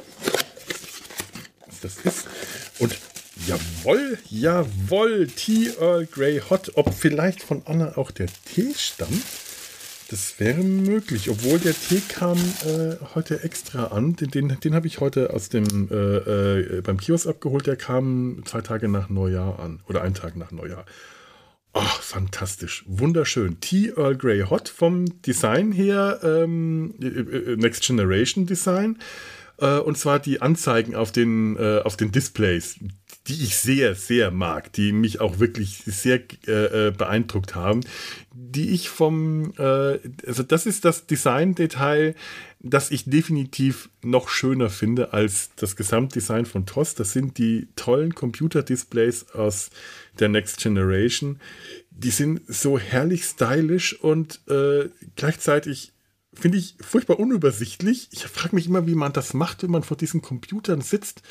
was 1.68 1.80
das 1.82 1.98
ist. 2.00 2.28
Und 2.80 2.98
Jawoll, 3.48 4.18
jawoll, 4.30 5.28
Tea 5.28 5.72
Earl 5.80 6.06
Grey 6.06 6.42
Hot. 6.50 6.74
Ob 6.76 6.94
vielleicht 6.94 7.42
von 7.42 7.62
Anna 7.66 7.98
auch 7.98 8.12
der 8.12 8.28
Tee 8.46 8.74
stammt? 8.76 9.24
Das 10.10 10.40
wäre 10.40 10.62
möglich, 10.62 11.30
obwohl 11.30 11.60
der 11.60 11.74
Tee 11.74 12.02
kam 12.08 12.38
äh, 12.38 12.96
heute 13.16 13.44
extra 13.44 13.86
an. 13.86 14.16
Den, 14.16 14.32
den, 14.32 14.60
den 14.60 14.76
habe 14.76 14.88
ich 14.88 15.00
heute 15.00 15.34
aus 15.34 15.50
dem 15.50 15.88
äh, 15.90 15.96
äh, 15.96 16.82
beim 16.82 16.98
Kiosk 16.98 17.28
abgeholt. 17.28 17.68
Der 17.68 17.76
kam 17.76 18.42
zwei 18.46 18.62
Tage 18.62 18.88
nach 18.88 19.10
Neujahr 19.10 19.60
an 19.60 19.80
oder 19.88 20.02
einen 20.02 20.16
Tag 20.16 20.36
nach 20.36 20.52
Neujahr. 20.52 20.86
Ach, 21.74 22.02
fantastisch, 22.02 22.84
wunderschön. 22.88 23.60
Tea 23.62 23.94
Earl 23.96 24.18
Grey 24.18 24.42
Hot 24.42 24.70
vom 24.70 25.22
Design 25.22 25.72
her, 25.72 26.20
ähm, 26.24 26.96
äh, 27.00 27.06
äh, 27.06 27.56
Next 27.58 27.84
Generation 27.86 28.46
Design. 28.48 28.98
Äh, 29.60 29.78
und 29.78 29.98
zwar 29.98 30.20
die 30.20 30.42
Anzeigen 30.42 30.96
auf 30.96 31.12
den, 31.12 31.58
äh, 31.58 31.82
auf 31.84 31.96
den 31.96 32.12
Displays 32.12 32.80
die 33.28 33.44
ich 33.44 33.58
sehr, 33.58 33.96
sehr 33.96 34.32
mag, 34.32 34.74
die 34.74 34.92
mich 34.92 35.20
auch 35.22 35.40
wirklich 35.40 35.84
sehr 35.86 36.22
äh, 36.48 36.88
äh, 36.88 36.92
beeindruckt 36.92 37.54
haben, 37.54 37.82
die 38.34 38.70
ich 38.70 38.90
vom, 38.90 39.54
äh, 39.58 40.00
also 40.26 40.44
das 40.44 40.66
ist 40.66 40.86
das 40.86 41.06
Design-Detail, 41.06 42.16
das 42.60 42.92
ich 42.92 43.06
definitiv 43.06 43.90
noch 44.02 44.30
schöner 44.30 44.70
finde 44.70 45.14
als 45.14 45.52
das 45.56 45.76
Gesamtdesign 45.76 46.46
von 46.46 46.66
TOS. 46.66 46.96
Das 46.96 47.14
sind 47.14 47.38
die 47.38 47.68
tollen 47.76 48.16
Computer-Displays 48.16 49.32
aus 49.32 49.70
der 50.20 50.30
Next 50.30 50.58
Generation. 50.58 51.40
Die 51.92 52.12
sind 52.12 52.42
so 52.48 52.80
herrlich 52.80 53.24
stylisch 53.26 53.98
und 54.02 54.42
äh, 54.50 54.90
gleichzeitig 55.16 55.94
finde 56.34 56.58
ich 56.58 56.76
furchtbar 56.82 57.20
unübersichtlich. 57.20 58.10
Ich 58.12 58.24
frage 58.24 58.56
mich 58.56 58.68
immer, 58.68 58.88
wie 58.88 58.96
man 58.96 59.14
das 59.14 59.34
macht, 59.34 59.64
wenn 59.64 59.72
man 59.72 59.84
vor 59.84 59.98
diesen 59.98 60.22
Computern 60.22 60.82
sitzt 60.82 61.22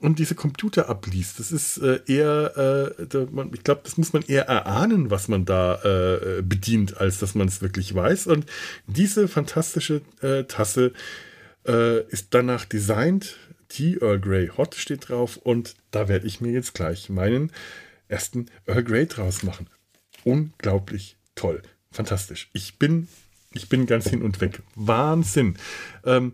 und 0.00 0.18
diese 0.18 0.34
Computer 0.34 0.88
abliest. 0.88 1.40
Das 1.40 1.50
ist 1.50 1.78
äh, 1.78 2.00
eher, 2.06 2.94
äh, 2.98 3.06
da, 3.06 3.26
man, 3.30 3.52
ich 3.52 3.64
glaube, 3.64 3.80
das 3.84 3.96
muss 3.96 4.12
man 4.12 4.22
eher 4.22 4.46
erahnen, 4.46 5.10
was 5.10 5.28
man 5.28 5.44
da 5.44 5.82
äh, 5.82 6.42
bedient, 6.42 6.98
als 6.98 7.18
dass 7.18 7.34
man 7.34 7.48
es 7.48 7.62
wirklich 7.62 7.94
weiß. 7.94 8.28
Und 8.28 8.46
diese 8.86 9.26
fantastische 9.26 10.02
äh, 10.20 10.44
Tasse 10.44 10.92
äh, 11.66 12.02
ist 12.08 12.28
danach 12.30 12.64
designt. 12.64 13.36
Tea 13.68 13.98
Earl 14.00 14.20
Grey 14.20 14.48
Hot 14.56 14.74
steht 14.76 15.08
drauf 15.08 15.36
und 15.36 15.74
da 15.90 16.08
werde 16.08 16.26
ich 16.26 16.40
mir 16.40 16.52
jetzt 16.52 16.74
gleich 16.74 17.10
meinen 17.10 17.52
ersten 18.08 18.46
Earl 18.66 18.84
Grey 18.84 19.06
draus 19.06 19.42
machen. 19.42 19.68
Unglaublich 20.24 21.16
toll. 21.34 21.62
Fantastisch. 21.90 22.48
Ich 22.52 22.78
bin, 22.78 23.08
ich 23.52 23.68
bin 23.68 23.86
ganz 23.86 24.08
hin 24.08 24.22
und 24.22 24.40
weg. 24.40 24.62
Wahnsinn. 24.74 25.58
Ähm, 26.04 26.32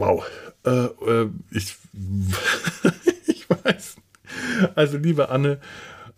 wow. 0.00 0.24
Äh, 0.64 0.70
äh, 0.70 1.30
ich, 1.52 1.76
ich 3.26 3.48
weiß. 3.48 3.96
Also, 4.74 4.98
liebe 4.98 5.28
Anne, 5.28 5.60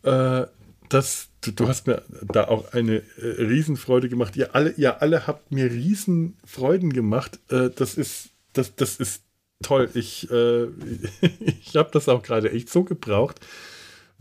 äh, 0.03 0.47
das, 0.89 1.29
du, 1.43 1.53
du, 1.53 1.69
hast 1.69 1.87
mir 1.87 2.03
da 2.23 2.49
auch 2.49 2.73
eine 2.73 2.97
äh, 2.97 3.43
Riesenfreude 3.43 4.09
gemacht. 4.09 4.37
Ihr 4.37 4.55
alle, 4.55 4.71
ihr 4.73 5.03
alle 5.03 5.27
habt 5.27 5.53
mir 5.53 5.71
Riesenfreuden 5.71 6.93
gemacht. 6.93 7.39
Äh, 7.51 7.71
das 7.75 7.95
ist, 7.95 8.31
das, 8.53 8.75
das 8.77 8.97
ist 8.97 9.25
toll. 9.63 9.91
Ich, 9.95 10.31
äh, 10.31 10.65
ich 11.63 11.77
habe 11.77 11.91
das 11.93 12.09
auch 12.09 12.23
gerade 12.23 12.51
echt 12.51 12.71
so 12.71 12.85
gebraucht 12.85 13.41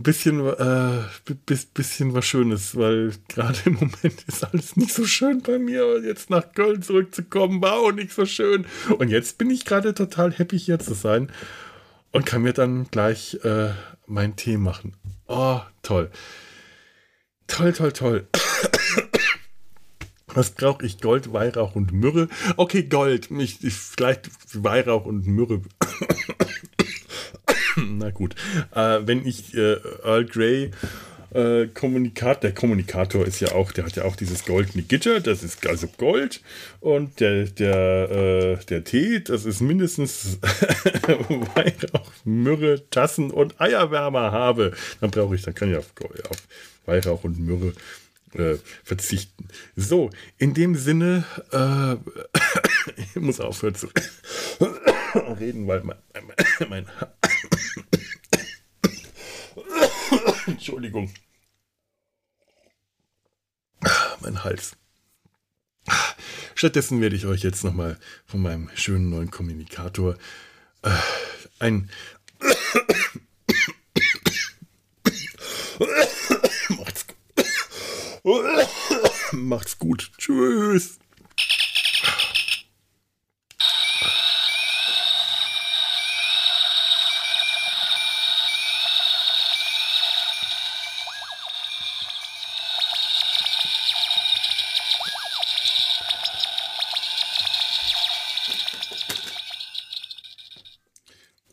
bisschen, 0.03 0.45
äh, 0.45 1.03
bisschen 1.73 2.13
was 2.13 2.25
Schönes, 2.25 2.75
weil 2.75 3.13
gerade 3.27 3.57
im 3.65 3.73
Moment 3.73 4.23
ist 4.27 4.43
alles 4.43 4.75
nicht 4.75 4.93
so 4.93 5.05
schön 5.05 5.41
bei 5.41 5.59
mir. 5.59 6.01
Jetzt 6.03 6.29
nach 6.29 6.53
Köln 6.53 6.81
zurückzukommen, 6.81 7.61
war 7.61 7.77
auch 7.77 7.91
nicht 7.91 8.13
so 8.13 8.25
schön. 8.25 8.65
Und 8.97 9.09
jetzt 9.09 9.37
bin 9.37 9.49
ich 9.49 9.65
gerade 9.65 9.93
total 9.93 10.31
happy, 10.31 10.59
hier 10.59 10.79
zu 10.79 10.93
sein 10.93 11.31
und 12.11 12.25
kann 12.25 12.41
mir 12.41 12.53
dann 12.53 12.87
gleich 12.91 13.39
äh, 13.43 13.69
meinen 14.05 14.35
Tee 14.35 14.57
machen. 14.57 14.95
Oh, 15.27 15.61
toll. 15.81 16.11
Toll, 17.47 17.73
toll, 17.73 17.91
toll. 17.91 18.27
Was 20.33 20.51
brauche 20.51 20.85
ich? 20.85 21.01
Gold, 21.01 21.33
Weihrauch 21.33 21.75
und 21.75 21.91
Myrrhe? 21.91 22.29
Okay, 22.55 22.83
Gold. 22.83 23.29
Ich, 23.31 23.63
ich, 23.63 23.73
vielleicht 23.73 24.29
Weihrauch 24.53 25.05
und 25.05 25.27
Myrrhe. 25.27 25.61
Na 28.01 28.09
gut. 28.09 28.35
Äh, 28.73 28.99
wenn 29.05 29.25
ich 29.25 29.53
äh, 29.55 29.77
Earl 30.03 30.25
Grey 30.25 30.71
äh, 31.33 31.67
Kommunikat, 31.67 32.43
der 32.43 32.51
Kommunikator 32.51 33.25
ist 33.25 33.39
ja 33.39 33.51
auch, 33.53 33.71
der 33.71 33.85
hat 33.85 33.95
ja 33.95 34.03
auch 34.03 34.15
dieses 34.15 34.43
goldene 34.43 34.83
Gitter, 34.83 35.19
das 35.19 35.43
ist 35.43 35.65
also 35.67 35.87
Gold 35.87 36.41
und 36.79 37.19
der, 37.19 37.45
der, 37.45 38.11
äh, 38.11 38.65
der 38.65 38.83
Tee, 38.83 39.19
das 39.19 39.45
ist 39.45 39.61
mindestens 39.61 40.39
Weihrauch, 41.55 42.11
Myrrhe, 42.25 42.83
Tassen 42.89 43.31
und 43.31 43.61
Eierwärmer 43.61 44.31
habe. 44.31 44.73
Dann 44.99 45.11
brauche 45.11 45.35
ich, 45.35 45.43
dann 45.43 45.53
kann 45.53 45.71
ich 45.71 45.77
auf, 45.77 45.93
auf 46.29 46.37
Weihrauch 46.85 47.23
und 47.23 47.39
Myrrhe 47.39 47.73
äh, 48.33 48.55
verzichten. 48.83 49.47
So, 49.75 50.09
in 50.37 50.53
dem 50.53 50.75
Sinne, 50.75 51.23
äh, 51.51 51.95
ich 53.15 53.15
muss 53.15 53.39
aufhören 53.39 53.75
zu 53.75 53.87
reden, 55.39 55.67
weil 55.67 55.81
mein, 55.83 55.97
mein, 56.13 56.69
mein 56.69 56.85
Entschuldigung. 60.47 61.13
Mein 64.21 64.43
Hals. 64.43 64.75
Stattdessen 66.55 67.01
werde 67.01 67.15
ich 67.15 67.25
euch 67.25 67.41
jetzt 67.41 67.63
nochmal 67.63 67.97
von 68.25 68.41
meinem 68.41 68.69
schönen 68.75 69.09
neuen 69.09 69.31
Kommunikator 69.31 70.17
äh, 70.83 70.91
ein 71.59 71.89
Macht's 76.69 77.05
gut. 77.07 77.17
Macht's 79.31 79.79
gut. 79.79 80.11
Tschüss. 80.17 80.99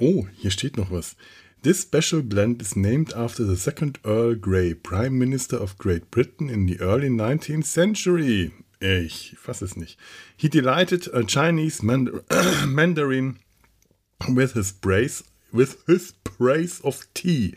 Oh, 0.01 0.29
hier 0.37 0.53
steht 0.53 0.77
noch 0.77 0.91
was. 0.91 1.17
This 1.63 1.81
special 1.81 2.23
blend 2.23 2.63
is 2.63 2.77
named 2.77 3.13
after 3.15 3.45
the 3.45 3.57
second 3.57 3.99
Earl 4.05 4.37
Grey, 4.37 4.75
Prime 4.75 5.19
Minister 5.19 5.57
of 5.57 5.77
Great 5.77 6.09
Britain 6.13 6.49
in 6.49 6.67
the 6.67 6.81
early 6.81 7.09
19th 7.09 7.65
century. 7.65 8.53
Ich 8.81 9.35
fasse 9.37 9.63
es 9.63 9.77
nicht. 9.77 9.99
He 10.37 10.49
delighted 10.49 11.09
a 11.13 11.25
Chinese 11.25 11.83
Mandar 11.83 12.23
Mandarin 12.67 13.41
with 14.29 14.53
his 14.53 14.71
praise 14.71 15.25
with 15.53 15.85
his 15.89 16.13
praise 16.23 16.81
of 16.85 17.13
tea. 17.13 17.55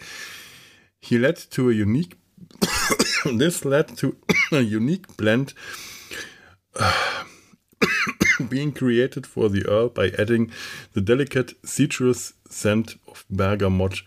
He 0.99 1.19
led 1.19 1.37
to 1.51 1.69
a 1.69 1.73
unique 1.73 2.17
this 3.25 3.63
led 3.65 3.95
to 3.97 4.17
a 4.51 4.61
unique 4.61 5.15
blend 5.15 5.53
being 8.51 8.73
created 8.73 9.25
for 9.25 9.49
the 9.49 9.65
Earl 9.65 9.89
by 9.89 10.11
adding 10.19 10.51
the 10.93 11.01
delicate 11.01 11.55
citrus 11.63 12.33
scent 12.49 12.97
of 13.07 13.25
bergamot 13.29 14.03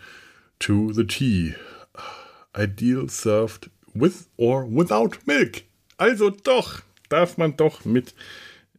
to 0.59 0.93
the 0.93 1.03
tea. 1.03 1.55
Ideal 2.55 3.09
served 3.09 3.69
with 3.93 4.29
or 4.37 4.65
without 4.65 5.17
milk. 5.25 5.63
Also 5.97 6.29
doch, 6.29 6.83
darf 7.09 7.37
man 7.37 7.57
doch 7.57 7.83
mit 7.85 8.13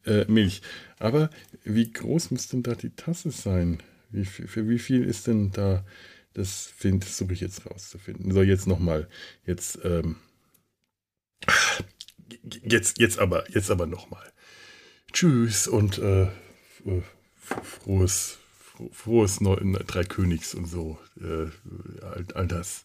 äh, 0.06 0.24
Milch. 0.28 0.62
Aber 0.98 1.30
wie 1.64 1.92
groß 1.92 2.30
muss 2.30 2.48
denn 2.48 2.62
da 2.62 2.74
die 2.74 2.90
Tasse 2.90 3.30
sein? 3.30 3.82
Wie, 4.10 4.24
für 4.24 4.68
wie 4.68 4.78
viel 4.78 5.04
ist 5.04 5.26
denn 5.26 5.50
da? 5.50 5.84
Das 6.32 6.72
versuche 6.76 7.32
ich 7.32 7.40
jetzt 7.40 7.66
rauszufinden. 7.66 8.30
So, 8.30 8.42
jetzt 8.42 8.66
nochmal. 8.66 9.08
Jetzt, 9.46 9.78
ähm, 9.84 10.16
jetzt, 12.62 12.98
jetzt 12.98 13.18
aber, 13.18 13.50
jetzt 13.50 13.70
aber 13.70 13.86
nochmal. 13.86 14.32
Tschüss 15.16 15.66
und 15.66 15.96
äh, 15.96 16.24
äh 16.24 16.28
frohes, 17.40 18.36
frohes 18.92 19.40
Drei 19.86 20.04
Königs 20.04 20.54
und 20.54 20.66
so. 20.66 20.98
Äh, 21.18 21.46
all, 22.04 22.26
all 22.34 22.46
das. 22.46 22.84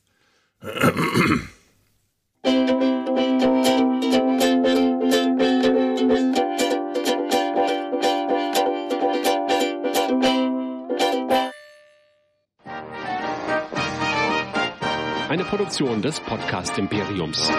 Eine 15.27 15.43
Produktion 15.49 16.01
des 16.01 16.21
Podcast 16.21 16.77
Imperiums. 16.77 17.51